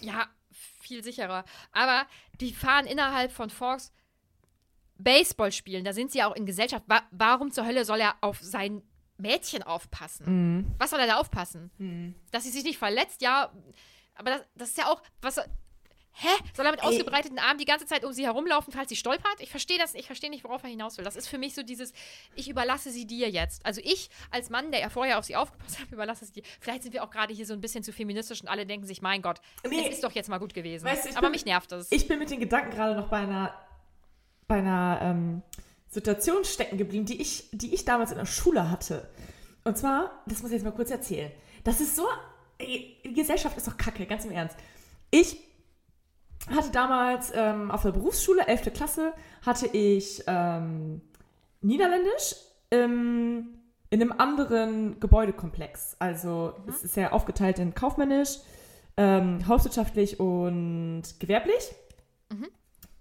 Ja, 0.01 0.25
viel 0.83 1.03
sicherer. 1.03 1.45
Aber 1.71 2.05
die 2.39 2.53
fahren 2.53 2.85
innerhalb 2.85 3.31
von 3.31 3.49
Forks 3.49 3.91
Baseball 4.97 5.51
spielen. 5.51 5.83
Da 5.83 5.93
sind 5.93 6.11
sie 6.11 6.23
auch 6.23 6.35
in 6.35 6.45
Gesellschaft. 6.45 6.85
Wa 6.87 7.01
warum 7.11 7.51
zur 7.51 7.65
Hölle 7.65 7.85
soll 7.85 7.99
er 7.99 8.15
auf 8.21 8.39
sein 8.41 8.83
Mädchen 9.17 9.63
aufpassen? 9.63 10.25
Mhm. 10.25 10.75
Was 10.77 10.91
soll 10.91 10.99
er 10.99 11.07
da 11.07 11.17
aufpassen? 11.17 11.71
Dass 12.31 12.43
sie 12.43 12.51
sich 12.51 12.63
nicht 12.63 12.77
verletzt, 12.77 13.21
ja. 13.21 13.51
Aber 14.15 14.31
das, 14.31 14.41
das 14.55 14.69
ist 14.69 14.77
ja 14.77 14.87
auch, 14.87 15.01
was. 15.21 15.39
Hä? 16.15 16.27
Soll 16.55 16.65
er 16.65 16.71
mit 16.71 16.83
ausgebreiteten 16.83 17.39
Armen 17.39 17.57
die 17.57 17.65
ganze 17.65 17.85
Zeit 17.87 18.05
um 18.05 18.13
sie 18.13 18.23
herumlaufen, 18.25 18.71
falls 18.71 18.89
sie 18.89 18.95
stolpert? 18.95 19.35
Ich 19.39 19.49
verstehe 19.49 19.79
das, 19.79 19.95
ich 19.95 20.05
verstehe 20.05 20.29
nicht, 20.29 20.43
worauf 20.43 20.61
er 20.63 20.69
hinaus 20.69 20.97
will. 20.97 21.03
Das 21.03 21.15
ist 21.15 21.27
für 21.27 21.39
mich 21.39 21.55
so 21.55 21.63
dieses, 21.63 21.91
ich 22.35 22.47
überlasse 22.49 22.91
sie 22.91 23.05
dir 23.07 23.29
jetzt. 23.31 23.65
Also 23.65 23.81
ich 23.83 24.09
als 24.29 24.49
Mann, 24.51 24.71
der 24.71 24.79
ja 24.81 24.89
vorher 24.89 25.17
auf 25.17 25.25
sie 25.25 25.35
aufgepasst 25.35 25.79
hat, 25.79 25.87
überlasse 25.91 26.25
sie 26.25 26.33
dir. 26.33 26.43
Vielleicht 26.59 26.83
sind 26.83 26.93
wir 26.93 27.03
auch 27.03 27.09
gerade 27.09 27.33
hier 27.33 27.45
so 27.47 27.53
ein 27.53 27.61
bisschen 27.61 27.83
zu 27.83 27.91
feministisch 27.91 28.41
und 28.41 28.47
alle 28.47 28.65
denken 28.67 28.85
sich, 28.85 29.01
mein 29.01 29.21
Gott, 29.23 29.39
Nee. 29.67 29.87
es 29.87 29.95
ist 29.95 30.03
doch 30.03 30.11
jetzt 30.11 30.29
mal 30.29 30.37
gut 30.37 30.53
gewesen. 30.53 30.85
Weißt 30.85 31.09
Aber 31.17 31.21
bin- 31.27 31.31
mich 31.31 31.45
nervt 31.45 31.71
das. 31.71 31.91
Ich 31.91 32.07
bin 32.07 32.19
mit 32.19 32.29
den 32.29 32.39
Gedanken 32.39 32.71
gerade 32.71 32.95
noch 32.95 33.07
bei 33.09 33.17
einer, 33.17 33.53
bei 34.47 34.59
einer 34.59 34.99
ähm, 35.01 35.41
Situation 35.89 36.45
stecken 36.45 36.77
geblieben, 36.77 37.05
die 37.05 37.19
ich, 37.21 37.45
die 37.51 37.73
ich 37.73 37.85
damals 37.85 38.11
in 38.11 38.17
der 38.17 38.25
Schule 38.27 38.69
hatte. 38.69 39.09
Und 39.63 39.77
zwar, 39.79 40.21
das 40.27 40.41
muss 40.43 40.51
ich 40.51 40.55
jetzt 40.57 40.63
mal 40.65 40.71
kurz 40.71 40.91
erzählen. 40.91 41.31
Das 41.63 41.81
ist 41.81 41.95
so, 41.95 42.05
die 42.61 43.13
Gesellschaft 43.15 43.57
ist 43.57 43.67
doch 43.67 43.77
kacke, 43.77 44.05
ganz 44.05 44.25
im 44.25 44.31
Ernst. 44.31 44.57
Ich 45.09 45.37
hatte 46.49 46.71
damals 46.71 47.31
ähm, 47.35 47.71
auf 47.71 47.83
der 47.83 47.91
Berufsschule, 47.91 48.47
11. 48.47 48.73
Klasse, 48.73 49.13
hatte 49.45 49.67
ich 49.67 50.23
ähm, 50.27 51.01
Niederländisch 51.61 52.35
ähm, 52.71 53.59
in 53.89 54.01
einem 54.01 54.11
anderen 54.11 54.99
Gebäudekomplex. 54.99 55.95
Also 55.99 56.53
es 56.67 56.83
ist 56.83 56.97
ja 56.97 57.11
aufgeteilt 57.11 57.59
in 57.59 57.73
kaufmännisch, 57.73 58.39
ähm, 58.97 59.47
hauswirtschaftlich 59.47 60.19
und 60.19 61.03
gewerblich. 61.19 61.73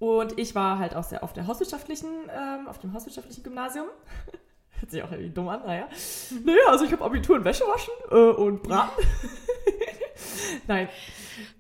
Und 0.03 0.37
ich 0.37 0.57
war 0.57 0.81
halt 0.81 0.97
auch 0.97 1.05
sehr 1.05 1.23
auf 1.23 1.33
der 1.33 1.47
hauswirtschaftlichen, 1.47 2.11
ähm, 2.29 2.67
auf 2.67 2.81
dem 2.81 2.93
hauswirtschaftlichen 2.93 3.45
Gymnasium. 3.45 3.87
Hört 4.81 4.91
sich 4.91 5.01
auch 5.01 5.13
irgendwie 5.13 5.31
dumm 5.31 5.49
an, 5.49 5.63
naja. 5.65 5.87
Naja, 6.45 6.59
also 6.67 6.85
ich 6.85 6.91
habe 6.91 7.05
Abitur 7.05 7.37
in 7.37 7.45
Wäsche 7.45 7.63
waschen 7.69 7.93
äh, 8.11 8.17
und 8.17 8.65
braten. 8.65 9.01
Nein. 10.67 10.89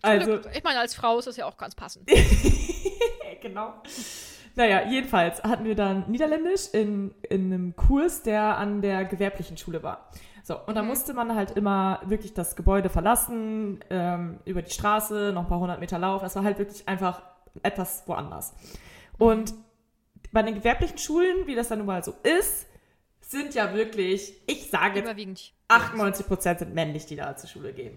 Also, 0.02 0.40
ich 0.52 0.62
meine, 0.64 0.80
als 0.80 0.94
Frau 0.94 1.18
ist 1.18 1.26
das 1.26 1.36
ja 1.36 1.46
auch 1.46 1.56
ganz 1.56 1.74
passend. 1.74 2.08
genau. 3.42 3.74
Naja, 4.54 4.88
jedenfalls 4.88 5.42
hatten 5.42 5.64
wir 5.64 5.74
dann 5.74 6.10
Niederländisch 6.10 6.68
in, 6.72 7.14
in 7.28 7.52
einem 7.52 7.76
Kurs, 7.76 8.22
der 8.22 8.58
an 8.58 8.82
der 8.82 9.04
gewerblichen 9.04 9.56
Schule 9.56 9.82
war. 9.82 10.10
So, 10.44 10.58
und 10.66 10.74
da 10.74 10.82
musste 10.82 11.14
man 11.14 11.34
halt 11.34 11.52
immer 11.52 12.00
wirklich 12.04 12.34
das 12.34 12.56
Gebäude 12.56 12.90
verlassen, 12.90 13.80
ähm, 13.90 14.40
über 14.44 14.60
die 14.60 14.72
Straße, 14.72 15.32
noch 15.32 15.42
ein 15.42 15.48
paar 15.48 15.60
hundert 15.60 15.80
Meter 15.80 15.98
laufen. 15.98 16.24
Das 16.24 16.34
war 16.36 16.44
halt 16.44 16.58
wirklich 16.58 16.86
einfach 16.88 17.22
etwas 17.62 18.02
woanders. 18.06 18.52
Und 19.18 19.54
bei 20.32 20.42
den 20.42 20.54
gewerblichen 20.54 20.98
Schulen, 20.98 21.46
wie 21.46 21.54
das 21.54 21.68
dann 21.68 21.78
nun 21.78 21.86
mal 21.86 22.02
so 22.02 22.14
ist, 22.22 22.66
sind 23.20 23.54
ja 23.54 23.72
wirklich, 23.72 24.42
ich 24.46 24.68
sage 24.68 24.96
jetzt 24.96 25.04
Überwiegend. 25.04 25.52
98 25.68 26.26
Prozent 26.26 26.58
sind 26.58 26.74
männlich, 26.74 27.06
die 27.06 27.16
da 27.16 27.36
zur 27.36 27.48
Schule 27.48 27.72
gehen. 27.72 27.96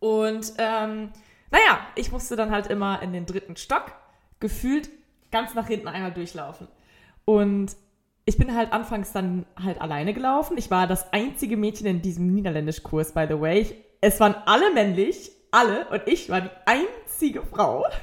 Und 0.00 0.52
ähm, 0.58 1.10
naja, 1.50 1.80
ich 1.94 2.12
musste 2.12 2.36
dann 2.36 2.50
halt 2.50 2.66
immer 2.68 3.02
in 3.02 3.12
den 3.12 3.26
dritten 3.26 3.56
Stock 3.56 3.92
gefühlt 4.40 4.90
ganz 5.30 5.54
nach 5.54 5.66
hinten 5.66 5.88
einmal 5.88 6.12
durchlaufen. 6.12 6.68
Und 7.24 7.76
ich 8.24 8.36
bin 8.36 8.54
halt 8.54 8.72
anfangs 8.72 9.12
dann 9.12 9.46
halt 9.62 9.80
alleine 9.80 10.12
gelaufen. 10.12 10.58
Ich 10.58 10.70
war 10.70 10.86
das 10.86 11.12
einzige 11.12 11.56
Mädchen 11.56 11.86
in 11.86 12.02
diesem 12.02 12.34
Niederländischkurs, 12.34 13.12
by 13.12 13.26
the 13.28 13.40
way. 13.40 13.60
Ich, 13.60 13.74
es 14.00 14.20
waren 14.20 14.34
alle 14.46 14.72
männlich, 14.74 15.32
alle, 15.50 15.88
und 15.88 16.02
ich 16.06 16.28
war 16.28 16.42
die 16.42 16.50
einzige 16.66 17.42
Frau. 17.42 17.84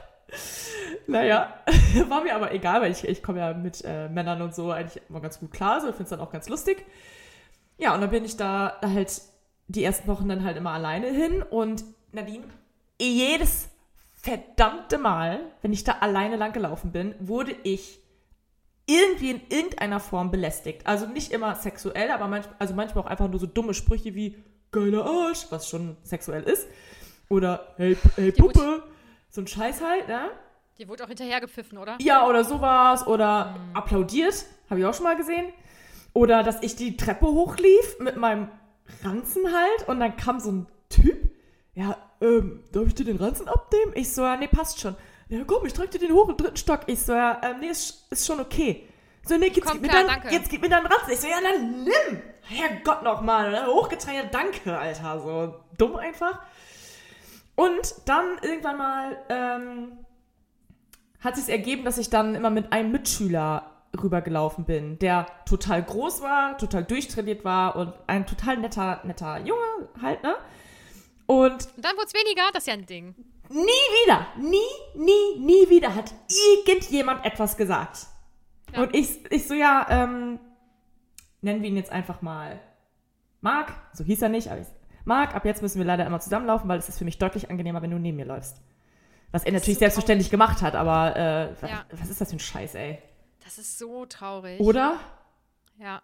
Naja, 1.07 1.53
war 2.09 2.23
mir 2.23 2.35
aber 2.35 2.51
egal, 2.51 2.81
weil 2.81 2.91
ich, 2.91 3.07
ich 3.07 3.21
komme 3.21 3.37
ja 3.39 3.53
mit 3.53 3.83
äh, 3.85 4.09
Männern 4.09 4.41
und 4.41 4.55
so 4.55 4.71
eigentlich 4.71 5.01
immer 5.07 5.21
ganz 5.21 5.39
gut 5.39 5.51
klar. 5.51 5.79
So, 5.79 5.89
ich 5.89 5.93
finde 5.93 6.05
es 6.05 6.09
dann 6.09 6.19
auch 6.19 6.31
ganz 6.31 6.49
lustig. 6.49 6.83
Ja, 7.77 7.93
und 7.93 8.01
dann 8.01 8.09
bin 8.09 8.25
ich 8.25 8.35
da 8.35 8.79
halt 8.81 9.21
die 9.67 9.83
ersten 9.83 10.07
Wochen 10.07 10.29
dann 10.29 10.43
halt 10.43 10.57
immer 10.57 10.71
alleine 10.71 11.07
hin 11.07 11.41
und 11.41 11.83
Nadine, 12.11 12.43
jedes 13.01 13.69
verdammte 14.15 14.97
Mal, 14.97 15.39
wenn 15.61 15.73
ich 15.73 15.83
da 15.83 15.93
alleine 15.99 16.35
lang 16.35 16.53
gelaufen 16.53 16.91
bin, 16.91 17.15
wurde 17.19 17.55
ich 17.63 17.99
irgendwie 18.87 19.31
in 19.31 19.41
irgendeiner 19.49 19.99
Form 19.99 20.29
belästigt. 20.31 20.85
Also 20.85 21.07
nicht 21.07 21.31
immer 21.31 21.55
sexuell, 21.55 22.11
aber 22.11 22.27
manch, 22.27 22.45
also 22.59 22.73
manchmal 22.75 23.03
auch 23.03 23.07
einfach 23.09 23.27
nur 23.29 23.39
so 23.39 23.47
dumme 23.47 23.73
Sprüche 23.73 24.13
wie 24.15 24.35
geiler 24.71 25.05
Arsch, 25.05 25.47
was 25.49 25.69
schon 25.69 25.97
sexuell 26.03 26.43
ist. 26.43 26.67
Oder 27.29 27.73
hey, 27.77 27.97
hey 28.15 28.31
Die 28.31 28.41
wurde- 28.41 28.53
Puppe. 28.59 28.83
So 29.29 29.41
ein 29.41 29.47
Scheiß 29.47 29.81
halt, 29.81 30.07
ne? 30.07 30.29
Dir 30.77 30.87
wurde 30.87 31.03
auch 31.03 31.07
hinterhergepfiffen, 31.07 31.77
oder? 31.77 31.97
Ja, 31.99 32.27
oder 32.27 32.43
sowas. 32.43 33.05
Oder 33.07 33.55
applaudiert. 33.73 34.45
Habe 34.69 34.79
ich 34.79 34.85
auch 34.85 34.93
schon 34.93 35.03
mal 35.03 35.15
gesehen. 35.17 35.47
Oder 36.13 36.43
dass 36.43 36.61
ich 36.63 36.75
die 36.75 36.95
Treppe 36.95 37.25
hochlief 37.25 37.97
mit 37.99 38.15
meinem 38.17 38.49
Ranzen 39.03 39.51
halt 39.51 39.87
und 39.87 39.99
dann 39.99 40.15
kam 40.15 40.39
so 40.39 40.51
ein 40.51 40.67
Typ. 40.89 41.31
Ja, 41.73 41.97
ähm, 42.21 42.63
darf 42.71 42.87
ich 42.87 42.95
dir 42.95 43.05
den 43.05 43.17
Ranzen 43.17 43.47
abnehmen? 43.47 43.91
Ich 43.95 44.13
so, 44.13 44.23
ja, 44.23 44.37
nee, 44.37 44.47
passt 44.47 44.79
schon. 44.79 44.95
Ja, 45.27 45.43
komm, 45.45 45.65
ich 45.65 45.73
trage 45.73 45.89
dir 45.89 45.99
den 45.99 46.13
hoch 46.13 46.29
im 46.29 46.37
dritten 46.37 46.57
Stock. 46.57 46.81
Ich 46.87 47.01
so, 47.01 47.13
ja, 47.13 47.41
ähm, 47.43 47.59
nee, 47.59 47.69
ist, 47.69 48.05
ist 48.11 48.25
schon 48.25 48.39
okay. 48.39 48.87
So, 49.27 49.37
nee, 49.37 49.47
jetzt, 49.47 49.61
Komm, 49.61 49.73
gib 49.73 49.81
mir 49.81 49.87
klar, 49.89 50.03
dein, 50.03 50.21
danke. 50.21 50.33
jetzt 50.35 50.49
gib 50.49 50.61
mir 50.61 50.69
deinen 50.69 50.85
Ranzen. 50.85 51.11
Ich 51.11 51.19
so, 51.19 51.27
ja, 51.27 51.37
dann 51.41 51.83
nimm. 51.83 52.21
Herrgott 52.41 53.01
nochmal. 53.01 53.51
Ne? 53.51 53.65
Hochgetragen, 53.65 54.15
ja, 54.15 54.25
danke, 54.25 54.77
Alter. 54.77 55.19
So 55.19 55.55
dumm 55.77 55.95
einfach. 55.95 56.39
Und 57.55 57.95
dann 58.05 58.37
irgendwann 58.41 58.77
mal, 58.77 59.17
ähm, 59.29 60.05
hat 61.21 61.35
sich 61.37 61.49
ergeben, 61.49 61.83
dass 61.83 61.97
ich 61.97 62.09
dann 62.11 62.35
immer 62.35 62.51
mit 62.51 62.71
einem 62.71 62.91
Mitschüler 62.91 63.74
rübergelaufen 64.03 64.65
bin, 64.65 64.97
der 64.99 65.27
total 65.45 65.83
groß 65.83 66.21
war, 66.21 66.57
total 66.57 66.83
durchtrainiert 66.83 67.43
war 67.45 67.75
und 67.75 67.93
ein 68.07 68.25
total 68.25 68.57
netter, 68.57 69.01
netter 69.03 69.39
Junge 69.39 69.89
halt, 70.01 70.21
ne? 70.23 70.35
Und 71.27 71.51
Und 71.51 71.67
dann 71.77 71.95
wurde 71.97 72.05
es 72.07 72.13
weniger, 72.13 72.43
das 72.53 72.63
ist 72.63 72.67
ja 72.67 72.73
ein 72.73 72.85
Ding. 72.85 73.15
nie 73.49 73.57
wieder, 74.05 74.27
nie, 74.37 74.57
nie, 74.95 75.39
nie 75.39 75.69
wieder 75.69 75.93
hat 75.95 76.13
irgendjemand 76.57 77.25
etwas 77.25 77.57
gesagt. 77.57 78.07
Ja. 78.73 78.81
Und 78.83 78.95
ich, 78.95 79.31
ich 79.31 79.47
so, 79.47 79.53
ja, 79.53 79.85
ähm, 79.89 80.39
nennen 81.41 81.61
wir 81.61 81.69
ihn 81.69 81.77
jetzt 81.77 81.91
einfach 81.91 82.21
mal 82.21 82.59
Marc, 83.41 83.71
so 83.93 84.03
hieß 84.03 84.21
er 84.23 84.29
nicht, 84.29 84.49
aber 84.49 84.61
ich, 84.61 84.67
Marc, 85.03 85.35
ab 85.35 85.45
jetzt 85.45 85.61
müssen 85.61 85.77
wir 85.77 85.85
leider 85.85 86.05
immer 86.05 86.19
zusammenlaufen, 86.19 86.67
weil 86.67 86.79
es 86.79 86.89
ist 86.89 86.97
für 86.97 87.05
mich 87.05 87.17
deutlich 87.19 87.49
angenehmer, 87.51 87.81
wenn 87.81 87.91
du 87.91 87.99
neben 87.99 88.17
mir 88.17 88.25
läufst. 88.25 88.61
Was 89.31 89.43
er 89.43 89.51
natürlich 89.51 89.75
so 89.75 89.79
selbstverständlich 89.79 90.29
gemacht 90.31 90.61
hat, 90.61 90.75
aber 90.75 91.15
äh, 91.15 91.49
was, 91.61 91.69
Ja. 91.69 91.85
was 91.91 92.09
ist 92.09 92.21
das 92.21 92.29
für 92.29 92.37
ein 92.37 92.39
Scheiß, 92.39 92.73
ey? 92.75 92.99
Das 93.45 93.57
ist 93.57 93.77
so 93.77 94.05
traurig. 94.05 94.59
Oder? 94.59 94.99
Ja. 95.77 96.01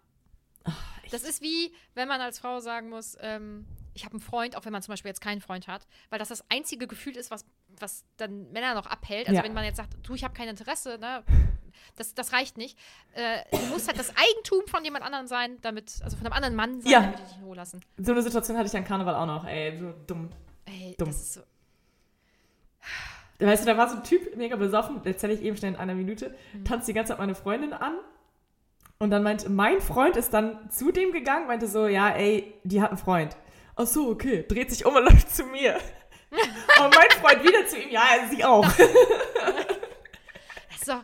Das 1.10 1.24
ist 1.24 1.42
wie, 1.42 1.74
wenn 1.94 2.08
man 2.08 2.20
als 2.20 2.38
Frau 2.38 2.60
sagen 2.60 2.88
muss, 2.88 3.16
ähm, 3.20 3.66
ich 3.94 4.04
habe 4.04 4.12
einen 4.14 4.20
Freund, 4.22 4.56
auch 4.56 4.64
wenn 4.64 4.72
man 4.72 4.80
zum 4.80 4.92
Beispiel 4.92 5.08
jetzt 5.10 5.20
keinen 5.20 5.40
Freund 5.40 5.66
hat, 5.68 5.86
weil 6.08 6.18
das 6.18 6.28
das 6.28 6.44
einzige 6.50 6.86
Gefühl 6.86 7.16
ist, 7.16 7.30
was, 7.30 7.44
was 7.80 8.04
dann 8.16 8.50
Männer 8.52 8.74
noch 8.74 8.86
abhält. 8.86 9.26
Also 9.28 9.38
Ja. 9.38 9.44
wenn 9.44 9.52
man 9.54 9.64
jetzt 9.64 9.76
sagt, 9.76 9.94
du, 10.02 10.14
ich 10.14 10.22
habe 10.24 10.32
kein 10.34 10.48
Interesse, 10.48 10.96
ne, 10.98 11.24
das, 11.96 12.14
das 12.14 12.32
reicht 12.32 12.56
nicht. 12.56 12.78
Äh, 13.14 13.40
du 13.50 13.58
musst 13.66 13.88
halt 13.88 13.98
das 13.98 14.10
Eigentum 14.16 14.66
von 14.68 14.84
jemand 14.84 15.04
anderem 15.04 15.26
sein, 15.26 15.58
damit, 15.62 16.00
also 16.02 16.16
von 16.16 16.24
einem 16.26 16.32
anderen 16.32 16.54
Mann 16.54 16.80
sein, 16.80 16.90
Ja. 16.92 17.00
damit 17.02 17.18
ich 17.20 17.26
dich 17.26 17.36
in 17.38 17.44
Ruhe 17.44 17.56
lassen. 17.56 17.80
So 17.98 18.12
eine 18.12 18.22
Situation 18.22 18.56
hatte 18.56 18.68
ich 18.68 18.76
an 18.76 18.84
Karneval 18.84 19.16
auch 19.16 19.26
noch, 19.26 19.44
ey, 19.46 19.76
so 19.78 19.92
dumm. 20.06 20.30
Ey, 20.64 20.94
Dumm. 20.96 21.08
das 21.08 21.16
ist 21.20 21.32
so. 21.34 21.40
Weißt 23.46 23.62
du, 23.62 23.66
da 23.66 23.76
war 23.76 23.88
so 23.88 23.96
ein 23.96 24.04
Typ, 24.04 24.36
mega 24.36 24.56
besoffen, 24.56 25.00
erzähle 25.04 25.32
ich 25.34 25.42
eben 25.42 25.56
schnell 25.56 25.72
in 25.72 25.78
einer 25.78 25.94
Minute, 25.94 26.34
Mhm. 26.52 26.64
tanzt 26.64 26.88
die 26.88 26.92
ganze 26.92 27.10
Zeit 27.12 27.18
meine 27.18 27.34
Freundin 27.34 27.72
an. 27.72 27.96
Und 28.98 29.10
dann 29.10 29.22
meinte, 29.22 29.48
mein 29.50 29.80
Freund 29.80 30.16
ist 30.16 30.32
dann 30.32 30.70
zu 30.70 30.92
dem 30.92 31.12
gegangen, 31.12 31.46
meinte 31.48 31.66
so, 31.66 31.86
ja, 31.88 32.10
ey, 32.10 32.54
die 32.62 32.80
hat 32.80 32.90
einen 32.90 32.98
Freund. 32.98 33.36
Ach 33.74 33.86
so, 33.86 34.08
okay, 34.10 34.44
dreht 34.48 34.70
sich 34.70 34.86
um 34.86 34.94
und 34.94 35.04
läuft 35.10 35.34
zu 35.34 35.44
mir. 35.44 35.76
und 36.30 36.94
mein 36.94 37.10
Freund 37.20 37.42
wieder 37.42 37.66
zu 37.66 37.78
ihm, 37.78 37.90
ja, 37.90 38.02
sie 38.30 38.44
auch. 38.44 38.66
Doch. 40.86 41.02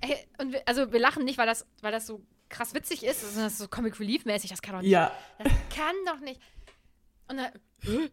Ey, 0.00 0.16
und 0.38 0.52
wir, 0.52 0.62
also 0.66 0.92
wir 0.92 1.00
lachen 1.00 1.24
nicht, 1.24 1.38
weil 1.38 1.46
das, 1.46 1.66
weil 1.82 1.92
das 1.92 2.06
so 2.06 2.20
krass 2.48 2.72
witzig 2.74 3.04
ist, 3.04 3.20
sondern 3.20 3.44
das 3.44 3.54
ist 3.54 3.58
so 3.58 3.68
Comic 3.68 3.98
Relief 3.98 4.24
mäßig, 4.24 4.50
das 4.50 4.62
kann 4.62 4.74
doch 4.76 4.82
nicht. 4.82 4.90
ja, 4.90 5.10
Das 5.38 5.52
kann 5.74 5.94
doch 6.06 6.20
nicht. 6.20 6.40
Und 7.28 7.38
dann, 7.38 7.48
"Hä? 7.82 8.10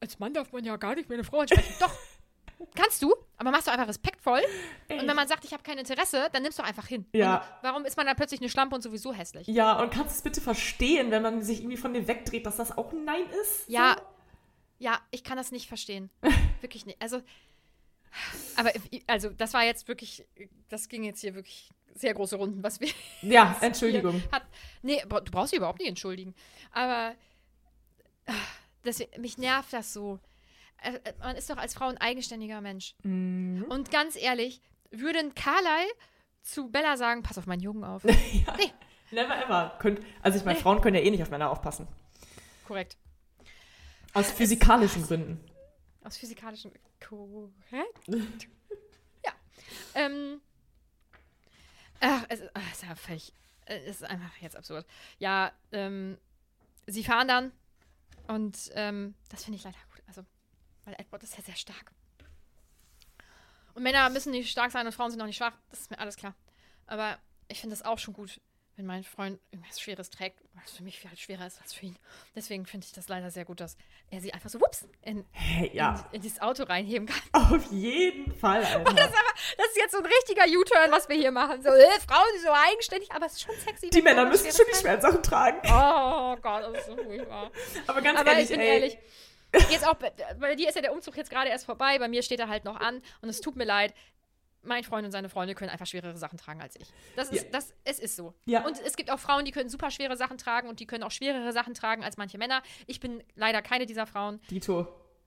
als 0.00 0.18
Mann 0.18 0.34
darf 0.34 0.52
man 0.52 0.64
ja 0.64 0.76
gar 0.76 0.94
nicht 0.94 1.08
mehr 1.08 1.16
eine 1.16 1.24
Frau 1.24 1.40
ansprechen. 1.40 1.74
Doch, 1.80 1.92
kannst 2.74 3.02
du, 3.02 3.14
aber 3.36 3.50
machst 3.50 3.66
du 3.66 3.70
einfach 3.70 3.88
respektvoll. 3.88 4.40
Und 4.88 5.06
wenn 5.06 5.16
man 5.16 5.28
sagt, 5.28 5.44
ich 5.44 5.52
habe 5.52 5.62
kein 5.62 5.78
Interesse, 5.78 6.28
dann 6.32 6.42
nimmst 6.42 6.58
du 6.58 6.62
einfach 6.62 6.86
hin. 6.86 7.06
Ja. 7.12 7.36
Und 7.36 7.44
warum 7.62 7.84
ist 7.84 7.96
man 7.96 8.06
dann 8.06 8.16
plötzlich 8.16 8.40
eine 8.40 8.50
Schlampe 8.50 8.74
und 8.74 8.82
sowieso 8.82 9.12
hässlich? 9.12 9.46
ja, 9.46 9.80
und 9.80 9.90
kannst 9.90 10.14
du 10.14 10.16
es 10.16 10.22
bitte 10.22 10.40
verstehen, 10.40 11.10
wenn 11.10 11.22
man 11.22 11.42
sich 11.42 11.60
irgendwie 11.60 11.76
von 11.76 11.94
dir 11.94 12.06
wegdreht, 12.08 12.46
dass 12.46 12.56
das 12.56 12.76
auch 12.76 12.92
ein 12.92 13.04
Nein 13.04 13.22
ist? 13.42 13.68
Ja, 13.68 13.96
So? 13.98 14.04
ja, 14.78 14.98
ich 15.10 15.24
kann 15.24 15.36
das 15.36 15.52
nicht 15.52 15.68
verstehen. 15.68 16.10
wirklich 16.60 16.86
nicht. 16.86 17.00
Also, 17.00 17.20
aber 18.56 18.72
also 19.06 19.30
das 19.30 19.54
war 19.54 19.64
jetzt 19.64 19.86
wirklich, 19.88 20.24
das 20.68 20.88
ging 20.88 21.04
jetzt 21.04 21.20
hier 21.20 21.34
wirklich 21.34 21.70
sehr 21.94 22.14
große 22.14 22.36
Runden, 22.36 22.62
was 22.62 22.80
wir 22.80 22.88
Ja, 23.22 23.56
Entschuldigung. 23.60 24.22
Hat, 24.32 24.44
nee, 24.82 25.02
du 25.02 25.30
brauchst 25.30 25.52
dich 25.52 25.58
überhaupt 25.58 25.78
nicht 25.78 25.88
entschuldigen. 25.88 26.34
Aber 26.72 27.14
ah, 28.26 28.32
das, 28.84 29.00
mich 29.18 29.38
nervt 29.38 29.72
das 29.72 29.92
so. 29.92 30.18
Äh, 30.82 30.94
äh, 31.04 31.14
Man 31.20 31.36
ist 31.36 31.50
doch 31.50 31.56
als 31.56 31.74
Frau 31.74 31.88
ein 31.88 31.98
eigenständiger 31.98 32.60
Mensch. 32.60 32.94
Mhm. 33.02 33.64
Und 33.68 33.90
ganz 33.90 34.16
ehrlich, 34.16 34.60
würde 34.90 35.18
ein 35.18 35.34
Carlyle 35.34 35.90
zu 36.42 36.70
Bella 36.70 36.96
sagen, 36.96 37.22
pass 37.22 37.38
auf 37.38 37.46
meinen 37.46 37.60
Jungen 37.60 37.84
auf. 37.84 38.04
Never 39.10 39.42
ever. 39.44 39.76
Könnt, 39.80 40.00
also 40.22 40.38
ich 40.38 40.44
meine, 40.44 40.58
Frauen 40.58 40.80
können 40.80 40.96
ja 40.96 41.02
eh 41.02 41.10
nicht 41.10 41.22
auf 41.22 41.30
Männer 41.30 41.50
aufpassen. 41.50 41.88
Korrekt. 42.66 42.96
Aus 44.14 44.30
physikalischen 44.30 45.02
Gründen. 45.06 45.40
Aus 46.04 46.16
physikalischen. 46.16 46.72
Korrekt? 47.06 48.06
ja. 49.24 49.32
Ähm. 49.94 50.40
Ach, 52.00 52.24
es 52.28 52.40
ist, 52.40 52.50
ach, 52.54 52.62
es 52.70 52.78
ist 52.82 52.88
ja 52.88 52.94
völlig. 52.94 53.32
äh, 53.66 53.78
Es 53.86 53.96
ist 53.96 54.04
einfach 54.04 54.36
jetzt 54.40 54.56
absurd. 54.56 54.86
Ja, 55.18 55.52
ähm. 55.72 56.18
Sie 56.86 57.04
fahren 57.04 57.28
dann. 57.28 57.52
Und 58.28 58.70
ähm, 58.74 59.14
das 59.30 59.44
finde 59.44 59.56
ich 59.58 59.64
leider 59.64 59.78
weil 60.88 60.96
Edward 60.98 61.22
ist 61.22 61.36
ja 61.36 61.42
sehr 61.44 61.56
stark. 61.56 61.92
Und 63.74 63.82
Männer 63.82 64.08
müssen 64.10 64.30
nicht 64.32 64.50
stark 64.50 64.72
sein 64.72 64.86
und 64.86 64.92
Frauen 64.92 65.10
sind 65.10 65.20
auch 65.20 65.26
nicht 65.26 65.36
schwach. 65.36 65.52
Das 65.70 65.80
ist 65.80 65.90
mir 65.90 65.98
alles 65.98 66.16
klar. 66.16 66.34
Aber 66.86 67.18
ich 67.48 67.60
finde 67.60 67.76
das 67.76 67.84
auch 67.84 67.98
schon 67.98 68.14
gut, 68.14 68.40
wenn 68.76 68.86
mein 68.86 69.04
Freund 69.04 69.38
irgendwas 69.50 69.80
Schweres 69.80 70.08
trägt, 70.08 70.40
es 70.64 70.72
für 70.72 70.82
mich 70.82 70.98
viel 70.98 71.10
halt 71.10 71.18
schwerer 71.18 71.46
ist 71.46 71.60
als 71.60 71.74
für 71.74 71.86
ihn. 71.86 71.96
Deswegen 72.34 72.64
finde 72.66 72.86
ich 72.86 72.92
das 72.92 73.08
leider 73.08 73.30
sehr 73.30 73.44
gut, 73.44 73.60
dass 73.60 73.76
er 74.10 74.20
sie 74.20 74.32
einfach 74.32 74.50
so, 74.50 74.60
wups, 74.60 74.86
in, 75.02 75.24
Hey, 75.32 75.70
ja. 75.74 76.06
in, 76.10 76.16
in 76.16 76.22
dieses 76.22 76.40
Auto 76.40 76.64
reinheben 76.64 77.06
kann. 77.06 77.20
Auf 77.32 77.70
jeden 77.70 78.34
Fall, 78.34 78.64
Alter. 78.64 78.92
Das 78.94 79.66
ist 79.68 79.76
jetzt 79.76 79.92
so 79.92 79.98
ein 79.98 80.06
richtiger 80.06 80.44
U-Turn, 80.58 80.90
was 80.90 81.08
wir 81.08 81.16
hier 81.16 81.30
machen. 81.32 81.62
So, 81.62 81.68
äh, 81.68 82.00
Frauen 82.06 82.26
sind 82.34 82.42
so 82.46 82.52
eigenständig, 82.52 83.12
aber 83.12 83.26
es 83.26 83.32
ist 83.34 83.42
schon 83.42 83.54
sexy. 83.60 83.90
Die 83.90 84.02
Männer 84.02 84.24
müssen 84.26 84.48
was 84.48 84.56
schon 84.56 84.66
die 84.72 84.76
schweren 84.76 85.00
Sachen 85.00 85.22
tragen. 85.22 85.62
tragen. 85.62 86.36
Oh 86.38 86.40
Gott, 86.40 86.74
das 86.74 86.78
ist 86.80 86.86
so 86.86 86.96
furchtbar. 86.96 87.50
Aber 87.86 88.02
ganz 88.02 88.18
Aber 88.18 88.30
ehrlich, 88.30 88.44
ich 88.44 88.50
bin 88.50 88.60
ey. 88.60 88.68
ehrlich. 88.68 88.98
Jetzt 89.70 89.86
auch, 89.86 89.94
bei- 89.94 90.54
dir 90.56 90.68
ist 90.68 90.74
ja 90.74 90.82
der 90.82 90.92
Umzug 90.92 91.16
jetzt 91.16 91.30
gerade 91.30 91.48
erst 91.48 91.64
vorbei, 91.66 91.98
bei 91.98 92.08
mir 92.08 92.22
steht 92.22 92.40
er 92.40 92.48
halt 92.48 92.64
noch 92.64 92.76
an 92.80 93.00
und 93.22 93.28
es 93.28 93.40
tut 93.40 93.56
mir 93.56 93.64
leid. 93.64 93.94
Mein 94.62 94.82
Freund 94.84 95.06
und 95.06 95.12
seine 95.12 95.28
Freunde 95.28 95.54
können 95.54 95.70
einfach 95.70 95.86
schwerere 95.86 96.16
Sachen 96.18 96.36
tragen 96.36 96.60
als 96.60 96.74
ich. 96.76 96.88
Das 97.16 97.30
ist, 97.30 97.44
Ja. 97.44 97.50
das, 97.52 97.72
es 97.84 97.98
ist 98.00 98.16
so. 98.16 98.34
Ja. 98.44 98.66
Und 98.66 98.78
es 98.80 98.96
gibt 98.96 99.10
auch 99.10 99.18
Frauen, 99.20 99.44
die 99.44 99.52
können 99.52 99.70
super 99.70 99.90
schwere 99.90 100.16
Sachen 100.16 100.36
tragen 100.36 100.68
und 100.68 100.80
die 100.80 100.86
können 100.86 101.04
auch 101.04 101.10
schwerere 101.12 101.52
Sachen 101.52 101.74
tragen 101.74 102.02
als 102.04 102.16
manche 102.16 102.36
Männer. 102.38 102.62
Ich 102.86 103.00
bin 103.00 103.22
leider 103.36 103.62
keine 103.62 103.86
dieser 103.86 104.06
Frauen. 104.06 104.40
Dito. 104.50 104.86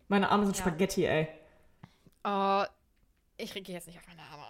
Meine 0.09 0.29
Arme 0.29 0.45
sind 0.45 0.57
Ja. 0.57 0.63
Spaghetti, 0.63 1.05
ey. 1.05 1.27
Oh, 2.23 2.63
ich 3.37 3.53
gehe 3.53 3.63
jetzt 3.73 3.87
nicht 3.87 3.97
auf 3.97 4.05
meine 4.07 4.21
Arme. 4.21 4.45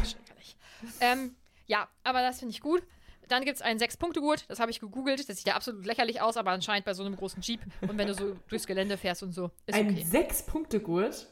Das 0.00 0.10
schrecklich. 0.12 0.56
ähm, 1.00 1.36
ja, 1.66 1.86
aber 2.02 2.22
das 2.22 2.38
finde 2.40 2.52
ich 2.54 2.60
gut. 2.60 2.82
Dann 3.28 3.44
gibt 3.44 3.56
es 3.56 3.62
einen 3.62 3.78
Sechs-Punkte-Gurt, 3.78 4.44
das 4.50 4.58
habe 4.60 4.70
ich 4.70 4.80
gegoogelt. 4.80 5.28
Das 5.28 5.36
sieht 5.36 5.46
ja 5.46 5.54
absolut 5.54 5.86
lächerlich 5.86 6.20
aus, 6.20 6.36
aber 6.36 6.50
anscheinend 6.50 6.84
bei 6.84 6.92
so 6.94 7.04
einem 7.04 7.16
großen 7.16 7.40
Jeep 7.42 7.60
und 7.82 7.96
wenn 7.96 8.08
du 8.08 8.14
so 8.14 8.34
durchs 8.48 8.66
Gelände 8.66 8.96
fährst 8.98 9.22
und 9.22 9.32
so, 9.32 9.50
ist 9.66 9.74
Ein 9.74 9.90
okay. 9.90 10.04
Sechs-Punkte-Gurt? 10.04 11.28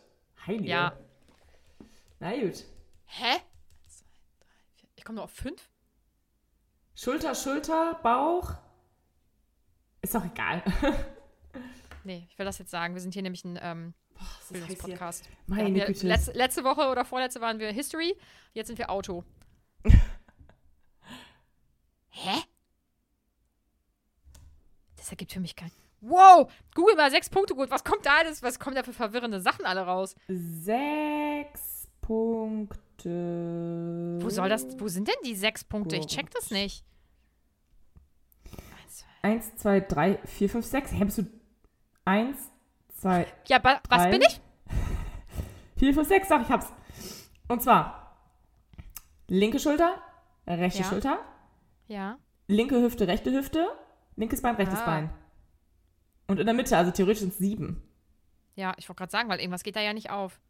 Heilige. 0.46 0.68
Ja. 0.70 0.96
Na 2.20 2.32
gut. 2.38 2.64
Hä? 3.06 3.36
Zwei, 3.86 4.04
drei, 4.40 4.48
vier. 4.76 4.88
Ich 4.96 5.04
komme 5.04 5.16
nur 5.16 5.24
auf 5.24 5.32
fünf? 5.32 5.68
Schulter, 6.94 7.34
Schulter, 7.34 7.98
Bauch. 8.02 8.54
Ist 10.02 10.14
doch 10.14 10.24
egal. 10.24 10.62
Nee, 12.02 12.26
ich 12.30 12.38
will 12.38 12.46
das 12.46 12.56
jetzt 12.56 12.70
sagen. 12.70 12.94
Wir 12.94 13.00
sind 13.02 13.12
hier 13.12 13.20
nämlich 13.22 13.44
ein 13.44 13.58
ähm, 13.60 13.92
hier- 14.16 14.26
Bildungspodcast. 14.60 15.28
Meine 15.46 15.78
ja 15.78 15.84
Güte. 15.84 16.06
Letzte, 16.06 16.32
letzte 16.32 16.64
Woche 16.64 16.88
oder 16.88 17.04
vorletzte 17.04 17.42
waren 17.42 17.58
wir 17.58 17.70
History, 17.72 18.16
jetzt 18.54 18.68
sind 18.68 18.78
wir 18.78 18.88
Auto. 18.88 19.22
Hä? 22.10 22.42
Das 24.96 25.10
ergibt 25.10 25.32
für 25.32 25.40
mich 25.40 25.56
kein. 25.56 25.70
Wow! 26.02 26.50
Google 26.74 26.96
mal 26.96 27.10
sechs 27.10 27.28
Punkte 27.30 27.54
gut. 27.54 27.70
Was 27.70 27.84
kommt 27.84 28.04
da 28.06 28.18
alles? 28.18 28.42
Was 28.42 28.58
kommt 28.58 28.76
da 28.76 28.82
für 28.82 28.92
verwirrende 28.92 29.40
Sachen 29.40 29.64
alle 29.66 29.82
raus? 29.82 30.14
Sechs 30.28 31.88
Punkte. 32.00 34.18
Wo 34.20 34.30
soll 34.30 34.48
das? 34.48 34.66
Wo 34.80 34.88
sind 34.88 35.08
denn 35.08 35.14
die 35.24 35.34
sechs 35.34 35.64
Punkte? 35.64 35.96
Ich 35.96 36.06
check 36.06 36.30
das 36.30 36.50
nicht. 36.50 36.84
Eins, 39.22 39.46
zwei, 39.56 39.56
1, 39.56 39.56
2, 39.56 39.80
3, 39.80 40.18
4, 40.26 40.50
5, 40.50 40.66
6. 40.66 40.92
Hä, 40.92 41.04
bist 41.04 41.18
du 41.18 41.26
1, 42.04 42.36
2, 43.00 43.26
Ja, 43.48 43.58
ba, 43.58 43.80
was 43.88 44.02
Drei. 44.02 44.10
bin 44.10 44.22
ich? 44.22 44.40
4, 45.76 45.94
5, 45.94 46.08
6, 46.08 46.28
sag 46.28 46.42
ich 46.42 46.48
hab's. 46.48 46.66
Und 47.48 47.62
zwar 47.62 48.16
linke 49.28 49.58
Schulter, 49.58 50.02
rechte 50.46 50.80
Ja. 50.80 50.84
Schulter, 50.88 51.18
Ja. 51.90 52.18
linke 52.46 52.80
Hüfte, 52.80 53.06
rechte 53.08 53.32
Hüfte, 53.32 53.66
linkes 54.16 54.40
Bein, 54.42 54.54
rechtes 54.54 54.78
Ah. 54.80 54.84
Bein. 54.86 55.10
Und 56.28 56.38
in 56.38 56.46
der 56.46 56.54
Mitte, 56.54 56.76
also 56.76 56.92
theoretisch 56.92 57.20
sind 57.20 57.32
es 57.32 57.38
sieben. 57.38 57.82
Ja, 58.54 58.74
ich 58.78 58.88
wollte 58.88 58.98
gerade 58.98 59.10
sagen, 59.10 59.28
weil 59.28 59.40
irgendwas 59.40 59.64
geht 59.64 59.74
da 59.74 59.80
ja 59.80 59.92
nicht 59.92 60.10
auf. 60.10 60.40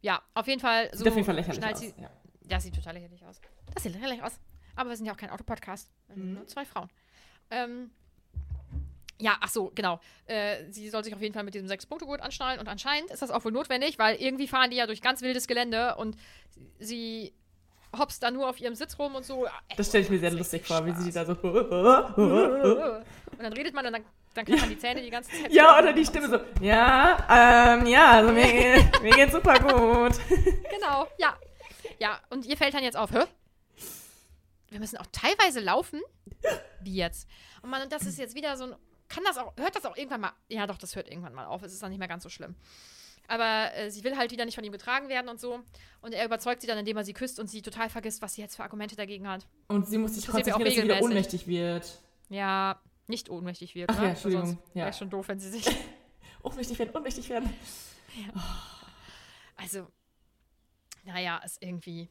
Ja, 0.00 0.22
auf 0.34 0.46
jeden 0.46 0.60
Fall. 0.60 0.88
So 0.92 0.98
Sieht 0.98 1.08
auf 1.08 1.14
jeden 1.16 1.26
Fall 1.26 1.34
lächerlich 1.34 1.64
aus. 1.64 1.78
Sie, 1.80 1.94
Ja. 2.00 2.10
Das 2.44 2.62
sieht 2.62 2.74
total 2.74 2.94
lächerlich 2.94 3.24
aus. 3.26 3.40
Das 3.74 3.82
sieht 3.82 3.92
lächerlich 3.92 4.22
aus. 4.22 4.38
Aber 4.76 4.90
wir 4.90 4.96
sind 4.96 5.04
ja 5.06 5.12
auch 5.12 5.16
kein 5.18 5.30
Autopodcast. 5.30 5.90
Mhm. 6.14 6.34
Nur 6.34 6.46
zwei 6.46 6.64
Frauen. 6.64 6.88
Ähm, 7.50 7.90
ja, 9.20 9.36
ach 9.40 9.48
so, 9.48 9.72
genau. 9.74 10.00
Äh, 10.26 10.70
sie 10.70 10.88
soll 10.90 11.02
sich 11.04 11.14
auf 11.14 11.20
jeden 11.20 11.34
Fall 11.34 11.44
mit 11.44 11.54
diesem 11.54 11.68
Sechs-Punkte-Gurt 11.68 12.20
anschnallen 12.22 12.60
und 12.60 12.68
anscheinend 12.68 13.10
ist 13.10 13.20
das 13.22 13.30
auch 13.30 13.44
wohl 13.44 13.52
notwendig, 13.52 13.98
weil 13.98 14.16
irgendwie 14.16 14.46
fahren 14.48 14.70
die 14.70 14.76
ja 14.76 14.86
durch 14.86 15.00
ganz 15.02 15.22
wildes 15.22 15.46
Gelände 15.46 15.96
und 15.96 16.16
sie 16.78 17.34
hopst 17.98 18.22
da 18.22 18.30
nur 18.30 18.48
auf 18.48 18.60
ihrem 18.60 18.74
Sitz 18.74 18.98
rum 18.98 19.14
und 19.14 19.24
so. 19.24 19.46
Das 19.76 19.88
stelle 19.88 20.04
ich 20.04 20.10
mir 20.10 20.18
sehr 20.18 20.32
lustig 20.32 20.66
vor, 20.66 20.84
wie 20.86 20.92
sie 20.92 21.12
da 21.12 21.24
so. 21.24 21.32
Und 23.38 23.42
dann 23.42 23.52
redet 23.52 23.74
man 23.74 23.86
und 23.86 23.92
dann, 23.92 24.04
dann 24.34 24.44
kriegt 24.44 24.60
man 24.60 24.70
die 24.70 24.78
Zähne 24.78 25.02
die 25.02 25.10
ganze 25.10 25.30
Zeit. 25.30 25.52
Ja, 25.52 25.78
oder 25.78 25.92
die 25.92 26.04
Stimme 26.04 26.28
so. 26.28 26.38
Ja, 26.64 27.74
ähm, 27.78 27.86
ja, 27.86 28.12
also 28.12 28.32
mir, 28.32 28.90
mir 29.02 29.10
geht's 29.12 29.32
super 29.32 29.58
gut. 29.58 30.18
Genau, 30.70 31.06
ja. 31.18 31.36
Ja, 31.98 32.20
und 32.30 32.46
ihr 32.46 32.56
fällt 32.56 32.74
dann 32.74 32.82
jetzt 32.82 32.96
auf, 32.96 33.12
hä? 33.12 33.24
Wir 34.68 34.80
müssen 34.80 34.96
auch 34.98 35.06
teilweise 35.12 35.60
laufen? 35.60 36.00
Wie 36.80 36.96
jetzt? 36.96 37.28
Und 37.62 37.70
man, 37.70 37.82
und 37.82 37.92
das 37.92 38.02
ist 38.02 38.18
jetzt 38.18 38.34
wieder 38.34 38.56
so 38.56 38.64
ein. 38.64 38.74
Kann 39.08 39.22
das 39.22 39.38
auch, 39.38 39.52
hört 39.56 39.76
das 39.76 39.84
auch 39.84 39.96
irgendwann 39.96 40.20
mal? 40.20 40.32
Ja, 40.48 40.66
doch, 40.66 40.78
das 40.78 40.96
hört 40.96 41.08
irgendwann 41.08 41.32
mal 41.32 41.46
auf. 41.46 41.62
Es 41.62 41.72
ist 41.72 41.82
dann 41.82 41.90
nicht 41.90 42.00
mehr 42.00 42.08
ganz 42.08 42.24
so 42.24 42.28
schlimm. 42.28 42.56
Aber 43.28 43.74
äh, 43.74 43.90
sie 43.90 44.04
will 44.04 44.16
halt 44.16 44.30
wieder 44.30 44.44
nicht 44.44 44.54
von 44.54 44.64
ihm 44.64 44.72
getragen 44.72 45.08
werden 45.08 45.28
und 45.28 45.40
so. 45.40 45.60
Und 46.00 46.14
er 46.14 46.24
überzeugt 46.24 46.60
sie 46.60 46.66
dann, 46.66 46.78
indem 46.78 46.96
er 46.96 47.04
sie 47.04 47.12
küsst 47.12 47.40
und 47.40 47.48
sie 47.48 47.62
total 47.62 47.88
vergisst, 47.88 48.22
was 48.22 48.34
sie 48.34 48.42
jetzt 48.42 48.56
für 48.56 48.62
Argumente 48.62 48.96
dagegen 48.96 49.28
hat. 49.28 49.46
Und 49.68 49.86
sie 49.86 49.98
muss 49.98 50.14
sich 50.14 50.24
Das 50.24 50.34
mir 50.34 50.40
auch 50.40 50.58
konzentrieren, 50.58 50.88
dass 50.88 50.98
sie 50.98 51.00
wieder 51.00 51.02
ohnmächtig 51.02 51.46
wird. 51.46 51.98
Ja, 52.28 52.80
nicht 53.06 53.30
ohnmächtig 53.30 53.74
wird. 53.74 53.90
Ach 53.90 53.98
ne? 53.98 54.04
ja, 54.04 54.10
Entschuldigung, 54.10 54.46
Sonst 54.46 54.62
ja. 54.74 54.84
Wäre 54.84 54.92
schon 54.92 55.10
doof, 55.10 55.28
wenn 55.28 55.38
sie 55.38 55.50
sich. 55.50 55.66
Ohnmächtig 56.42 56.78
werden, 56.78 56.94
ohnmächtig 56.94 57.28
werden. 57.28 57.52
Also, 59.56 59.88
naja, 61.04 61.38
ist 61.38 61.62
irgendwie. 61.62 62.08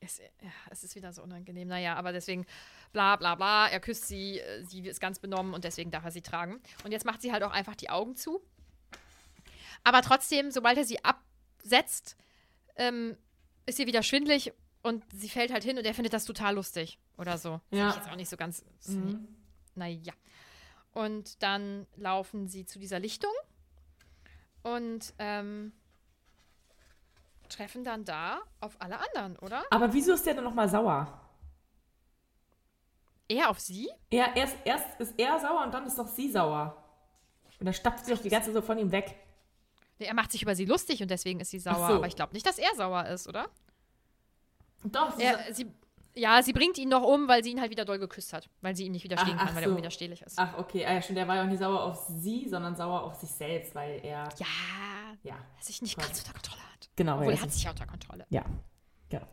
Ist, 0.00 0.20
ja, 0.20 0.50
es 0.70 0.84
ist 0.84 0.94
wieder 0.94 1.12
so 1.12 1.22
unangenehm. 1.22 1.68
Naja, 1.68 1.94
aber 1.94 2.12
deswegen, 2.12 2.46
bla 2.92 3.16
bla 3.16 3.34
bla, 3.34 3.68
er 3.68 3.80
küsst 3.80 4.06
sie, 4.06 4.38
äh, 4.38 4.64
sie 4.64 4.80
ist 4.86 5.00
ganz 5.00 5.18
benommen 5.18 5.54
und 5.54 5.64
deswegen 5.64 5.90
darf 5.90 6.04
er 6.04 6.10
sie 6.10 6.22
tragen. 6.22 6.60
Und 6.84 6.92
jetzt 6.92 7.04
macht 7.04 7.20
sie 7.20 7.32
halt 7.32 7.42
auch 7.42 7.50
einfach 7.50 7.74
die 7.74 7.90
Augen 7.90 8.14
zu. 8.16 8.40
Aber 9.84 10.02
trotzdem, 10.02 10.50
sobald 10.50 10.78
er 10.78 10.84
sie 10.84 11.02
absetzt, 11.04 12.16
ähm, 12.76 13.16
ist 13.66 13.78
ihr 13.78 13.86
wieder 13.86 14.02
schwindlig 14.02 14.52
und 14.82 15.04
sie 15.12 15.28
fällt 15.28 15.52
halt 15.52 15.64
hin 15.64 15.78
und 15.78 15.84
er 15.84 15.94
findet 15.94 16.12
das 16.12 16.24
total 16.24 16.54
lustig. 16.54 16.98
Oder 17.16 17.36
so. 17.36 17.60
Ja. 17.70 17.78
Finde 17.78 17.88
ich 17.88 17.96
jetzt 17.96 18.08
auch 18.10 18.16
nicht 18.16 18.28
so 18.28 18.36
ganz. 18.36 18.64
Mhm. 18.86 19.28
Naja. 19.74 20.14
Und 20.92 21.42
dann 21.42 21.86
laufen 21.96 22.48
sie 22.48 22.64
zu 22.64 22.78
dieser 22.78 22.98
Lichtung 22.98 23.32
und 24.62 25.14
ähm, 25.18 25.72
treffen 27.48 27.84
dann 27.84 28.04
da 28.04 28.40
auf 28.60 28.76
alle 28.80 28.98
anderen, 28.98 29.36
oder? 29.38 29.64
Aber 29.70 29.92
wieso 29.92 30.12
ist 30.12 30.26
der 30.26 30.34
denn 30.34 30.44
nochmal 30.44 30.68
sauer? 30.68 31.20
Er 33.28 33.50
auf 33.50 33.60
sie? 33.60 33.90
Er, 34.10 34.34
erst, 34.36 34.56
erst 34.64 35.00
ist 35.00 35.14
er 35.18 35.38
sauer 35.38 35.64
und 35.64 35.74
dann 35.74 35.86
ist 35.86 35.98
doch 35.98 36.08
sie 36.08 36.30
sauer. 36.30 36.82
Und 37.60 37.66
dann 37.66 37.74
stapft 37.74 38.06
sie 38.06 38.14
doch 38.14 38.22
die 38.22 38.30
ganze 38.30 38.52
so 38.52 38.62
von 38.62 38.78
ihm 38.78 38.90
weg. 38.90 39.14
Er 39.98 40.14
macht 40.14 40.30
sich 40.32 40.42
über 40.42 40.54
sie 40.54 40.64
lustig 40.64 41.02
und 41.02 41.10
deswegen 41.10 41.40
ist 41.40 41.50
sie 41.50 41.58
sauer. 41.58 41.88
so. 41.88 41.94
Aber 41.94 42.06
ich 42.06 42.16
glaube 42.16 42.32
nicht, 42.32 42.46
dass 42.46 42.58
er 42.58 42.74
sauer 42.76 43.06
ist, 43.06 43.26
oder? 43.28 43.48
Doch, 44.84 45.18
Er, 45.18 45.52
sie, 45.52 45.66
ja, 46.14 46.40
sie 46.42 46.52
bringt 46.52 46.78
ihn 46.78 46.88
noch 46.88 47.02
um, 47.02 47.26
weil 47.26 47.42
sie 47.42 47.50
ihn 47.50 47.60
halt 47.60 47.70
wieder 47.72 47.84
doll 47.84 47.98
geküsst 47.98 48.32
hat. 48.32 48.48
Weil 48.60 48.76
sie 48.76 48.84
ihn 48.86 48.92
nicht 48.92 49.02
widerstehen 49.04 49.34
Ach, 49.36 49.42
ach 49.42 49.46
kann, 49.48 49.56
weil 49.56 49.64
so. 49.64 49.70
er 49.70 49.72
unwiderstehlich 49.74 50.22
ist. 50.22 50.38
Ach, 50.38 50.56
okay. 50.58 50.84
Ah, 50.86 50.94
ja, 50.94 51.02
stimmt. 51.02 51.18
Der 51.18 51.26
war 51.28 51.36
ja 51.36 51.42
auch 51.42 51.46
nicht 51.48 51.58
sauer 51.58 51.82
auf 51.82 52.06
sie, 52.08 52.48
sondern 52.48 52.76
sauer 52.76 53.02
auf 53.02 53.14
sich 53.16 53.30
selbst, 53.30 53.74
weil 53.74 54.00
er. 54.04 54.28
Ja, 54.38 54.46
Ja. 55.24 55.34
er 55.56 55.62
sich 55.64 55.82
nicht 55.82 55.98
ganz 55.98 56.18
unter 56.20 56.32
Kontrolle 56.32 56.62
hat. 56.72 56.88
Genau, 56.96 57.18
Obwohl, 57.18 57.32
er 57.32 57.40
hat 57.42 57.52
sich- 57.52 57.64
ja 57.64 57.70
unter 57.70 57.86
Kontrolle. 57.86 58.24
Ja. 58.30 58.44
Genau. 59.08 59.26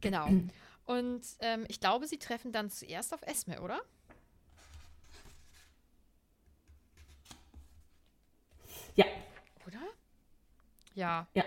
Genau. 0.00 0.26
Und 0.86 1.22
ähm, 1.40 1.64
ich 1.68 1.78
glaube, 1.80 2.06
sie 2.06 2.18
treffen 2.18 2.52
dann 2.52 2.68
zuerst 2.70 3.14
auf 3.14 3.22
Esme, 3.22 3.60
oder? 3.62 3.80
Ja. 8.96 9.04
Ja. 10.94 11.26
Ja. 11.34 11.44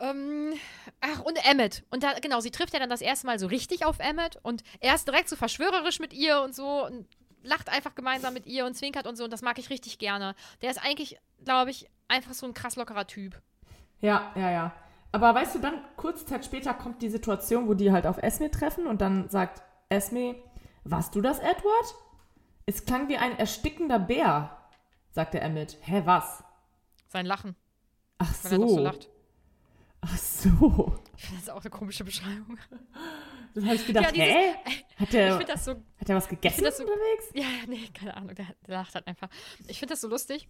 Ähm, 0.00 0.54
ach, 1.00 1.20
und 1.20 1.38
Emmet. 1.48 1.84
Und 1.90 2.02
da, 2.02 2.14
genau, 2.20 2.40
sie 2.40 2.50
trifft 2.50 2.72
ja 2.72 2.80
dann 2.80 2.90
das 2.90 3.02
erste 3.02 3.26
Mal 3.26 3.38
so 3.38 3.46
richtig 3.46 3.84
auf 3.84 3.98
Emmet 3.98 4.38
und 4.42 4.62
er 4.80 4.94
ist 4.94 5.06
direkt 5.06 5.28
so 5.28 5.36
verschwörerisch 5.36 6.00
mit 6.00 6.12
ihr 6.12 6.40
und 6.40 6.54
so 6.54 6.86
und 6.86 7.06
lacht 7.42 7.68
einfach 7.68 7.94
gemeinsam 7.94 8.34
mit 8.34 8.46
ihr 8.46 8.64
und 8.64 8.74
zwinkert 8.74 9.06
und 9.06 9.16
so 9.16 9.24
und 9.24 9.32
das 9.32 9.42
mag 9.42 9.58
ich 9.58 9.70
richtig 9.70 9.98
gerne. 9.98 10.34
Der 10.62 10.70
ist 10.70 10.82
eigentlich, 10.82 11.18
glaube 11.44 11.70
ich, 11.70 11.88
einfach 12.08 12.34
so 12.34 12.46
ein 12.46 12.54
krass 12.54 12.76
lockerer 12.76 13.06
Typ. 13.06 13.40
Ja, 14.00 14.32
ja, 14.34 14.50
ja. 14.50 14.72
Aber 15.12 15.34
weißt 15.34 15.56
du, 15.56 15.58
dann 15.58 15.74
kurze 15.96 16.24
Zeit 16.24 16.44
später 16.44 16.72
kommt 16.72 17.02
die 17.02 17.10
Situation, 17.10 17.68
wo 17.68 17.74
die 17.74 17.92
halt 17.92 18.06
auf 18.06 18.18
Esme 18.18 18.50
treffen 18.50 18.86
und 18.86 19.00
dann 19.00 19.28
sagt 19.28 19.62
Esme, 19.90 20.36
warst 20.84 21.14
du 21.14 21.20
das, 21.20 21.38
Edward? 21.38 21.94
Es 22.64 22.86
klang 22.86 23.08
wie 23.08 23.18
ein 23.18 23.38
erstickender 23.38 23.98
Bär, 23.98 24.56
sagte 25.10 25.40
Emmett. 25.40 25.76
Hä, 25.82 26.02
was? 26.06 26.42
Sein 27.08 27.26
Lachen, 27.26 27.56
Ach 28.22 28.44
weil 28.44 28.52
er 28.52 28.58
doch 28.58 28.68
so 28.68 28.74
so. 28.76 28.80
lacht. 28.82 29.08
Ach 30.00 30.18
so. 30.18 30.96
Ich 31.16 31.24
finde 31.24 31.40
das 31.40 31.48
auch 31.50 31.60
eine 31.60 31.70
komische 31.70 32.04
Beschreibung. 32.04 32.58
Dann 33.54 33.64
habe 33.66 33.76
ich 33.76 33.86
gedacht, 33.86 34.16
Ja, 34.16 34.24
dieses- 34.24 34.28
hä? 34.28 34.54
Hat 34.96 35.12
der, 35.12 35.58
so 35.58 35.70
hat 36.00 36.08
der 36.08 36.16
was 36.16 36.28
gegessen 36.28 36.60
so- 36.72 36.82
unterwegs? 36.84 37.30
Ja, 37.34 37.46
nee, 37.68 37.88
keine 37.92 38.16
Ahnung, 38.16 38.34
der, 38.34 38.46
der 38.66 38.76
lacht 38.78 38.94
halt 38.94 39.06
einfach. 39.06 39.28
Ich 39.68 39.78
finde 39.78 39.92
das 39.94 40.00
so 40.00 40.08
lustig, 40.08 40.48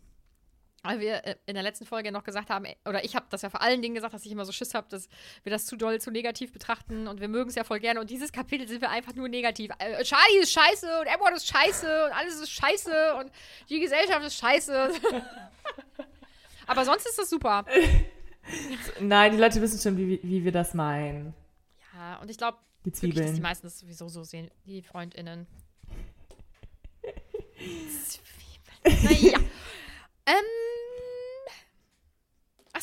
weil 0.85 1.01
wir 1.01 1.25
äh, 1.27 1.37
in 1.47 1.55
der 1.55 1.63
letzten 1.63 1.85
Folge 1.85 2.11
noch 2.13 2.23
gesagt 2.25 2.49
haben, 2.51 2.67
oder 2.87 3.05
ich 3.05 3.15
habe 3.17 3.27
das 3.31 3.43
ja 3.43 3.51
vor 3.51 3.61
allen 3.61 3.83
Dingen 3.83 3.95
gesagt, 3.95 4.15
dass 4.15 4.25
ich 4.25 4.33
immer 4.33 4.45
so 4.45 4.53
Schiss 4.53 4.73
habe, 4.75 4.89
dass 4.89 5.09
wir 5.43 5.51
das 5.51 5.67
zu 5.67 5.77
doll, 5.77 6.01
zu 6.01 6.11
negativ 6.11 6.53
betrachten 6.53 7.07
und 7.09 7.21
wir 7.21 7.29
mögen 7.29 7.51
es 7.51 7.57
ja 7.57 7.65
voll 7.65 7.81
gerne 7.81 8.01
und 8.01 8.09
dieses 8.11 8.33
Kapitel 8.33 8.67
sind 8.69 8.81
wir 8.81 8.91
einfach 8.91 9.15
nur 9.15 9.29
negativ. 9.29 9.71
Äh, 9.79 10.03
Charlie 10.05 10.39
ist 10.41 10.53
scheiße 10.53 11.01
und 11.01 11.07
Edward 11.07 11.35
ist 11.37 11.47
scheiße 11.49 12.07
und 12.07 12.13
alles 12.13 12.37
ist 12.41 12.51
scheiße 12.51 13.15
und 13.17 13.31
die 13.69 13.81
Gesellschaft 13.81 14.25
ist 14.27 14.37
scheiße. 14.39 14.91
Aber 16.67 16.85
sonst 16.85 17.07
ist 17.07 17.19
das 17.19 17.31
super. 17.31 17.65
Nein, 19.01 19.33
die 19.33 19.39
Leute 19.39 19.61
wissen 19.61 19.79
schon, 19.81 19.97
wie, 19.97 20.21
wie 20.23 20.45
wir 20.45 20.53
das 20.53 20.75
meinen. 20.75 21.35
Ja, 21.95 22.17
und 22.21 22.31
ich 22.31 22.37
glaube, 22.39 22.59
Die 22.85 22.87
wirklich, 22.87 22.93
dass 22.93 23.01
die 23.01 23.13
Zwiebeln. 23.27 23.43
meisten 23.43 23.67
das 23.67 23.79
sowieso 23.79 24.09
so 24.09 24.25
sehen, 24.25 24.51
die 24.67 24.83
FreundInnen. 24.83 25.47
Zwiebeln. 28.85 29.05
Naja. 29.05 29.39
ähm. 30.27 30.35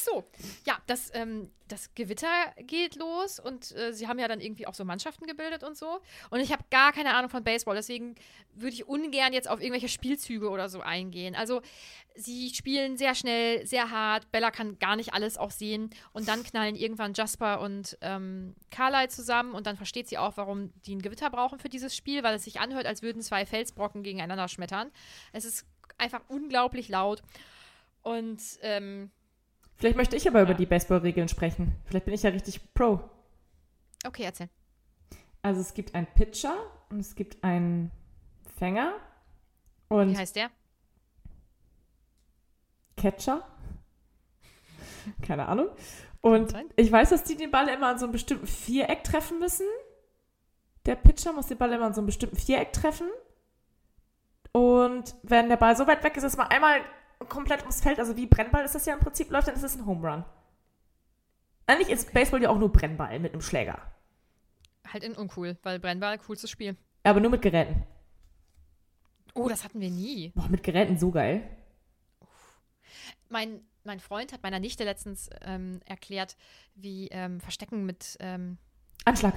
So, 0.03 0.23
ja, 0.65 0.77
das, 0.87 1.11
ähm, 1.13 1.51
das 1.67 1.93
Gewitter 1.93 2.27
geht 2.57 2.95
los 2.95 3.39
und 3.39 3.75
äh, 3.75 3.91
sie 3.93 4.07
haben 4.07 4.17
ja 4.17 4.27
dann 4.27 4.39
irgendwie 4.39 4.65
auch 4.65 4.73
so 4.73 4.85
Mannschaften 4.85 5.27
gebildet 5.27 5.63
und 5.63 5.77
so. 5.77 5.99
Und 6.29 6.39
ich 6.39 6.51
habe 6.53 6.63
gar 6.71 6.93
keine 6.93 7.13
Ahnung 7.15 7.29
von 7.29 7.43
Baseball, 7.43 7.75
deswegen 7.75 8.15
würde 8.53 8.73
ich 8.73 8.87
ungern 8.87 9.33
jetzt 9.33 9.49
auf 9.49 9.59
irgendwelche 9.59 9.89
Spielzüge 9.89 10.49
oder 10.49 10.69
so 10.69 10.79
eingehen. 10.79 11.35
Also, 11.35 11.61
sie 12.15 12.49
spielen 12.53 12.97
sehr 12.97 13.13
schnell, 13.13 13.65
sehr 13.65 13.91
hart. 13.91 14.31
Bella 14.31 14.51
kann 14.51 14.79
gar 14.79 14.95
nicht 14.95 15.13
alles 15.13 15.37
auch 15.37 15.51
sehen. 15.51 15.89
Und 16.13 16.27
dann 16.27 16.43
knallen 16.43 16.75
irgendwann 16.75 17.13
Jasper 17.13 17.59
und 17.59 17.97
ähm, 18.01 18.55
Carlyle 18.71 19.09
zusammen 19.09 19.53
und 19.53 19.67
dann 19.67 19.75
versteht 19.75 20.07
sie 20.07 20.17
auch, 20.17 20.37
warum 20.37 20.71
die 20.85 20.95
ein 20.95 21.01
Gewitter 21.01 21.29
brauchen 21.29 21.59
für 21.59 21.69
dieses 21.69 21.95
Spiel, 21.95 22.23
weil 22.23 22.35
es 22.35 22.45
sich 22.45 22.59
anhört, 22.59 22.85
als 22.85 23.01
würden 23.01 23.21
zwei 23.21 23.45
Felsbrocken 23.45 24.03
gegeneinander 24.03 24.47
schmettern. 24.47 24.91
Es 25.33 25.45
ist 25.45 25.65
einfach 25.97 26.21
unglaublich 26.29 26.87
laut. 26.87 27.21
Und 28.01 28.41
ähm, 28.61 29.11
Vielleicht 29.79 29.95
möchte 29.97 30.15
ich 30.15 30.27
aber 30.27 30.41
über 30.41 30.51
Ja. 30.51 30.57
die 30.57 30.65
Baseballregeln 30.65 31.29
sprechen. 31.29 31.73
Vielleicht 31.85 32.05
bin 32.05 32.13
ich 32.13 32.23
ja 32.23 32.29
richtig 32.31 32.73
pro. 32.73 32.99
okay, 34.05 34.23
erzähl. 34.23 34.49
Also 35.41 35.61
es 35.61 35.73
gibt 35.73 35.95
einen 35.95 36.07
Pitcher 36.07 36.53
und 36.89 36.99
es 36.99 37.15
gibt 37.15 37.43
einen 37.43 37.91
Fänger 38.57 38.93
und 39.87 40.11
Wie 40.11 40.17
heißt 40.17 40.35
der? 40.35 40.49
Catcher. 42.97 43.47
Keine 45.25 45.47
Ahnung. 45.47 45.69
Und 46.21 46.53
ich 46.75 46.91
weiß, 46.91 47.09
dass 47.11 47.23
die 47.23 47.37
den 47.37 47.51
Ball 47.51 47.69
immer 47.69 47.87
an 47.87 47.97
so 47.99 48.05
einem 48.05 48.11
bestimmten 48.11 48.47
Viereck 48.47 49.05
treffen 49.05 49.39
müssen. 49.39 49.65
Der 50.85 50.95
Pitcher 50.95 51.31
muss 51.31 51.47
den 51.47 51.57
Ball 51.57 51.71
immer 51.71 51.85
an 51.85 51.93
so 51.93 52.01
einem 52.01 52.07
bestimmten 52.07 52.35
Viereck 52.35 52.73
treffen. 52.73 53.07
Und 54.51 55.15
wenn 55.23 55.47
der 55.47 55.55
Ball 55.57 55.77
so 55.77 55.87
weit 55.87 56.03
weg 56.03 56.17
ist, 56.17 56.23
dass 56.23 56.35
man 56.35 56.47
einmal 56.47 56.81
komplett 57.27 57.61
ums 57.61 57.81
Feld, 57.81 57.99
also 57.99 58.15
wie 58.15 58.25
Brennball 58.25 58.63
ist 58.63 58.75
das 58.75 58.85
ja 58.85 58.93
im 58.93 58.99
Prinzip 58.99 59.29
läuft, 59.29 59.47
dann 59.47 59.55
ist 59.55 59.63
es 59.63 59.75
ein 59.75 59.85
Home 59.85 60.07
Run. 60.07 60.25
Eigentlich 61.67 61.89
ist 61.89 62.13
Baseball 62.13 62.41
ja 62.41 62.49
auch 62.49 62.57
nur 62.57 62.71
Brennball 62.71 63.19
mit 63.19 63.33
einem 63.33 63.41
Schläger. 63.41 63.79
Halt 64.87 65.03
in 65.03 65.13
uncool, 65.13 65.57
weil 65.61 65.79
Brennball, 65.79 66.17
coolstes 66.17 66.49
Spiel. 66.49 66.75
Aber 67.03 67.19
nur 67.19 67.29
mit 67.29 67.41
Geräten. 67.41 67.83
Oh, 69.35 69.47
das 69.47 69.63
hatten 69.63 69.79
wir 69.79 69.89
nie. 69.89 70.31
Boah, 70.35 70.47
mit 70.49 70.63
Geräten 70.63 70.97
so 70.97 71.11
geil. 71.11 71.47
Mein, 73.29 73.61
mein 73.83 73.99
Freund 73.99 74.33
hat 74.33 74.41
meiner 74.41 74.59
Nichte 74.59 74.83
letztens 74.83 75.29
ähm, 75.41 75.81
erklärt, 75.85 76.35
wie 76.73 77.07
ähm, 77.09 77.39
Verstecken 77.39 77.85
mit, 77.85 78.17
ähm, 78.19 78.57
Anschlag. 79.05 79.35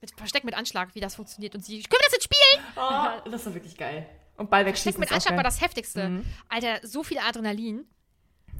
mit 0.00 0.12
Verstecken 0.16 0.46
mit 0.46 0.56
Anschlag, 0.56 0.94
wie 0.94 1.00
das 1.00 1.16
funktioniert. 1.16 1.54
Und 1.54 1.64
sie, 1.64 1.82
können 1.82 2.00
wir 2.00 2.06
das 2.06 2.12
jetzt 2.12 2.24
spielen? 2.24 2.64
Oh, 2.76 3.30
das 3.30 3.44
war 3.44 3.54
wirklich 3.54 3.76
geil. 3.76 4.08
Und 4.40 4.50
Ball 4.50 4.64
wegschießen 4.64 4.92
Verstecken 4.94 5.00
mit 5.00 5.10
ist 5.10 5.14
Anschlag 5.16 5.36
war 5.36 5.44
das 5.44 5.60
heftigste. 5.60 6.22
Alter, 6.48 6.80
so 6.86 7.02
viel 7.02 7.18
Adrenalin. 7.18 7.84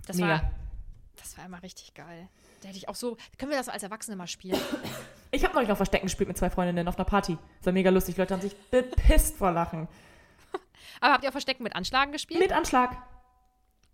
Das 0.07 0.17
Mega. 0.17 0.29
war, 0.29 0.51
das 1.17 1.39
war 1.39 1.47
immer 1.47 1.63
richtig 1.63 1.95
geil. 1.95 2.29
Da 2.61 2.69
hätte 2.69 2.77
ich 2.77 2.89
auch 2.89 2.95
so, 2.95 3.17
können 3.39 3.51
wir 3.51 3.59
das 3.59 3.69
als 3.71 3.83
Erwachsene 3.83 4.17
mal 4.17 4.27
spielen? 4.27 4.61
Ich 5.33 5.45
habe 5.45 5.55
neulich 5.55 5.69
noch 5.69 5.77
Verstecken 5.77 6.07
gespielt 6.07 6.27
mit 6.27 6.37
zwei 6.37 6.51
Freundinnen 6.51 6.89
auf 6.89 6.97
einer 6.99 7.05
Party. 7.05 7.39
Das 7.61 7.67
war 7.67 7.73
mega 7.73 7.89
lustig. 7.91 8.17
Leute 8.17 8.35
haben 8.35 8.41
sich 8.41 8.57
bepisst 8.73 9.37
vor 9.37 9.53
Lachen. 9.53 9.87
Aber 11.01 11.13
habt 11.13 11.23
ihr 11.23 11.29
auch 11.29 11.33
Verstecken 11.33 11.63
mit 11.63 11.77
Anschlagen 11.77 12.11
gespielt? 12.11 12.41
Mit 12.41 12.51
Anschlag. 12.53 12.97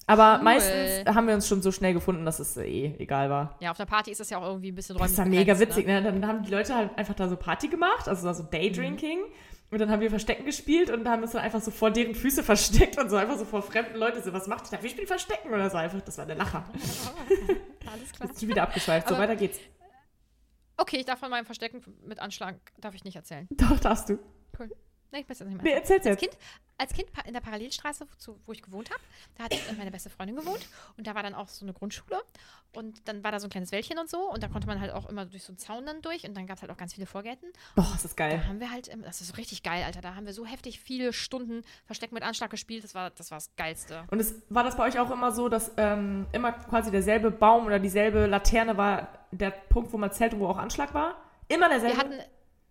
Aber 0.07 0.37
Cool. 0.39 0.45
meistens 0.45 1.15
haben 1.15 1.27
wir 1.29 1.35
uns 1.35 1.47
schon 1.47 1.61
so 1.61 1.73
schnell 1.73 1.93
gefunden, 1.93 2.25
dass 2.25 2.39
es 2.39 2.57
eh 2.57 2.95
egal 2.99 3.29
war. 3.29 3.59
Ja, 3.61 3.71
auf 3.73 3.77
der 3.77 3.85
Party 3.85 4.13
ist 4.13 4.21
das 4.21 4.31
ja 4.31 4.39
auch 4.39 4.45
irgendwie 4.47 4.73
ein 4.73 4.75
bisschen 4.75 4.97
Das 4.97 5.03
räumlich 5.03 5.19
war 5.19 5.27
mega 5.27 5.53
begrenzt, 5.53 5.77
witzig. 5.77 5.87
Ne? 5.87 6.01
Ne? 6.01 6.11
Dann 6.13 6.27
haben 6.27 6.43
die 6.43 6.51
Leute 6.51 6.75
halt 6.75 6.97
einfach 6.97 7.13
da 7.15 7.29
so 7.29 7.37
Party 7.37 7.69
gemacht, 7.69 8.09
also 8.09 8.33
so 8.33 8.43
Daydrinking. 8.45 9.19
Und 9.71 9.81
dann 9.81 9.91
haben 9.91 10.01
wir 10.01 10.11
Verstecken 10.11 10.45
gespielt 10.45 10.91
und 10.91 11.09
haben 11.09 11.23
uns 11.23 11.33
dann 11.33 11.43
einfach 11.43 11.61
so 11.61 11.71
vor 11.71 11.91
deren 11.91 12.15
Füße 12.15 12.43
versteckt 12.45 12.99
und 12.99 13.11
so 13.11 13.17
einfach 13.17 13.37
so 13.37 13.45
vor 13.45 13.63
fremden 13.63 13.97
Leuten 13.97 14.23
so, 14.23 14.33
was 14.33 14.47
macht 14.47 14.67
ihr 14.67 14.77
da? 14.77 14.83
Wir 14.83 14.91
spielen 14.91 15.09
Verstecken 15.09 15.53
oder 15.53 15.69
so 15.71 15.77
einfach. 15.77 16.01
Das 16.03 16.19
war 16.19 16.27
der 16.27 16.37
Lacher. 16.37 16.65
Alles 17.93 18.13
klar. 18.13 18.31
Ist 18.31 18.41
schon 18.41 18.49
wieder 18.49 18.63
abgeschweift. 18.63 19.09
So, 19.09 19.19
weiter 19.19 19.35
geht's. 19.35 19.59
Okay, 20.77 20.99
ich 20.99 21.05
darf 21.05 21.19
von 21.19 21.31
meinem 21.31 21.47
Verstecken 21.47 21.83
mit 22.07 22.21
Anschlag, 22.21 22.57
darf 22.79 22.95
ich 22.95 23.03
nicht 23.03 23.17
erzählen. 23.17 23.49
Doch, 23.51 23.81
darfst 23.81 24.09
du. 24.09 24.19
Cool. 24.59 24.71
Nee, 25.13 25.21
ich 25.21 25.29
weiß 25.29 25.39
das 25.39 25.49
nicht 25.49 25.63
mehr. 25.63 25.65
Nee, 25.65 25.79
erzähl's 25.79 26.07
als. 26.07 26.19
Kind, 26.21 26.37
als 26.79 26.93
Kind 26.93 27.09
in 27.27 27.33
der 27.33 27.41
Parallelstraße, 27.41 28.07
zu, 28.19 28.39
wo 28.45 28.53
ich 28.53 28.63
gewohnt 28.63 28.91
habe, 28.91 29.01
da 29.37 29.45
hat 29.45 29.53
äh, 29.53 29.73
meine 29.79 29.91
beste 29.91 30.11
Freundin 30.11 30.37
gewohnt 30.37 30.69
und 30.97 31.07
da 31.07 31.15
war 31.15 31.23
dann 31.23 31.35
auch 31.35 31.49
so 31.49 31.65
eine 31.65 31.73
Grundschule 31.73 32.21
und 32.75 33.09
dann 33.09 33.25
war 33.25 33.33
da 33.33 33.41
so 33.41 33.47
ein 33.47 33.51
kleines 33.51 33.73
Wäldchen 33.73 33.99
und 33.99 34.11
so 34.11 34.31
und 34.31 34.43
da 34.43 34.49
konnte 34.49 34.67
man 34.67 34.81
halt 34.81 34.93
auch 34.93 35.09
immer 35.09 35.25
durch 35.25 35.45
so 35.45 35.53
einen 35.53 35.59
Zaun 35.59 35.87
dann 35.87 36.03
durch 36.03 36.25
und 36.29 36.37
dann 36.37 36.47
gab 36.47 36.57
es 36.57 36.63
halt 36.63 36.71
auch 36.71 36.77
ganz 36.77 36.95
viele 36.95 37.07
Vorgärten. 37.07 37.49
Boah, 37.75 37.91
ist 37.95 38.05
das 38.05 38.17
geil. 38.17 38.41
Da 38.43 38.49
haben 38.49 38.61
wir 38.61 38.71
halt, 38.71 38.91
das 39.05 39.21
ist 39.21 39.29
so 39.29 39.35
richtig 39.35 39.63
geil, 39.63 39.85
Alter, 39.85 40.01
da 40.01 40.15
haben 40.15 40.27
wir 40.27 40.35
so 40.35 40.45
heftig 40.45 40.81
viele 40.81 41.13
Stunden 41.13 41.63
Versteck 41.87 42.13
mit 42.13 42.23
Anschlag 42.23 42.51
gespielt, 42.51 42.85
das 42.85 42.95
war 42.95 43.11
das, 43.11 43.31
war 43.31 43.39
das 43.39 43.55
Geilste. 43.57 44.05
Und 44.11 44.21
es, 44.21 44.43
war 44.49 44.65
das 44.65 44.77
bei 44.77 44.87
euch 44.87 44.99
auch 44.99 45.11
immer 45.11 45.33
so, 45.33 45.49
dass 45.49 45.73
ähm, 45.77 46.27
immer 46.33 46.53
quasi 46.53 46.91
derselbe 46.91 47.31
Baum 47.31 47.67
oder 47.67 47.79
dieselbe 47.79 48.27
Laterne 48.27 48.77
war 48.77 49.27
der 49.31 49.51
Punkt, 49.51 49.93
wo 49.93 49.99
man 49.99 50.13
zählt 50.13 50.35
und 50.35 50.41
wo 50.41 50.49
auch 50.49 50.59
Anschlag 50.59 50.93
war? 50.95 51.17
Immer 51.49 51.69
derselbe? 51.69 51.97
Wir 51.97 52.03
hatten, 52.03 52.21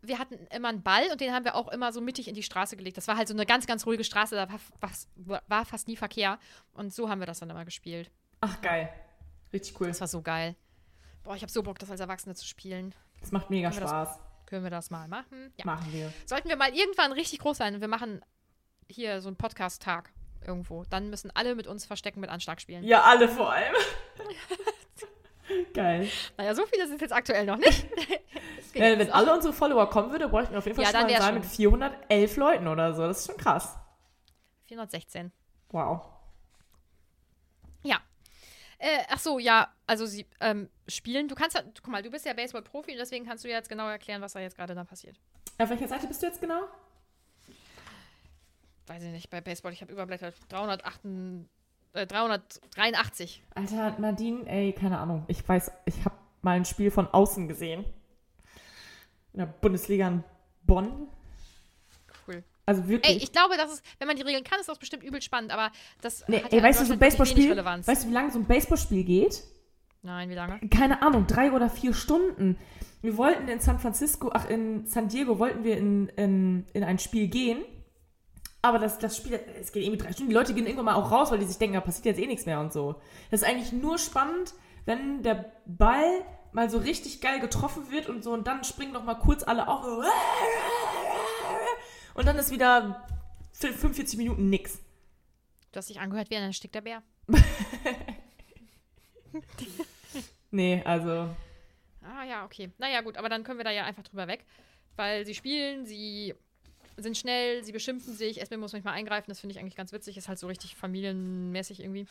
wir 0.08 0.20
hatten 0.20 0.36
immer 0.48 0.70
einen 0.70 0.82
Ball 0.84 1.04
und 1.12 1.22
den 1.22 1.34
haben 1.34 1.46
wir 1.46 1.56
auch 1.56 1.68
immer 1.70 1.92
so 1.94 2.02
mittig 2.02 2.28
in 2.28 2.36
die 2.36 2.44
Straße 2.44 2.76
gelegt. 2.78 2.98
Das 2.98 3.08
war 3.08 3.18
halt 3.18 3.28
so 3.28 3.34
eine 3.34 3.46
ganz, 3.46 3.66
ganz 3.68 3.86
ruhige 3.86 4.04
Straße, 4.04 4.36
da 4.36 4.50
war, 4.50 4.60
fast- 4.80 5.10
war 5.16 5.66
fast 5.66 5.88
nie 5.88 5.96
Verkehr 5.96 6.40
und 6.74 6.94
so 6.94 7.10
haben 7.10 7.20
wir 7.20 7.26
das 7.28 7.40
dann 7.40 7.50
immer 7.50 7.66
gespielt. 7.66 8.12
Ach, 8.42 8.62
geil. 8.62 8.90
Richtig 9.54 9.80
cool. 9.80 9.88
Das 9.88 10.02
war 10.02 10.08
so 10.08 10.22
geil. 10.22 10.56
Boah, 11.24 11.36
ich 11.36 11.42
habe 11.42 11.52
so 11.52 11.64
Bock, 11.64 11.80
das 11.80 11.90
als 11.90 12.00
Erwachsene 12.00 12.36
zu 12.36 12.46
spielen. 12.46 12.94
Das 13.22 13.32
macht 13.32 13.50
mega 13.50 13.70
Können 13.70 13.82
wir 13.82 13.82
das- 13.82 13.90
Spaß. 14.10 14.20
Können 14.48 14.64
wir 14.64 14.70
das 14.70 14.92
mal 14.92 15.08
machen? 15.08 15.52
Ja. 15.58 15.66
Machen 15.66 15.92
wir. 15.92 16.14
Sollten 16.28 16.50
wir 16.50 16.56
mal 16.56 16.72
irgendwann 16.72 17.12
richtig 17.12 17.40
groß 17.40 17.58
sein 17.58 17.74
und 17.74 17.82
wir 17.82 17.88
machen 17.88 18.22
hier 18.88 19.20
so 19.22 19.28
einen 19.30 19.38
Podcast-Tag 19.38 20.12
irgendwo, 20.46 20.84
dann 20.92 21.10
müssen 21.10 21.32
alle 21.34 21.56
mit 21.56 21.66
uns 21.66 21.86
Verstecken 21.86 22.20
mit 22.20 22.30
Anschlag 22.30 22.62
spielen. 22.62 22.84
Ja, 22.84 23.02
alle 23.02 23.28
vor 23.28 23.52
allem. 23.52 23.74
geil. 25.74 26.10
Naja, 26.38 26.56
so 26.56 26.66
viele 26.66 26.88
sind 26.88 26.96
es 26.96 27.02
jetzt 27.02 27.14
aktuell 27.14 27.46
noch 27.46 27.58
nicht. 27.58 27.86
Äh, 28.74 29.00
wenn 29.00 29.10
alle 29.10 29.34
unsere 29.34 29.54
Follower 29.54 29.90
kommen 29.90 30.12
würde, 30.12 30.28
bräuchten 30.28 30.52
wir 30.52 30.58
auf 30.58 30.66
jeden 30.66 30.76
Fall 30.76 30.84
Ja, 30.84 30.92
schon 30.92 31.08
dann 31.08 31.18
mal 31.18 31.28
einen 31.30 31.38
mit 31.40 31.46
411 31.46 32.36
Leuten 32.36 32.68
oder 32.68 32.94
so. 32.94 33.04
Das 33.04 33.20
ist 33.20 33.28
schon 33.28 33.38
krass. 33.38 33.78
416. 34.66 35.32
Wow. 35.70 36.02
Ja. 37.84 38.02
Äh, 38.78 39.04
ach 39.10 39.20
so, 39.20 39.40
ja, 39.40 39.74
also 39.88 40.06
sie 40.06 40.26
ähm, 40.42 40.70
spielen. 40.90 41.30
Du 41.30 41.36
kannst 41.36 41.56
ja, 41.56 41.64
guck 41.64 41.88
mal, 41.88 42.04
du 42.04 42.12
bist 42.12 42.26
ja 42.26 42.34
Baseball-Profi 42.34 42.92
und 42.92 42.98
deswegen 42.98 43.26
kannst 43.26 43.46
du 43.46 43.50
ja 43.50 43.56
jetzt 43.56 43.70
genau 43.70 43.88
erklären, 43.88 44.22
was 44.22 44.34
da 44.34 44.42
jetzt 44.42 44.58
gerade 44.58 44.76
da 44.76 44.84
passiert. 44.84 45.18
Auf 45.58 45.70
welcher 45.70 45.88
Seite 45.88 46.08
bist 46.08 46.22
du 46.22 46.28
jetzt 46.28 46.42
genau? 46.42 46.68
Weiß 48.88 49.02
ich 49.02 49.12
nicht, 49.12 49.30
bei 49.30 49.42
Baseball, 49.42 49.74
ich 49.74 49.82
habe 49.82 49.92
überblättert 49.92 50.36
308, 50.50 51.00
äh, 51.96 52.06
383. 52.06 53.44
Alter, 53.56 53.96
Nadine, 54.00 54.46
ey, 54.48 54.74
keine 54.74 55.00
Ahnung. 55.00 55.24
Ich 55.28 55.48
weiß, 55.48 55.72
ich 55.86 56.06
habe 56.06 56.16
mal 56.42 56.58
ein 56.58 56.66
Spiel 56.66 56.92
von 56.92 57.08
außen 57.08 57.48
gesehen. 57.48 57.86
In 59.34 59.40
der 59.40 59.48
Bundesliga 59.48 60.08
in 60.08 60.24
Bonn. 60.64 61.08
Cool. 62.28 62.44
Also 62.66 62.88
wirklich. 62.88 63.12
Ey, 63.12 63.24
ich 63.24 63.32
glaube, 63.32 63.58
das 63.58 63.74
ist, 63.74 63.86
wenn 64.00 64.08
man 64.08 64.16
die 64.16 64.24
Regeln 64.24 64.44
kann, 64.44 64.60
ist 64.60 64.70
das 64.70 64.80
bestimmt 64.80 65.04
übel 65.04 65.22
spannend, 65.22 65.52
aber 65.52 65.72
das 66.02 66.28
nee, 66.28 66.42
hat 66.42 66.52
ey, 66.52 66.60
ja 66.60 66.64
weißt 66.64 66.82
du, 66.82 66.86
so 66.86 66.94
ein 66.94 67.00
Baseballspiel, 67.00 67.50
Relevanz. 67.50 67.88
weißt 67.88 68.06
du, 68.06 68.10
wie 68.10 68.14
lange 68.14 68.32
so 68.32 68.40
ein 68.40 68.46
Baseballspiel 68.46 69.04
geht? 69.04 69.44
Nein, 70.02 70.30
wie 70.30 70.36
lange? 70.36 70.60
keine 70.70 71.02
Ahnung, 71.02 71.26
drei 71.26 71.52
oder 71.52 71.70
vier 71.70 71.94
Stunden. 71.94 72.58
Wir 73.02 73.18
wollten 73.18 73.48
in 73.48 73.60
San 73.60 73.80
Francisco, 73.80 74.32
ach, 74.34 74.50
in 74.50 74.86
San 74.88 75.10
Diego 75.10 75.40
wollten 75.40 75.64
wir 75.64 75.78
in, 75.78 76.08
in, 76.10 76.66
in 76.74 76.84
ein 76.84 77.00
Spiel 77.00 77.28
gehen. 77.28 77.64
Aber 78.66 78.80
das, 78.80 78.98
das 78.98 79.16
Spiel, 79.16 79.40
es 79.62 79.72
geht 79.72 79.84
irgendwie 79.84 80.04
drei 80.04 80.12
Stunden. 80.12 80.32
Die 80.32 80.36
Leute 80.36 80.56
gehen 80.56 80.66
irgendwann 80.66 80.86
mal 80.86 80.96
auch 80.96 81.12
raus, 81.12 81.30
weil 81.30 81.38
die 81.38 81.46
sich 81.46 81.60
denken, 81.60 81.76
da 81.76 81.82
passiert 81.82 82.08
jetzt 82.08 82.20
eh 82.20 82.26
nichts 82.26 82.48
mehr 82.48 82.60
und 82.60 82.74
so. 82.74 82.96
Das 83.30 83.44
ist 83.44 83.48
eigentlich 83.48 83.72
nur 83.72 84.00
spannend, 84.00 84.56
wenn 84.86 85.22
der 85.22 85.54
Ball 85.68 86.26
mal 86.52 86.68
so 86.68 86.80
richtig 86.80 87.22
geil 87.22 87.40
getroffen 87.40 87.92
wird 87.92 88.10
und 88.10 88.24
so 88.24 88.32
und 88.32 88.48
dann 88.48 88.64
springen 88.64 88.92
noch 88.94 89.04
mal 89.04 89.14
kurz 89.14 89.44
alle 89.44 89.68
auf. 89.68 89.86
Und 92.16 92.26
dann 92.26 92.38
ist 92.38 92.50
wieder 92.50 93.06
45 93.52 94.18
Minuten 94.18 94.50
nix. 94.50 94.80
Du 95.72 95.78
hast 95.78 95.90
dich 95.90 96.00
angehört 96.00 96.32
wie 96.32 96.38
ein 96.38 96.44
erstickter 96.44 96.82
Bär. 96.82 97.04
Nee, 100.52 100.82
also. 100.86 101.36
Ah 102.02 102.24
ja, 102.24 102.46
okay. 102.46 102.72
Naja, 102.78 103.02
gut, 103.02 103.18
aber 103.18 103.28
dann 103.28 103.44
können 103.44 103.60
wir 103.60 103.66
da 103.66 103.72
ja 103.72 103.84
einfach 103.84 104.04
drüber 104.04 104.26
weg. 104.26 104.46
Weil 104.96 105.26
sie 105.26 105.36
spielen, 105.36 105.86
sie 105.86 106.34
sind 106.98 107.18
schnell, 107.18 107.64
sie 107.64 107.72
beschimpfen 107.72 108.14
sich. 108.14 108.42
Esme 108.42 108.58
muss 108.58 108.74
manchmal 108.74 108.94
eingreifen, 108.94 109.30
das 109.30 109.40
finde 109.40 109.54
ich 109.54 109.60
eigentlich 109.60 109.76
ganz 109.76 109.92
witzig. 109.92 110.18
Ist 110.18 110.28
halt 110.28 110.40
so 110.40 110.48
richtig 110.48 110.76
familienmäßig 110.76 111.82
irgendwie. 111.82 112.08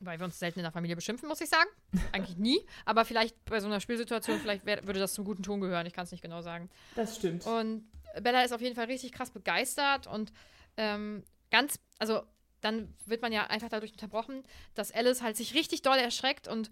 Weil 0.00 0.18
wir 0.18 0.26
uns 0.26 0.38
selten 0.38 0.58
in 0.58 0.64
der 0.64 0.72
Familie 0.72 0.96
beschimpfen, 0.96 1.28
muss 1.28 1.40
ich 1.40 1.48
sagen. 1.48 1.68
Eigentlich 2.12 2.36
nie. 2.36 2.60
Aber 2.84 3.04
vielleicht 3.04 3.42
bei 3.46 3.60
so 3.60 3.66
einer 3.66 3.80
Spielsituation, 3.80 4.38
vielleicht 4.38 4.66
wär, 4.66 4.86
würde 4.86 5.00
das 5.00 5.14
zum 5.14 5.24
guten 5.24 5.42
Ton 5.42 5.60
gehören. 5.60 5.86
Ich 5.86 5.94
kann 5.94 6.04
es 6.04 6.12
nicht 6.12 6.22
genau 6.22 6.42
sagen. 6.42 6.68
Das 6.94 7.16
stimmt. 7.16 7.46
Und 7.46 7.88
Bella 8.20 8.42
ist 8.42 8.52
auf 8.52 8.60
jeden 8.60 8.74
Fall 8.76 8.86
richtig 8.86 9.12
krass 9.12 9.30
begeistert 9.30 10.06
und 10.06 10.32
ähm, 10.76 11.24
ganz, 11.50 11.78
also 11.98 12.22
dann 12.60 12.94
wird 13.04 13.22
man 13.22 13.32
ja 13.32 13.46
einfach 13.46 13.68
dadurch 13.68 13.92
unterbrochen, 13.92 14.42
dass 14.74 14.92
Alice 14.92 15.22
halt 15.22 15.36
sich 15.36 15.54
richtig 15.54 15.82
doll 15.82 15.98
erschreckt 15.98 16.48
und 16.48 16.70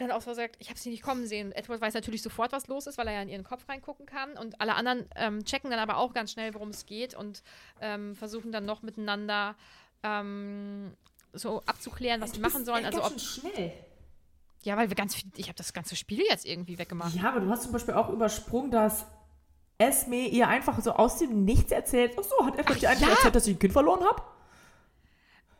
dann 0.00 0.10
auch 0.10 0.22
so 0.22 0.32
sagt, 0.34 0.56
ich 0.58 0.68
habe 0.68 0.78
sie 0.78 0.90
nicht 0.90 1.02
kommen 1.02 1.26
sehen. 1.26 1.52
Edward 1.52 1.80
weiß 1.80 1.94
natürlich 1.94 2.22
sofort, 2.22 2.52
was 2.52 2.66
los 2.68 2.86
ist, 2.86 2.98
weil 2.98 3.06
er 3.06 3.14
ja 3.14 3.22
in 3.22 3.28
ihren 3.28 3.44
Kopf 3.44 3.68
reingucken 3.68 4.06
kann. 4.06 4.32
Und 4.36 4.60
alle 4.60 4.74
anderen 4.74 5.06
ähm, 5.16 5.44
checken 5.44 5.70
dann 5.70 5.78
aber 5.78 5.98
auch 5.98 6.14
ganz 6.14 6.32
schnell, 6.32 6.54
worum 6.54 6.70
es 6.70 6.86
geht 6.86 7.14
und 7.14 7.42
ähm, 7.80 8.14
versuchen 8.16 8.50
dann 8.50 8.64
noch 8.64 8.82
miteinander 8.82 9.54
ähm, 10.02 10.94
so 11.32 11.60
abzuklären, 11.66 12.20
was 12.20 12.32
sie 12.32 12.40
machen 12.40 12.64
sollen. 12.64 12.84
Also 12.84 13.04
ob, 13.04 13.20
schnell. 13.20 13.72
ja, 14.62 14.76
weil 14.76 14.88
wir 14.88 14.96
ganz 14.96 15.14
viel, 15.14 15.30
ich 15.36 15.48
habe 15.48 15.56
das 15.56 15.72
ganze 15.72 15.96
Spiel 15.96 16.24
jetzt 16.28 16.46
irgendwie 16.46 16.78
weggemacht. 16.78 17.14
Ja, 17.14 17.28
aber 17.30 17.40
du 17.40 17.50
hast 17.50 17.64
zum 17.64 17.72
Beispiel 17.72 17.94
auch 17.94 18.08
übersprungen, 18.08 18.70
dass 18.70 19.06
Esme 19.78 20.28
ihr 20.28 20.48
einfach 20.48 20.80
so 20.80 20.92
aus 20.92 21.18
dem 21.18 21.44
Nichts 21.44 21.72
erzählt. 21.72 22.16
Ach 22.18 22.24
so, 22.24 22.46
hat 22.46 22.58
Edward 22.58 22.80
dir 22.80 22.90
eigentlich 22.90 23.08
ja. 23.08 23.14
erzählt, 23.14 23.34
dass 23.34 23.46
ich 23.46 23.56
ein 23.56 23.58
Kind 23.58 23.72
verloren 23.72 24.04
habe? 24.04 24.22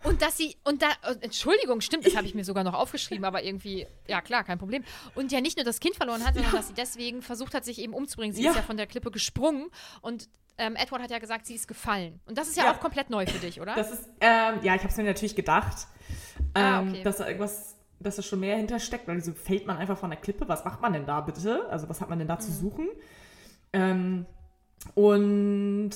Und 0.05 0.23
dass 0.23 0.37
sie, 0.37 0.57
und 0.65 0.83
da, 0.83 0.89
äh, 1.03 1.17
Entschuldigung, 1.21 1.81
stimmt, 1.81 2.07
das 2.07 2.17
habe 2.17 2.27
ich 2.27 2.35
mir 2.35 2.45
sogar 2.45 2.65
noch 2.65 2.75
aufgeschrieben, 2.75 3.25
aber 3.25 3.43
irgendwie, 3.45 3.87
ja 4.09 4.21
klar, 4.21 4.45
kein 4.45 4.59
Problem. 4.59 4.83
Und 5.15 5.31
ja 5.33 5.41
nicht 5.41 5.57
nur 5.59 5.65
das 5.65 5.79
Kind 5.81 5.97
verloren 5.97 6.25
hat, 6.25 6.35
sondern 6.35 6.53
dass 6.53 6.69
sie 6.69 6.75
deswegen 6.75 7.23
versucht 7.23 7.55
hat, 7.55 7.65
sich 7.65 7.79
eben 7.81 7.93
umzubringen. 7.93 8.35
Sie 8.35 8.43
Ja. 8.43 8.51
ist 8.51 8.57
ja 8.57 8.63
von 8.63 8.77
der 8.77 8.87
Klippe 8.87 9.11
gesprungen 9.11 9.69
und 10.01 10.29
ähm, 10.59 10.77
Edward 10.77 11.01
hat 11.03 11.11
ja 11.11 11.19
gesagt, 11.19 11.47
sie 11.47 11.55
ist 11.55 11.69
gefallen. 11.69 12.21
Und 12.27 12.37
das 12.37 12.49
ist 12.49 12.57
ja, 12.57 12.65
Ja. 12.65 12.73
auch 12.75 12.81
komplett 12.81 13.09
neu 13.11 13.27
für 13.27 13.39
dich, 13.39 13.61
oder? 13.61 13.75
Das 13.75 13.91
ist, 13.93 14.05
ähm, 14.21 14.61
ja, 14.63 14.75
ich 14.75 14.83
habe 14.83 14.89
es 14.89 14.97
mir 14.97 15.05
natürlich 15.05 15.35
gedacht, 15.37 15.87
ähm, 16.55 16.63
Ah, 16.65 16.81
okay. 16.83 17.03
dass 17.03 17.17
da 17.19 17.27
irgendwas, 17.27 17.77
dass 17.99 18.17
da 18.17 18.23
schon 18.23 18.41
mehr 18.41 18.57
hintersteckt, 18.57 19.07
weil 19.09 19.23
so 19.23 19.33
fällt 19.33 19.67
man 19.67 19.77
einfach 19.79 19.97
von 19.99 20.11
der 20.11 20.19
Klippe. 20.19 20.49
Was 20.49 20.65
macht 20.65 20.81
man 20.83 20.93
denn 20.93 21.07
da 21.07 21.21
bitte? 21.23 21.67
Also 21.71 21.89
was 21.89 22.01
hat 22.01 22.09
man 22.11 22.19
denn 22.19 22.29
da 22.29 22.35
Mhm. 22.37 22.41
zu 22.41 22.53
suchen? 22.53 22.89
Ähm, 23.73 24.27
und 24.95 25.91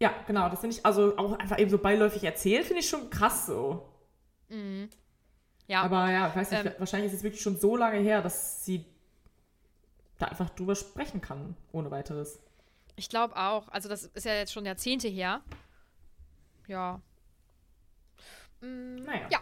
ja, 0.00 0.14
genau, 0.26 0.48
das 0.48 0.60
finde 0.60 0.76
ich 0.76 0.84
also 0.86 1.16
auch 1.18 1.32
einfach 1.38 1.58
eben 1.58 1.70
so 1.70 1.78
beiläufig 1.78 2.24
erzählt, 2.24 2.64
finde 2.66 2.80
ich 2.80 2.88
schon 2.88 3.10
krass 3.10 3.46
so. 3.46 3.86
ja. 5.68 5.82
Aber 5.82 6.10
ja, 6.10 6.28
ich 6.28 6.36
weiß 6.36 6.50
nicht, 6.50 6.64
Ähm. 6.66 6.72
wahrscheinlich 6.78 7.12
ist 7.12 7.18
es 7.18 7.22
wirklich 7.22 7.42
schon 7.42 7.58
so 7.58 7.76
lange 7.76 7.98
her, 7.98 8.22
dass 8.22 8.64
sie 8.64 8.84
da 10.18 10.26
einfach 10.26 10.50
drüber 10.50 10.74
sprechen 10.74 11.20
kann, 11.20 11.56
ohne 11.72 11.90
weiteres. 11.90 12.40
Ich 12.96 13.08
glaube 13.08 13.36
auch. 13.36 13.68
Also 13.68 13.88
das 13.88 14.04
ist 14.04 14.24
ja 14.26 14.34
jetzt 14.34 14.52
schon 14.52 14.66
Jahrzehnte 14.66 15.08
her. 15.08 15.40
Ja. 16.66 17.00
Mm, 18.60 18.96
Naja. 18.96 19.28
Ja. 19.30 19.38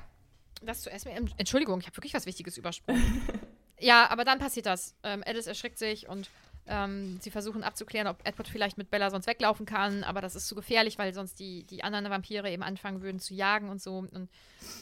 Das 0.62 0.82
zu 0.82 0.90
essen. 0.90 1.10
Entschuldigung, 1.36 1.80
ich 1.80 1.86
habe 1.86 1.96
wirklich 1.96 2.14
was 2.14 2.26
Wichtiges 2.26 2.56
übersprungen. 2.56 3.22
ja, 3.80 4.10
aber 4.10 4.24
dann 4.24 4.38
passiert 4.38 4.66
das. 4.66 4.94
Ähm, 5.04 5.22
Alice 5.26 5.46
erschrickt 5.46 5.78
sich 5.78 6.08
und 6.08 6.28
Ähm, 6.70 7.18
sie 7.20 7.30
versuchen 7.30 7.64
abzuklären, 7.64 8.06
ob 8.06 8.18
Edward 8.26 8.46
vielleicht 8.48 8.76
mit 8.78 8.90
Bella 8.90 9.10
sonst 9.10 9.26
weglaufen 9.26 9.64
kann, 9.66 10.04
aber 10.04 10.20
das 10.20 10.36
ist 10.36 10.48
zu 10.48 10.54
gefährlich, 10.54 10.98
weil 10.98 11.14
sonst 11.14 11.38
die, 11.40 11.64
die 11.64 11.82
anderen 11.82 12.10
Vampire 12.10 12.50
eben 12.50 12.62
anfangen 12.62 13.00
würden 13.02 13.20
zu 13.20 13.32
jagen 13.34 13.68
und 13.70 13.80
so. 13.80 13.98
Und, 13.98 14.28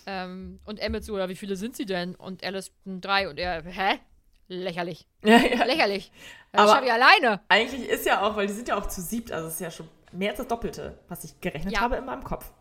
ähm, 0.07 0.59
und 0.65 0.79
Emmett 0.81 1.05
so, 1.05 1.17
ja, 1.19 1.29
wie 1.29 1.37
viele 1.37 1.57
sind 1.57 1.77
sie 1.77 1.87
denn? 1.87 2.15
Und 2.17 2.43
Alice, 2.45 2.73
"Hm, 2.85 3.01
drei. 3.01 3.29
Und 3.29 3.39
er, 3.39 3.63
hä? 3.63 4.01
Lächerlich. 4.49 5.07
Ja, 5.25 5.39
ja. 5.39 5.65
Lächerlich. 5.65 6.11
Das 6.53 6.63
Aber- 6.63 6.73
schaffe 6.73 6.87
ich 6.87 6.93
alleine. 6.93 7.41
Eigentlich 7.49 7.89
ist 7.89 8.07
ja 8.07 8.23
auch, 8.23 8.37
weil 8.37 8.47
die 8.47 8.53
sind 8.53 8.69
ja 8.69 8.77
auch 8.77 8.87
zu 8.87 9.01
siebt, 9.03 9.31
also 9.33 9.49
es 9.49 9.55
ist 9.55 9.61
ja 9.61 9.71
schon 9.71 9.89
mehr 10.13 10.31
als 10.31 10.39
das 10.39 10.49
Doppelte, 10.49 10.99
was 11.09 11.25
ich 11.25 11.41
gerechnet 11.41 11.73
Ja. 11.75 11.81
habe 11.81 11.97
in 11.97 12.05
meinem 12.05 12.23
Kopf. 12.25 12.53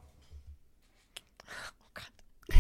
Oh 1.48 1.90
Gott. 1.94 2.56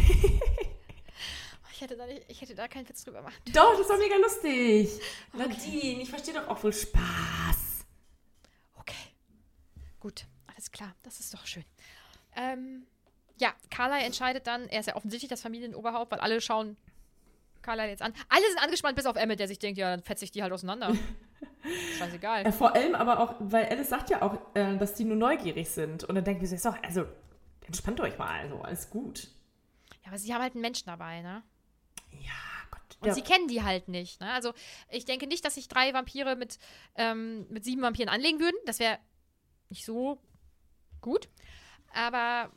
Ich, 1.75 1.81
hätte 1.81 1.97
da 1.97 2.05
nicht, 2.05 2.23
ich 2.29 2.41
hätte 2.41 2.55
da 2.55 2.67
keinen 2.67 2.87
Witz 2.87 3.03
drüber 3.03 3.21
machen. 3.21 3.35
Doch, 3.53 3.77
das 3.77 3.89
war 3.89 3.97
mega 3.97 4.15
lustig. 4.15 4.89
Nadine, 5.33 6.01
ich 6.01 6.09
verstehe 6.09 6.33
doch 6.33 6.47
auch 6.47 6.63
wohl 6.63 6.71
Spaß. 6.71 7.85
Okay. 8.79 8.95
Gut, 9.99 10.25
alles 10.47 10.71
klar. 10.71 10.95
Das 11.03 11.19
ist 11.19 11.33
doch 11.33 11.45
schön. 11.45 11.65
Ähm, 12.35 12.87
ja, 13.37 13.53
Carlyle 13.69 14.05
entscheidet 14.05 14.47
dann, 14.47 14.67
er 14.69 14.79
ist 14.79 14.85
ja 14.85 14.95
offensichtlich 14.95 15.29
das 15.29 15.41
Familienoberhaupt, 15.41 16.11
weil 16.11 16.19
alle 16.19 16.39
schauen 16.39 16.77
Carlyle 17.61 17.89
jetzt 17.89 18.01
an. 18.01 18.13
Alle 18.29 18.47
sind 18.47 18.59
angespannt, 18.59 18.95
bis 18.95 19.05
auf 19.05 19.17
Emmett, 19.17 19.39
der 19.39 19.47
sich 19.47 19.59
denkt, 19.59 19.77
ja, 19.77 19.89
dann 19.89 20.03
fetze 20.03 20.23
ich 20.23 20.31
die 20.31 20.43
halt 20.43 20.53
auseinander. 20.53 20.93
Scheißegal. 21.97 22.45
Äh, 22.45 22.51
vor 22.53 22.73
allem 22.73 22.95
aber 22.95 23.19
auch, 23.19 23.35
weil 23.39 23.65
Alice 23.65 23.89
sagt 23.89 24.09
ja 24.09 24.21
auch, 24.21 24.37
äh, 24.55 24.77
dass 24.77 24.93
die 24.93 25.03
nur 25.03 25.17
neugierig 25.17 25.69
sind. 25.69 26.05
Und 26.05 26.15
dann 26.15 26.23
denken 26.23 26.49
wir 26.49 26.57
so, 26.57 26.69
also 26.69 27.05
entspannt 27.65 27.99
euch 27.99 28.17
mal, 28.17 28.39
also 28.39 28.61
alles 28.61 28.89
gut. 28.89 29.27
Ja, 30.03 30.09
aber 30.09 30.17
sie 30.17 30.33
haben 30.33 30.41
halt 30.41 30.53
einen 30.53 30.61
Menschen 30.61 30.85
dabei, 30.85 31.21
ne? 31.21 31.43
Ja, 32.21 32.31
Gott. 32.71 32.97
Und 33.01 33.07
ja. 33.07 33.13
sie 33.13 33.21
kennen 33.21 33.47
die 33.47 33.63
halt 33.63 33.87
nicht. 33.87 34.21
Ne? 34.21 34.31
Also 34.31 34.53
ich 34.89 35.05
denke 35.05 35.27
nicht, 35.27 35.45
dass 35.45 35.55
sich 35.55 35.67
drei 35.67 35.93
Vampire 35.93 36.35
mit, 36.35 36.59
ähm, 36.95 37.45
mit 37.49 37.63
sieben 37.63 37.81
Vampiren 37.81 38.09
anlegen 38.09 38.39
würden. 38.39 38.57
Das 38.65 38.79
wäre 38.79 38.99
nicht 39.69 39.85
so 39.85 40.19
gut. 41.01 41.29
Aber 41.93 42.51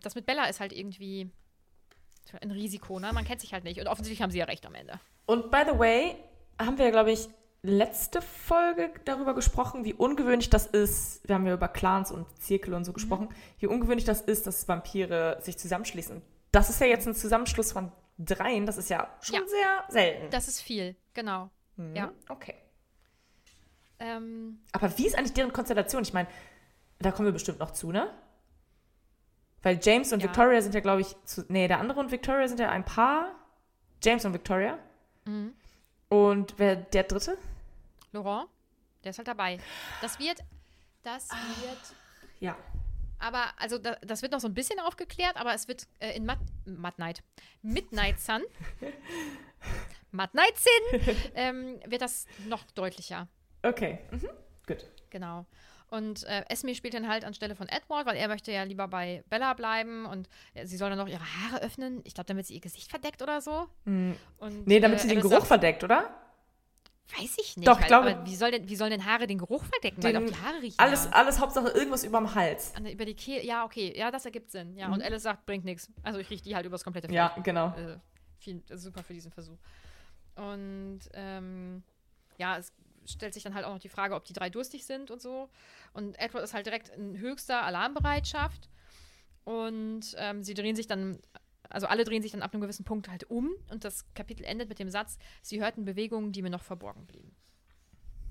das 0.00 0.14
mit 0.14 0.26
Bella 0.26 0.46
ist 0.46 0.60
halt 0.60 0.72
irgendwie 0.72 1.30
ein 2.40 2.50
Risiko. 2.50 2.98
Ne? 2.98 3.12
Man 3.12 3.24
kennt 3.24 3.40
sich 3.40 3.52
halt 3.52 3.64
nicht. 3.64 3.80
Und 3.80 3.86
offensichtlich 3.86 4.22
haben 4.22 4.30
sie 4.30 4.38
ja 4.38 4.44
recht 4.44 4.66
am 4.66 4.74
Ende. 4.74 5.00
Und 5.26 5.50
by 5.50 5.62
the 5.70 5.78
way, 5.78 6.16
haben 6.58 6.78
wir, 6.78 6.90
glaube 6.90 7.12
ich, 7.12 7.28
letzte 7.62 8.20
Folge 8.20 8.90
darüber 9.06 9.34
gesprochen, 9.34 9.84
wie 9.84 9.94
ungewöhnlich 9.94 10.50
das 10.50 10.66
ist. 10.66 11.26
Wir 11.26 11.34
haben 11.34 11.46
ja 11.46 11.54
über 11.54 11.68
Clans 11.68 12.12
und 12.12 12.26
Zirkel 12.38 12.74
und 12.74 12.84
so 12.84 12.92
gesprochen, 12.92 13.28
wie 13.58 13.66
ungewöhnlich 13.66 14.04
das 14.04 14.20
ist, 14.20 14.46
dass 14.46 14.68
Vampire 14.68 15.38
sich 15.40 15.56
zusammenschließen. 15.56 16.20
Das 16.52 16.68
ist 16.68 16.80
ja 16.80 16.86
jetzt 16.86 17.08
ein 17.08 17.14
Zusammenschluss 17.14 17.72
von 17.72 17.90
dreien. 18.18 18.66
Das 18.66 18.76
ist 18.76 18.90
ja 18.90 19.08
schon 19.22 19.36
Ja. 19.36 19.46
sehr 19.46 19.84
selten. 19.88 20.30
Das 20.30 20.48
ist 20.48 20.60
viel, 20.60 20.96
genau. 21.14 21.50
Mhm. 21.76 21.96
Ja. 21.96 22.12
Okay. 22.28 22.54
Ähm, 23.98 24.60
Aber 24.72 24.96
wie 24.98 25.06
ist 25.06 25.16
eigentlich 25.16 25.32
deren 25.34 25.52
Konstellation? 25.52 26.02
Ich 26.02 26.12
meine, 26.12 26.28
da 26.98 27.12
kommen 27.12 27.26
wir 27.26 27.32
bestimmt 27.32 27.58
noch 27.58 27.70
zu, 27.72 27.90
ne? 27.92 28.12
Weil 29.62 29.78
James 29.82 30.12
und 30.12 30.20
Ja. 30.20 30.28
Victoria 30.28 30.60
sind 30.60 30.74
ja, 30.74 30.80
glaube 30.80 31.00
ich, 31.00 31.16
zu, 31.24 31.44
nee, 31.48 31.68
der 31.68 31.78
andere 31.78 32.00
und 32.00 32.10
Victoria 32.10 32.46
sind 32.48 32.60
ja 32.60 32.70
ein 32.70 32.84
Paar. 32.84 33.34
James 34.02 34.24
und 34.24 34.34
Victoria. 34.34 34.78
Mhm. 35.24 35.54
Und 36.10 36.54
wer 36.58 36.76
der 36.76 37.04
dritte? 37.04 37.38
Laurent, 38.12 38.48
der 39.02 39.10
ist 39.10 39.18
halt 39.18 39.28
dabei. 39.28 39.58
Das 40.02 40.18
wird, 40.18 40.44
das 41.02 41.30
Ah. 41.30 41.36
wird, 41.62 41.78
Ja. 42.40 42.56
Aber, 43.18 43.44
also 43.58 43.78
da, 43.78 43.96
das 44.02 44.22
wird 44.22 44.32
noch 44.32 44.40
so 44.40 44.48
ein 44.48 44.54
bisschen 44.54 44.80
aufgeklärt, 44.80 45.36
aber 45.36 45.54
es 45.54 45.68
wird 45.68 45.86
äh, 46.00 46.16
in 46.16 46.26
Mud, 46.26 46.38
Mud 46.66 46.98
Night, 46.98 47.22
Midnight 47.62 48.20
Sun, 48.20 48.42
Mud 50.12 50.34
Night 50.34 50.54
Sin, 50.56 51.16
ähm, 51.34 51.80
wird 51.86 52.02
das 52.02 52.26
noch 52.46 52.64
deutlicher. 52.72 53.28
Okay. 53.62 53.98
Mhm. 54.10 54.28
Gut. 54.66 54.88
Genau. 55.10 55.46
Und 55.90 56.24
äh, 56.24 56.44
Esme 56.48 56.74
spielt 56.74 56.94
dann 56.94 57.08
halt 57.08 57.24
anstelle 57.24 57.54
von 57.54 57.68
Edward, 57.68 58.06
weil 58.06 58.16
er 58.16 58.26
möchte 58.28 58.50
ja 58.50 58.64
lieber 58.64 58.88
bei 58.88 59.22
Bella 59.28 59.54
bleiben 59.54 60.06
und 60.06 60.28
äh, 60.54 60.66
sie 60.66 60.76
soll 60.76 60.88
dann 60.90 60.98
noch 60.98 61.06
ihre 61.08 61.20
Haare 61.22 61.62
öffnen. 61.62 62.00
Ich 62.04 62.14
glaube, 62.14 62.26
damit 62.26 62.46
sie 62.46 62.54
ihr 62.54 62.60
Gesicht 62.60 62.90
verdeckt 62.90 63.22
oder 63.22 63.40
so. 63.40 63.68
Und, 63.84 64.16
Nee, 64.66 64.80
damit 64.80 64.98
äh, 64.98 65.02
sie 65.02 65.08
den 65.08 65.20
Geruch 65.20 65.30
sagt, 65.32 65.46
verdeckt, 65.46 65.84
oder? 65.84 66.10
Weiß 67.18 67.36
ich 67.38 67.56
nicht. 67.56 67.68
Doch, 67.68 67.78
weil, 67.80 67.86
glaube- 67.86 68.10
aber 68.16 68.26
wie, 68.26 68.34
soll 68.34 68.50
denn, 68.50 68.68
wie 68.68 68.76
sollen 68.76 68.90
denn 68.90 69.04
Haare 69.04 69.26
den 69.26 69.38
Geruch 69.38 69.62
verdecken? 69.64 70.02
weil 70.02 70.12
Den- 70.14 70.26
doch 70.26 70.32
die 70.32 70.40
Haare 70.42 70.62
riechen. 70.62 70.78
Alles, 70.78 71.04
ja. 71.04 71.10
alles 71.12 71.38
Hauptsache 71.38 71.68
irgendwas 71.68 72.02
überm 72.02 72.34
Hals. 72.34 72.74
An, 72.74 72.86
über 72.86 73.04
die 73.04 73.14
Kehle. 73.14 73.44
Ja, 73.44 73.64
okay. 73.64 73.92
Ja, 73.96 74.10
das 74.10 74.24
ergibt 74.24 74.50
Sinn. 74.50 74.76
Ja, 74.76 74.90
und 74.90 75.02
Alice 75.02 75.22
sagt, 75.22 75.44
bringt 75.46 75.64
nichts. 75.64 75.90
Also 76.02 76.18
ich 76.18 76.30
rieche 76.30 76.42
die 76.42 76.54
halt 76.56 76.64
übers 76.66 76.82
komplette 76.82 77.08
Feld. 77.08 77.16
Ja, 77.16 77.34
genau. 77.42 77.68
Äh, 77.76 77.98
viel, 78.38 78.62
super 78.72 79.02
für 79.02 79.12
diesen 79.12 79.30
Versuch. 79.32 79.58
Und 80.36 81.00
ähm, 81.12 81.82
ja, 82.38 82.56
es 82.58 82.72
stellt 83.06 83.34
sich 83.34 83.42
dann 83.42 83.54
halt 83.54 83.66
auch 83.66 83.72
noch 83.74 83.78
die 83.80 83.88
Frage, 83.90 84.14
ob 84.14 84.24
die 84.24 84.32
drei 84.32 84.48
durstig 84.48 84.86
sind 84.86 85.10
und 85.10 85.20
so. 85.20 85.50
Und 85.92 86.18
Edward 86.18 86.42
ist 86.42 86.54
halt 86.54 86.64
direkt 86.66 86.88
in 86.88 87.18
höchster 87.18 87.62
Alarmbereitschaft. 87.64 88.68
Und 89.44 90.14
ähm, 90.16 90.42
sie 90.42 90.54
drehen 90.54 90.74
sich 90.74 90.86
dann, 90.86 91.20
also 91.70 91.86
alle 91.86 92.04
drehen 92.04 92.22
sich 92.22 92.32
dann 92.32 92.42
ab 92.42 92.52
einem 92.52 92.60
gewissen 92.60 92.84
Punkt 92.84 93.08
halt 93.08 93.24
um. 93.30 93.50
Und 93.70 93.84
das 93.84 94.04
Kapitel 94.14 94.44
endet 94.44 94.68
mit 94.68 94.78
dem 94.78 94.90
Satz, 94.90 95.18
sie 95.42 95.60
hörten 95.60 95.84
Bewegungen, 95.84 96.32
die 96.32 96.42
mir 96.42 96.50
noch 96.50 96.62
verborgen 96.62 97.06
blieben. 97.06 97.34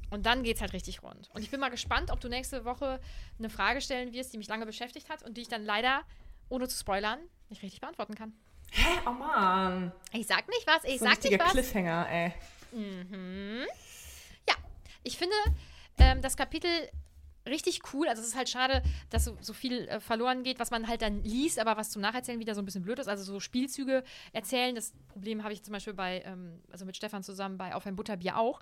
Und 0.09 0.25
dann 0.27 0.43
geht's 0.43 0.61
halt 0.61 0.73
richtig 0.73 1.01
rund. 1.01 1.29
Und 1.33 1.41
ich 1.41 1.49
bin 1.49 1.59
mal 1.59 1.69
gespannt, 1.69 2.11
ob 2.11 2.19
du 2.19 2.29
nächste 2.29 2.65
Woche 2.65 2.99
eine 3.39 3.49
Frage 3.49 3.81
stellen 3.81 4.13
wirst, 4.13 4.31
die 4.33 4.37
mich 4.37 4.47
lange 4.47 4.65
beschäftigt 4.65 5.09
hat 5.09 5.23
und 5.23 5.37
die 5.37 5.41
ich 5.41 5.47
dann 5.47 5.63
leider, 5.65 6.03
ohne 6.49 6.67
zu 6.67 6.77
spoilern, 6.77 7.19
nicht 7.49 7.63
richtig 7.63 7.81
beantworten 7.81 8.13
kann. 8.13 8.33
Hä? 8.71 8.99
Oh 9.07 9.11
Mann. 9.11 9.91
Ich 10.11 10.27
sag 10.27 10.47
nicht 10.47 10.65
was, 10.67 10.83
ich 10.83 10.99
So 10.99 11.05
ein 11.05 11.15
sag 11.15 11.23
nicht 11.23 11.39
was. 11.39 11.51
Cliffhanger, 11.51 12.07
ey. 12.09 12.33
Ja, 14.47 14.55
ich 15.03 15.17
finde 15.17 15.35
ähm, 15.97 16.21
das 16.21 16.37
Kapitel 16.37 16.69
richtig 17.45 17.81
cool. 17.93 18.07
Also 18.07 18.21
es 18.21 18.29
ist 18.29 18.35
halt 18.35 18.49
schade, 18.49 18.81
dass 19.09 19.25
so, 19.25 19.37
so 19.41 19.53
viel 19.53 19.87
äh, 19.87 19.99
verloren 19.99 20.43
geht, 20.43 20.59
was 20.59 20.71
man 20.71 20.87
halt 20.87 21.01
dann 21.01 21.23
liest, 21.23 21.59
aber 21.59 21.77
was 21.77 21.89
zum 21.89 22.01
Nacherzählen 22.01 22.39
wieder 22.39 22.55
so 22.55 22.61
ein 22.61 22.65
bisschen 22.65 22.83
blöd 22.83 22.99
ist. 22.99 23.07
Also 23.07 23.23
so 23.23 23.39
Spielzüge 23.39 24.03
erzählen. 24.31 24.75
Das 24.75 24.93
Problem 25.09 25.43
habe 25.43 25.53
ich 25.53 25.63
zum 25.63 25.73
Beispiel 25.73 25.93
bei, 25.93 26.21
ähm, 26.25 26.61
also 26.71 26.85
mit 26.85 26.95
Stefan 26.95 27.23
zusammen 27.23 27.57
bei 27.57 27.75
Auf 27.75 27.85
ein 27.85 27.95
Butterbier 27.95 28.37
auch, 28.37 28.59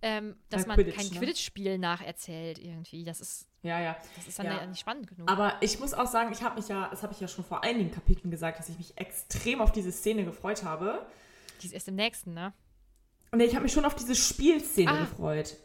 ähm, 0.00 0.36
dass 0.50 0.62
Bei 0.62 0.68
man 0.68 0.76
Quidditch, 0.76 0.96
kein 0.96 1.06
ne? 1.08 1.18
Quidditch-Spiel 1.18 1.78
nacherzählt 1.78 2.58
irgendwie. 2.58 3.02
Das 3.04 3.20
ist, 3.20 3.48
Ja, 3.62 3.80
ja. 3.80 3.96
das 4.14 4.28
ist 4.28 4.38
dann 4.38 4.46
Ja. 4.46 4.58
ja. 4.58 4.66
nicht 4.66 4.78
spannend 4.78 5.08
genug. 5.08 5.28
Aber 5.28 5.54
ich 5.60 5.80
muss 5.80 5.92
auch 5.92 6.06
sagen, 6.06 6.30
ich 6.32 6.42
habe 6.42 6.54
mich 6.54 6.68
ja, 6.68 6.86
das 6.88 7.02
habe 7.02 7.12
ich 7.12 7.20
ja 7.20 7.26
schon 7.26 7.44
vor 7.44 7.64
einigen 7.64 7.90
Kapiteln 7.90 8.30
gesagt, 8.30 8.60
dass 8.60 8.68
ich 8.68 8.78
mich 8.78 8.96
extrem 8.96 9.60
auf 9.60 9.72
diese 9.72 9.90
Szene 9.90 10.24
gefreut 10.24 10.62
habe. 10.62 11.04
Die 11.62 11.66
ist 11.66 11.72
erst 11.72 11.88
im 11.88 11.96
nächsten, 11.96 12.32
ne? 12.32 12.52
Und 13.32 13.40
ich 13.40 13.54
habe 13.54 13.64
mich 13.64 13.72
schon 13.72 13.84
auf 13.84 13.96
diese 13.96 14.14
Spielszene 14.14 14.90
Ah. 14.92 15.00
gefreut. 15.00 15.56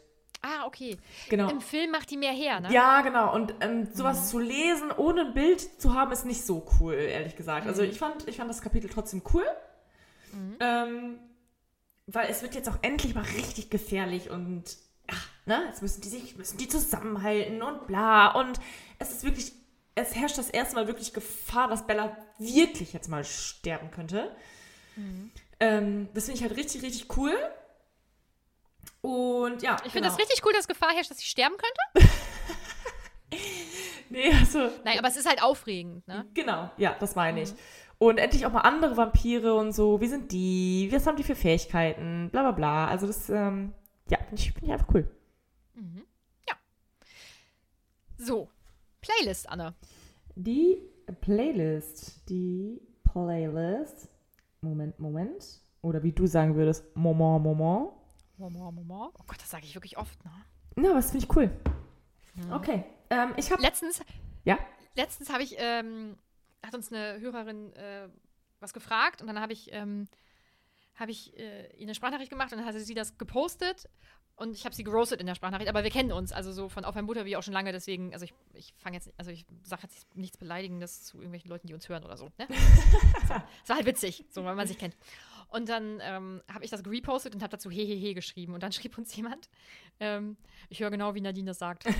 Ah, 0.42 0.66
okay. 0.66 0.98
Genau. 1.30 1.48
Im 1.50 1.60
Film 1.60 1.90
macht 1.90 2.10
die 2.10 2.16
mehr 2.18 2.32
her, 2.32 2.60
ne? 2.60 2.70
Ja, 2.72 3.00
genau. 3.00 3.34
Und 3.34 3.54
ähm, 3.60 3.88
sowas 3.92 4.20
Mhm. 4.20 4.26
zu 4.26 4.38
lesen, 4.40 4.92
ohne 4.92 5.22
ein 5.26 5.34
Bild 5.34 5.80
zu 5.80 5.94
haben, 5.94 6.12
ist 6.12 6.26
nicht 6.26 6.44
so 6.44 6.66
cool, 6.80 6.94
ehrlich 6.94 7.34
gesagt. 7.36 7.66
Also 7.66 7.82
Mhm. 7.82 7.88
ich 7.90 7.98
fand, 7.98 8.28
ich 8.28 8.36
fand 8.36 8.50
das 8.50 8.60
Kapitel 8.62 8.90
trotzdem 8.90 9.22
cool. 9.32 9.46
Ähm, 10.60 11.18
weil 12.06 12.28
es 12.28 12.42
wird 12.42 12.54
jetzt 12.54 12.68
auch 12.68 12.78
endlich 12.82 13.14
mal 13.14 13.24
richtig 13.36 13.70
gefährlich 13.70 14.30
und 14.30 14.76
ach, 15.06 15.28
ne, 15.46 15.62
jetzt 15.68 15.80
müssen 15.80 16.00
die 16.00 16.08
sich, 16.08 16.36
müssen 16.36 16.58
die 16.58 16.68
zusammenhalten 16.68 17.62
und 17.62 17.86
bla. 17.86 18.28
Und 18.32 18.58
es 18.98 19.12
ist 19.12 19.24
wirklich, 19.24 19.52
es 19.94 20.14
herrscht 20.14 20.36
das 20.36 20.50
erste 20.50 20.74
Mal 20.74 20.86
wirklich 20.88 21.12
Gefahr, 21.12 21.68
dass 21.68 21.86
Bella 21.86 22.16
wirklich 22.38 22.92
jetzt 22.92 23.08
mal 23.08 23.24
sterben 23.24 23.90
könnte. 23.92 24.34
Mhm. 24.96 25.30
Ähm, 25.60 26.08
das 26.14 26.24
finde 26.24 26.38
ich 26.38 26.42
halt 26.42 26.56
richtig, 26.58 26.82
richtig 26.82 27.16
cool. 27.16 27.34
Und 29.04 29.62
ja. 29.62 29.76
Ich 29.84 29.92
finde 29.92 30.08
genau. 30.08 30.08
das 30.08 30.18
richtig 30.18 30.44
cool, 30.46 30.52
dass 30.54 30.66
Gefahr 30.66 30.92
herrscht, 30.94 31.10
dass 31.10 31.18
sie 31.18 31.26
sterben 31.26 31.56
könnte. 31.56 32.10
Nee, 34.10 34.30
also. 34.32 34.70
Nein, 34.84 34.98
aber 34.98 35.08
es 35.08 35.16
ist 35.16 35.26
halt 35.26 35.42
aufregend, 35.42 36.06
ne? 36.06 36.26
Genau, 36.34 36.70
ja, 36.76 36.94
das 37.00 37.16
meine 37.16 37.42
ich. 37.42 37.50
Mhm. 37.50 37.56
Und 37.98 38.18
endlich 38.18 38.46
auch 38.46 38.52
mal 38.52 38.60
andere 38.60 38.96
Vampire 38.96 39.54
und 39.54 39.72
so. 39.72 40.00
Wie 40.00 40.06
sind 40.06 40.30
die? 40.30 40.88
Was 40.92 41.06
haben 41.06 41.16
die 41.16 41.24
für 41.24 41.34
Fähigkeiten? 41.34 42.28
Bla 42.30 42.42
bla 42.42 42.52
bla. 42.52 42.86
Also 42.86 43.08
das, 43.08 43.28
ähm, 43.30 43.72
ja, 44.08 44.18
finde 44.18 44.36
ich, 44.36 44.52
find 44.52 44.66
ich 44.66 44.72
einfach 44.72 44.86
cool. 44.94 45.10
So. 48.18 48.48
Playlist, 49.00 49.48
Anne. 49.48 49.74
Die 50.36 50.78
Playlist. 51.20 52.28
Die 52.28 52.80
Playlist. 53.02 54.08
Moment, 54.60 54.98
Moment. 54.98 55.60
Oder 55.82 56.02
wie 56.02 56.12
du 56.12 56.26
sagen 56.26 56.54
würdest, 56.54 56.84
Moment, 56.94 57.42
Moment. 57.42 57.90
Moment, 58.50 58.74
Moment. 58.88 59.14
Oh 59.18 59.24
Gott, 59.26 59.38
das 59.40 59.50
sage 59.50 59.64
ich 59.64 59.74
wirklich 59.74 59.96
oft, 59.96 60.22
ne? 60.24 60.30
Na, 60.76 60.94
was 60.94 61.10
finde 61.10 61.26
ich 61.26 61.36
cool. 61.36 61.50
Okay. 62.52 62.84
Ähm, 63.10 63.32
ich 63.36 63.50
habe. 63.50 63.62
Letztens, 63.62 64.02
Ja. 64.44 64.58
letztens 64.96 65.30
habe 65.32 65.42
ich, 65.42 65.54
ähm, 65.58 66.18
hat 66.64 66.74
uns 66.74 66.92
eine 66.92 67.20
Hörerin 67.20 67.72
äh, 67.74 68.08
was 68.60 68.72
gefragt 68.74 69.20
und 69.20 69.28
dann 69.28 69.40
habe 69.40 69.52
ich, 69.52 69.72
ähm, 69.72 70.08
habe 70.94 71.10
ich 71.10 71.36
äh, 71.38 71.74
ihr 71.76 71.82
eine 71.82 71.94
Sprachnachricht 71.94 72.30
gemacht 72.30 72.52
und 72.52 72.58
dann 72.58 72.66
hatte 72.66 72.80
sie 72.80 72.94
das 72.94 73.18
gepostet 73.18 73.88
und 74.36 74.54
ich 74.56 74.64
habe 74.64 74.74
sie 74.74 74.82
geroastet 74.84 75.20
in 75.20 75.26
der 75.26 75.34
Sprachnachricht, 75.36 75.68
aber 75.68 75.84
wir 75.84 75.90
kennen 75.90 76.10
uns, 76.12 76.32
also 76.32 76.52
so 76.52 76.68
von 76.68 76.84
Auf 76.84 76.96
ein 76.96 77.06
wie 77.08 77.36
auch 77.36 77.42
schon 77.42 77.54
lange, 77.54 77.72
deswegen, 77.72 78.12
also 78.12 78.24
ich, 78.24 78.34
ich 78.52 78.74
fange 78.78 78.96
jetzt, 78.96 79.12
also 79.16 79.30
ich 79.30 79.46
sage 79.62 79.82
jetzt 79.84 80.16
nichts 80.16 80.36
Beleidigendes 80.38 81.04
zu 81.04 81.18
irgendwelchen 81.18 81.50
Leuten, 81.50 81.66
die 81.68 81.74
uns 81.74 81.88
hören 81.88 82.04
oder 82.04 82.16
so, 82.16 82.26
ne? 82.38 82.46
so, 82.48 83.34
das 83.60 83.68
war 83.68 83.76
halt 83.76 83.86
witzig, 83.86 84.24
so, 84.30 84.44
weil 84.44 84.54
man 84.56 84.66
sich 84.66 84.78
kennt. 84.78 84.96
Und 85.54 85.68
dann 85.68 86.00
ähm, 86.02 86.42
habe 86.52 86.64
ich 86.64 86.70
das 86.70 86.84
repostet 86.84 87.34
und 87.34 87.42
habe 87.42 87.50
dazu 87.52 87.70
hehehe 87.70 88.12
geschrieben. 88.14 88.54
Und 88.54 88.62
dann 88.62 88.72
schrieb 88.78 88.98
uns 88.98 89.14
jemand, 89.14 89.48
ähm, 90.00 90.36
ich 90.68 90.80
höre 90.80 90.90
genau, 90.90 91.14
wie 91.14 91.20
Nadine 91.20 91.46
das 91.50 91.58
sagt. 91.58 91.84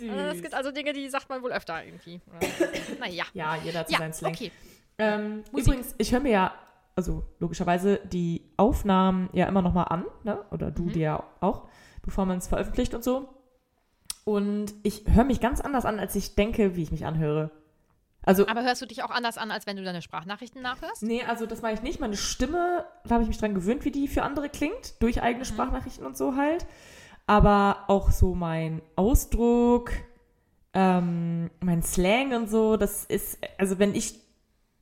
Also 0.00 0.36
es 0.36 0.42
gibt 0.42 0.52
also 0.52 0.70
Dinge, 0.70 0.92
die 0.92 1.08
sagt 1.08 1.30
man 1.30 1.42
wohl 1.42 1.50
öfter 1.52 1.82
irgendwie. 1.82 2.20
Naja. 2.98 3.24
Ja, 3.32 3.56
jeder 3.56 3.86
so 3.86 3.92
Ja, 3.92 3.98
seinen 3.98 4.12
Slang. 4.12 4.32
okay. 4.34 4.52
Ähm, 4.98 5.44
übrigens, 5.56 5.94
ich 5.96 6.12
höre 6.12 6.20
mir 6.20 6.30
ja, 6.32 6.54
also 6.94 7.24
logischerweise, 7.38 8.00
die 8.04 8.42
Aufnahmen 8.58 9.30
ja 9.32 9.46
immer 9.46 9.62
noch 9.62 9.72
mal 9.72 9.84
an, 9.84 10.04
ne? 10.24 10.44
oder 10.50 10.70
du 10.70 10.82
Mhm. 10.84 10.92
dir 10.92 11.00
ja 11.02 11.24
auch, 11.40 11.68
bevor 12.02 12.26
man 12.26 12.36
es 12.36 12.48
veröffentlicht 12.48 12.92
und 12.92 13.02
so. 13.02 13.28
Und 14.24 14.74
ich 14.82 15.04
höre 15.08 15.24
mich 15.24 15.40
ganz 15.40 15.62
anders 15.62 15.86
an, 15.86 15.98
als 15.98 16.14
ich 16.16 16.34
denke, 16.34 16.76
wie 16.76 16.82
ich 16.82 16.92
mich 16.92 17.06
anhöre. 17.06 17.50
Also, 18.22 18.46
Aber 18.48 18.62
hörst 18.62 18.82
du 18.82 18.86
dich 18.86 19.02
auch 19.02 19.10
anders 19.10 19.38
an, 19.38 19.50
als 19.50 19.66
wenn 19.66 19.76
du 19.76 19.82
deine 19.84 20.02
Sprachnachrichten 20.02 20.60
nachhörst? 20.62 21.02
nee, 21.02 21.22
also 21.24 21.46
das 21.46 21.62
mache 21.62 21.72
ich 21.72 21.82
nicht. 21.82 22.00
Meine 22.00 22.16
Stimme, 22.16 22.84
da 23.04 23.14
habe 23.14 23.22
ich 23.22 23.28
mich 23.28 23.38
dran 23.38 23.54
gewöhnt, 23.54 23.84
wie 23.84 23.90
die 23.90 24.08
für 24.08 24.22
andere 24.22 24.48
klingt, 24.50 25.00
durch 25.02 25.16
Mhm. 25.16 25.22
eigene 25.22 25.44
Sprachnachrichten 25.46 26.04
und 26.04 26.16
so 26.16 26.36
halt. 26.36 26.66
Aber 27.26 27.84
auch 27.88 28.10
so 28.10 28.34
mein 28.34 28.82
Ausdruck, 28.96 29.92
ähm, 30.74 31.50
mein 31.60 31.82
Slang 31.82 32.34
und 32.34 32.50
so, 32.50 32.76
das 32.76 33.04
ist, 33.04 33.38
also 33.58 33.78
wenn 33.78 33.94
ich 33.94 34.18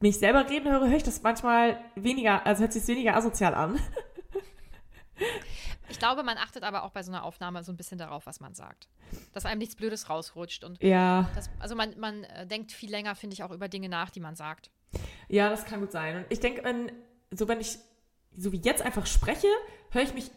mich 0.01 0.18
selber 0.18 0.49
reden 0.51 0.70
höre, 0.70 0.89
höre 0.89 0.97
ich 0.97 1.03
das 1.03 1.22
manchmal 1.22 1.78
weniger, 1.95 2.45
also 2.47 2.62
hört 2.62 2.72
sich 2.72 2.86
weniger 2.89 3.16
asozial 3.16 3.55
an. 3.55 3.78
Ich 5.91 5.99
glaube, 5.99 6.22
man 6.22 6.36
achtet 6.39 6.62
aber 6.64 6.82
auch 6.82 6.91
bei 6.91 7.03
so 7.03 7.11
einer 7.11 7.24
Aufnahme 7.24 7.62
so 7.64 7.72
ein 7.72 7.76
bisschen 7.76 7.99
darauf, 7.99 8.26
was 8.26 8.41
man 8.41 8.55
sagt. 8.55 8.89
Dass 9.32 9.47
einem 9.47 9.59
nichts 9.59 9.74
Blödes 9.74 10.11
rausrutscht. 10.11 10.64
Und 10.64 10.82
Ja, 10.82 11.30
das, 11.34 11.49
also 11.59 11.74
man, 11.74 11.99
man 11.99 12.24
äh, 12.24 12.47
denkt 12.47 12.72
viel 12.72 12.91
länger, 12.91 13.14
finde 13.14 13.34
ich, 13.34 13.43
auch 13.43 13.51
über 13.51 13.68
Dinge 13.68 13.89
nach, 13.89 14.11
die 14.11 14.20
man 14.20 14.36
sagt. 14.36 14.70
ja, 15.28 15.49
das 15.49 15.64
kann 15.64 15.80
gut 15.80 15.93
sein. 15.93 16.16
Und 16.16 16.26
ich 16.28 16.41
denke, 16.41 16.62
wenn, 16.64 16.93
so 17.30 17.49
wenn 17.49 17.61
ich, 17.61 17.78
so 18.36 18.53
wie 18.53 18.61
jetzt 18.61 18.82
einfach 18.82 19.07
spreche, 19.07 19.49
höre 19.91 20.03
ich 20.03 20.14
mich 20.14 20.30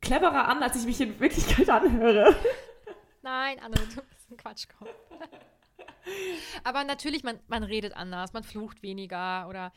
cleverer 0.00 0.48
an, 0.48 0.62
als 0.62 0.76
ich 0.76 0.84
mich 0.84 1.00
in 1.00 1.18
Wirklichkeit 1.20 1.68
anhöre. 1.68 2.34
Nein, 3.22 3.58
Anne, 3.60 3.74
du 3.74 4.02
bist 4.02 4.30
ein 4.30 4.36
Quatschkopf. 4.36 4.88
Aber 6.64 6.82
natürlich, 6.84 7.22
man, 7.22 7.38
man 7.46 7.62
redet 7.62 7.94
anders, 7.94 8.32
man 8.32 8.42
flucht 8.42 8.82
weniger 8.82 9.48
oder 9.48 9.72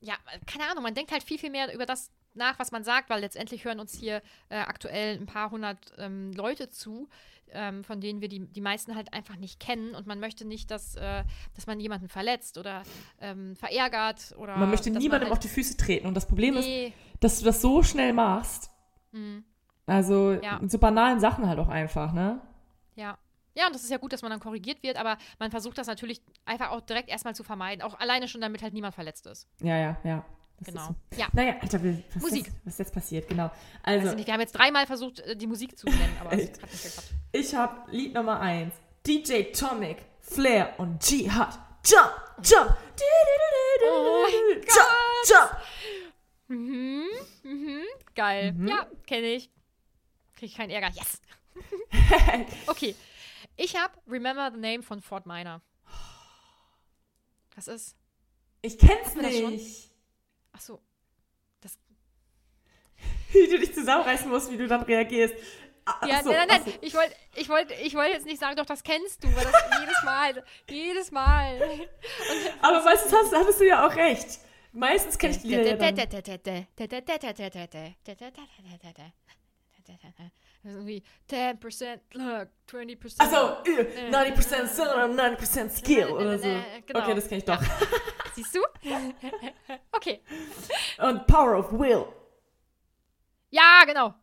ja, 0.00 0.14
keine 0.46 0.70
Ahnung, 0.70 0.82
man 0.82 0.94
denkt 0.94 1.12
halt 1.12 1.22
viel, 1.22 1.38
viel 1.38 1.50
mehr 1.50 1.74
über 1.74 1.86
das 1.86 2.10
nach, 2.34 2.58
was 2.58 2.72
man 2.72 2.84
sagt, 2.84 3.10
weil 3.10 3.20
letztendlich 3.20 3.64
hören 3.64 3.80
uns 3.80 3.94
hier 3.94 4.22
äh, 4.48 4.56
aktuell 4.58 5.16
ein 5.16 5.26
paar 5.26 5.50
hundert 5.50 5.92
ähm, 5.98 6.32
Leute 6.32 6.68
zu, 6.68 7.08
ähm, 7.50 7.84
von 7.84 8.00
denen 8.00 8.20
wir 8.20 8.28
die, 8.28 8.40
die 8.40 8.60
meisten 8.60 8.94
halt 8.94 9.12
einfach 9.12 9.36
nicht 9.36 9.60
kennen 9.60 9.94
und 9.94 10.06
man 10.06 10.20
möchte 10.20 10.44
nicht, 10.44 10.70
dass, 10.70 10.96
äh, 10.96 11.24
dass 11.54 11.66
man 11.66 11.80
jemanden 11.80 12.08
verletzt 12.08 12.58
oder 12.58 12.82
ähm, 13.20 13.56
verärgert 13.56 14.34
oder 14.36 14.56
Man 14.56 14.70
möchte 14.70 14.90
niemandem 14.90 15.28
halt, 15.28 15.32
auf 15.32 15.38
die 15.38 15.48
Füße 15.48 15.76
treten. 15.76 16.06
Und 16.06 16.14
das 16.14 16.26
Problem 16.26 16.56
ist, 16.56 16.66
nee, 16.66 16.92
dass 17.20 17.38
du 17.38 17.44
das 17.44 17.60
so 17.60 17.82
schnell 17.82 18.12
machst. 18.12 18.70
Mhm. 19.12 19.44
Also 19.86 20.32
Ja. 20.42 20.60
so 20.66 20.78
banalen 20.78 21.20
Sachen 21.20 21.46
halt 21.46 21.58
auch 21.58 21.68
einfach, 21.68 22.12
ne? 22.12 22.40
Ja. 22.96 23.18
Ja, 23.56 23.66
und 23.66 23.74
das 23.74 23.84
ist 23.84 23.90
ja 23.90 23.98
gut, 23.98 24.12
dass 24.12 24.22
man 24.22 24.32
dann 24.32 24.40
korrigiert 24.40 24.82
wird, 24.82 24.96
aber 24.96 25.16
man 25.38 25.52
versucht 25.52 25.78
das 25.78 25.86
natürlich 25.86 26.20
einfach 26.44 26.70
auch 26.70 26.80
direkt 26.80 27.08
erstmal 27.08 27.36
zu 27.36 27.44
vermeiden. 27.44 27.82
Auch 27.82 27.98
alleine 28.00 28.26
schon, 28.26 28.40
damit 28.40 28.62
halt 28.62 28.74
niemand 28.74 28.96
verletzt 28.96 29.26
ist. 29.26 29.46
Ja, 29.60 29.78
ja, 29.78 29.96
ja. 30.02 30.24
Das 30.58 30.68
Genau. 30.68 30.86
So. 30.88 31.18
Ja. 31.18 31.28
Naja, 31.32 31.56
Alter, 31.60 31.80
was 31.82 32.22
Musik. 32.22 32.46
Ist, 32.46 32.56
was 32.64 32.72
ist 32.74 32.78
jetzt 32.78 32.94
passiert? 32.94 33.28
Genau. 33.28 33.50
Also, 33.82 34.10
ich 34.10 34.14
nicht, 34.16 34.26
wir 34.26 34.34
haben 34.34 34.40
jetzt 34.40 34.52
dreimal 34.52 34.86
versucht, 34.86 35.20
äh, 35.20 35.36
die 35.36 35.46
Musik 35.46 35.78
zu 35.78 35.86
nennen, 35.86 36.16
aber 36.20 36.32
es 36.32 36.50
hat 36.52 36.70
nicht 36.70 36.82
geklappt. 36.82 37.14
ich 37.32 37.54
habe 37.54 37.90
Lied 37.90 38.14
Nummer 38.14 38.40
1. 38.40 38.72
DJ 39.06 39.52
Tomic, 39.52 39.98
Flair 40.20 40.74
und 40.78 41.10
Jihad. 41.10 41.58
Jump, 41.84 42.12
jump. 42.42 42.76
Oh 43.86 44.22
mein 44.22 44.62
jump, 44.62 45.28
jump. 45.28 45.56
Mhm, 46.48 47.04
mhm, 47.42 47.82
geil. 48.14 48.52
Mhm. 48.52 48.68
Ja, 48.68 48.86
kenne 49.06 49.26
ich. 49.34 49.50
Kriege 50.34 50.46
ich 50.46 50.56
keinen 50.56 50.70
Ärger. 50.70 50.90
Yes. 50.94 51.20
okay. 52.66 52.94
Ich 53.56 53.76
habe 53.76 53.92
Remember 54.08 54.50
the 54.52 54.58
Name 54.58 54.82
von 54.82 55.00
Fort 55.00 55.26
Minor. 55.26 55.60
Was 57.54 57.68
ist? 57.68 57.96
Ich 58.62 58.78
kenn's 58.78 59.14
nicht. 59.14 59.90
Ach 60.54 60.60
so. 60.60 60.80
Das, 61.60 61.78
Wie 63.32 63.46
du 63.48 63.58
dich 63.58 63.74
zusammenreißen 63.74 64.28
musst, 64.28 64.50
wie 64.50 64.56
du 64.56 64.66
dann 64.66 64.82
reagierst. 64.82 65.34
Ach 65.84 66.06
ja, 66.06 66.22
so, 66.22 66.30
nein, 66.30 66.48
nein, 66.48 66.62
nein. 66.64 66.74
Ich 66.80 66.94
wollte 66.94 67.14
ich 67.34 67.48
wollt, 67.48 67.70
ich 67.82 67.94
wollt 67.94 68.12
jetzt 68.12 68.24
nicht 68.24 68.40
sagen, 68.40 68.56
doch, 68.56 68.64
das 68.64 68.82
kennst 68.82 69.22
du, 69.22 69.28
weil 69.34 69.44
das 69.44 69.54
jedes 69.80 70.02
Mal, 70.02 70.44
jedes 70.70 71.10
Mal. 71.10 71.88
Aber 72.62 72.82
meistens 72.82 73.12
hast, 73.12 73.34
hattest 73.34 73.60
du 73.60 73.66
ja 73.66 73.86
auch 73.86 73.94
recht. 73.94 74.38
Meistens 74.72 75.18
kenne 75.18 75.34
ich 75.34 75.42
die 75.42 75.48
Lieder 75.48 75.62
ja 75.62 75.76
dann. 75.76 75.96
Das 79.86 80.72
ist 80.72 80.76
irgendwie 80.78 81.02
10% 81.30 81.98
Luck, 82.14 82.48
20% 82.70 83.20
Achso, 83.20 83.36
90% 83.64 84.66
Cylinder, 84.66 85.36
90% 85.38 85.68
Skill 85.70 86.06
oder 86.08 86.38
so. 86.38 86.48
Genau. 86.86 87.00
Okay, 87.00 87.14
das 87.14 87.28
kenne 87.28 87.38
ich 87.38 87.44
doch. 87.44 87.60
Siehst 88.34 88.54
du? 88.54 88.60
okay. 89.92 90.20
Und 90.98 91.26
Power 91.26 91.58
of 91.58 91.72
Will. 91.72 92.06
Ja, 93.50 93.82
genau. 93.86 94.14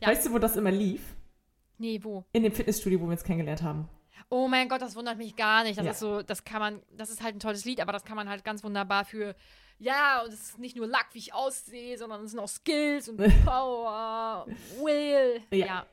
Ja. 0.00 0.08
Weißt 0.08 0.26
du, 0.26 0.32
wo 0.32 0.38
das 0.38 0.56
immer 0.56 0.70
lief? 0.72 1.14
Nee, 1.78 2.00
wo? 2.02 2.24
In 2.32 2.42
dem 2.42 2.52
Fitnessstudio, 2.52 3.00
wo 3.00 3.04
wir 3.04 3.12
uns 3.12 3.24
kennengelernt 3.24 3.62
haben. 3.62 3.88
Oh 4.28 4.48
mein 4.48 4.68
Gott, 4.68 4.82
das 4.82 4.96
wundert 4.96 5.18
mich 5.18 5.36
gar 5.36 5.62
nicht. 5.62 5.78
Das 5.78 5.84
Ja. 5.84 5.92
ist 5.92 6.00
so, 6.00 6.22
das 6.22 6.42
kann 6.44 6.58
man, 6.60 6.82
das 6.90 7.10
ist 7.10 7.22
halt 7.22 7.36
ein 7.36 7.40
tolles 7.40 7.64
Lied, 7.64 7.80
aber 7.80 7.92
das 7.92 8.04
kann 8.04 8.16
man 8.16 8.28
halt 8.28 8.44
ganz 8.44 8.64
wunderbar 8.64 9.04
für, 9.04 9.36
ja, 9.78 10.22
und 10.22 10.32
es 10.32 10.40
ist 10.50 10.58
nicht 10.58 10.76
nur 10.76 10.86
Luck, 10.86 11.06
wie 11.12 11.18
ich 11.18 11.34
aussehe, 11.34 11.96
sondern 11.98 12.24
es 12.24 12.30
sind 12.32 12.40
auch 12.40 12.48
Skills 12.48 13.08
und 13.08 13.16
Power, 13.44 14.46
Will. 14.82 15.42
Ja. 15.50 15.66
Ja. 15.66 15.86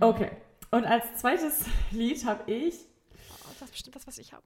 Okay. 0.00 0.30
Und 0.70 0.84
als 0.84 1.04
zweites 1.20 1.64
Lied 1.90 2.24
habe 2.24 2.50
ich 2.50 2.74
Oh, 3.14 3.48
das 3.58 3.62
ist 3.68 3.72
bestimmt 3.72 3.96
das, 3.96 4.06
was 4.06 4.18
ich 4.18 4.32
habe. 4.32 4.44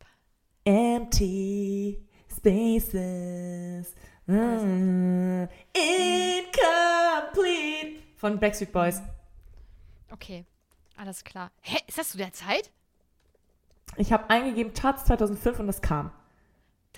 Empty 0.64 2.04
Spaces. 2.28 3.94
Mm, 4.26 5.44
incomplete. 6.92 8.02
Von 8.16 8.40
Backstreet 8.40 8.72
Boys. 8.72 9.00
Okay, 10.10 10.44
alles 10.96 11.22
klar. 11.22 11.52
Hä, 11.60 11.78
ist 11.86 11.98
das 11.98 12.10
zu 12.10 12.18
der 12.18 12.32
Zeit? 12.32 12.70
Ich 13.96 14.12
habe 14.12 14.28
eingegeben 14.28 14.72
Charts 14.74 15.04
2005 15.04 15.60
und 15.60 15.66
das 15.68 15.80
kam. 15.80 16.10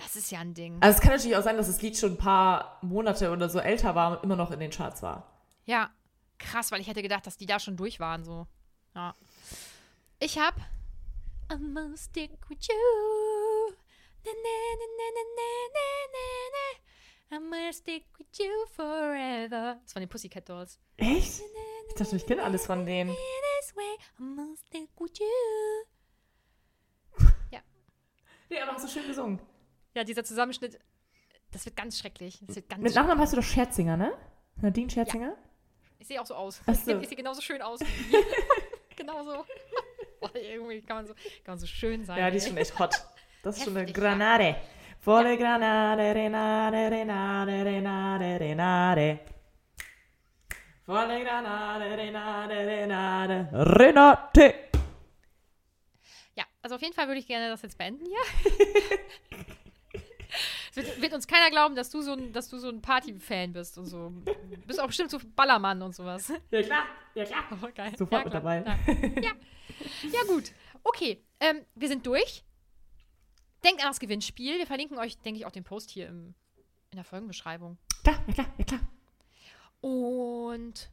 Das 0.01 0.15
ist 0.15 0.31
ja 0.31 0.39
ein 0.39 0.53
Ding. 0.53 0.77
Also 0.81 0.97
es 0.97 1.01
kann 1.01 1.11
natürlich 1.11 1.35
auch 1.35 1.43
sein, 1.43 1.57
dass 1.57 1.67
das 1.67 1.81
Lied 1.81 1.97
schon 1.97 2.13
ein 2.13 2.17
paar 2.17 2.79
Monate 2.81 3.31
oder 3.31 3.49
so 3.49 3.59
älter 3.59 3.95
war 3.95 4.17
und 4.17 4.23
immer 4.23 4.35
noch 4.35 4.51
in 4.51 4.59
den 4.59 4.71
Charts 4.71 5.01
war. 5.01 5.29
Ja, 5.65 5.89
krass, 6.37 6.71
weil 6.71 6.81
ich 6.81 6.87
hätte 6.87 7.01
gedacht, 7.01 7.27
dass 7.27 7.37
die 7.37 7.45
da 7.45 7.59
schon 7.59 7.75
durch 7.75 7.99
waren, 7.99 8.23
so. 8.23 8.47
Ja. 8.95 9.13
Ich 10.19 10.39
hab 10.39 10.55
I'm 11.49 11.73
gonna 11.73 11.97
stick 11.97 12.31
with 12.49 12.59
you. 12.67 13.73
Na, 14.23 14.31
na, 14.31 14.55
na, 14.79 14.85
na, 14.97 15.07
na, 15.15 15.47
na, 15.75 15.87
na, 16.13 16.25
na. 16.55 17.37
I'm 17.37 17.49
gonna 17.49 17.73
stick 17.73 18.05
with 18.17 18.27
you 18.37 18.65
forever. 18.75 19.79
Das 19.83 19.95
waren 19.95 20.01
die 20.01 20.07
Pussycat 20.07 20.47
Dolls. 20.47 20.79
Echt? 20.97 21.41
Ich 21.89 21.95
dachte, 21.95 22.15
ich 22.15 22.25
kenne 22.25 22.43
alles 22.43 22.65
von 22.65 22.85
denen. 22.85 23.11
I'm 24.19 24.35
gonna 24.35 24.55
stick 24.55 24.89
with 24.99 25.19
you. 25.19 25.25
Nee, 28.51 28.59
aber 28.61 28.73
hast 28.73 28.83
du 28.83 28.87
schön 28.87 29.07
gesungen. 29.07 29.39
Ja, 29.95 30.03
dieser 30.03 30.23
Zusammenschnitt, 30.23 30.79
das 31.51 31.65
wird 31.65 31.75
ganz 31.75 31.97
schrecklich. 31.99 32.39
Das 32.45 32.55
wird 32.55 32.69
ganz 32.69 32.81
Mit 32.81 32.93
Nachnamen 32.95 33.19
heißt 33.19 33.33
du 33.33 33.37
doch 33.37 33.43
Scherzinger, 33.43 33.97
ne? 33.97 34.13
Nadine 34.61 34.89
Scherzinger? 34.89 35.35
Ich 35.97 36.07
sehe 36.07 36.21
auch 36.21 36.25
so 36.25 36.35
aus. 36.35 36.61
Ich, 36.67 36.77
so. 36.79 36.85
sehe- 36.85 37.01
ich 37.01 37.07
sehe 37.07 37.17
genauso 37.17 37.41
schön 37.41 37.61
aus. 37.61 37.79
wie 37.81 37.85
ihr. 38.15 38.23
genauso. 38.95 39.45
Boah, 40.19 40.35
irgendwie 40.35 40.81
kann 40.81 40.97
man, 40.97 41.07
so, 41.07 41.13
kann 41.13 41.53
man 41.53 41.59
so 41.59 41.65
schön 41.67 42.03
sein. 42.05 42.17
Ja, 42.19 42.29
die 42.29 42.37
ist 42.37 42.43
ey. 42.43 42.49
schon 42.49 42.57
echt 42.57 42.77
hot. 42.79 42.95
Das 43.43 43.57
ist 43.57 43.63
schon 43.63 43.75
eine 43.77 43.87
ja. 43.87 43.93
Granate. 43.93 44.55
Volle 44.99 45.37
Granate, 45.37 46.13
Renate, 46.13 46.91
Renate, 46.91 47.65
Renate, 47.65 48.39
Renate. 48.39 49.19
Volle 50.85 51.23
Granate, 51.23 51.97
Renate, 51.97 52.55
Renate, 52.55 53.49
Renate. 53.53 54.53
Ja, 56.35 56.43
also 56.61 56.75
auf 56.75 56.81
jeden 56.81 56.93
Fall 56.93 57.07
würde 57.07 57.19
ich 57.19 57.27
gerne 57.27 57.47
das 57.49 57.61
jetzt 57.61 57.77
beenden 57.77 58.05
hier. 58.05 58.97
Es 60.79 60.87
wird, 60.87 61.01
wird 61.01 61.13
uns 61.13 61.27
keiner 61.27 61.49
glauben, 61.49 61.75
dass 61.75 61.89
du 61.89 62.01
so 62.01 62.13
ein, 62.13 62.33
dass 62.33 62.49
du 62.49 62.57
so 62.57 62.69
ein 62.69 62.81
Party-Fan 62.81 63.53
bist 63.53 63.77
und 63.77 63.85
so. 63.85 64.09
Du 64.09 64.67
bist 64.67 64.79
auch 64.79 64.87
bestimmt 64.87 65.11
so 65.11 65.19
Ballermann 65.35 65.81
und 65.81 65.95
sowas. 65.95 66.31
Ja 66.51 66.61
klar, 66.63 66.85
ja 67.15 67.25
klar. 67.25 67.43
Oh, 67.51 67.67
geil. 67.73 67.93
Sofort 67.97 68.11
ja, 68.11 68.23
mit 68.23 68.31
klar, 68.31 68.41
dabei. 68.41 68.61
klar. 68.61 69.23
Ja. 69.23 69.31
ja, 70.11 70.23
gut. 70.27 70.51
Okay, 70.83 71.23
ähm, 71.39 71.65
wir 71.75 71.87
sind 71.87 72.05
durch. 72.05 72.43
Denkt 73.63 73.81
an 73.81 73.89
das 73.89 73.99
Gewinnspiel. 73.99 74.57
Wir 74.57 74.67
verlinken 74.67 74.97
euch, 74.97 75.17
denke 75.17 75.39
ich, 75.39 75.45
auch 75.45 75.51
den 75.51 75.63
Post 75.63 75.89
hier 75.89 76.07
im, 76.07 76.33
in 76.91 76.95
der 76.95 77.03
Folgenbeschreibung. 77.03 77.77
Klar, 78.03 78.23
ja 78.27 78.33
klar, 78.33 78.53
ja 78.57 78.65
klar. 78.65 78.81
Und 79.81 80.89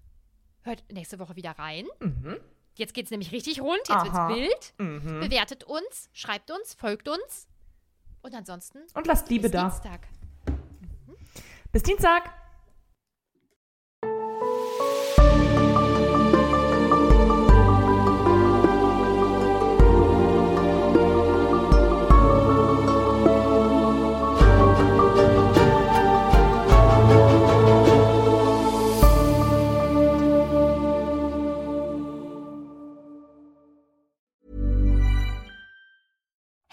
hört 0.63 0.85
nächste 0.93 1.19
Woche 1.19 1.37
wieder 1.37 1.53
rein. 1.53 1.87
Mhm. 2.01 2.39
Jetzt 2.75 2.93
geht 2.93 3.07
es 3.07 3.11
nämlich 3.11 3.33
richtig 3.33 3.61
rund. 3.61 3.79
Jetzt 3.79 3.91
Aha. 3.91 4.29
wird's 4.29 4.75
wild. 4.79 5.03
Mhm. 5.03 5.21
Bewertet 5.21 5.65
uns, 5.65 6.11
schreibt 6.13 6.51
uns, 6.51 6.75
folgt 6.75 7.09
uns 7.09 7.49
Und 8.27 8.35
ansonsten. 8.35 8.79
Und 8.95 9.07
lasst 9.07 9.31
Liebe 9.31 9.43
bis 9.43 9.53
da. 9.53 9.69
Dienstag. 9.69 10.09
Bis 11.71 11.85
Dienstag. 11.85 12.25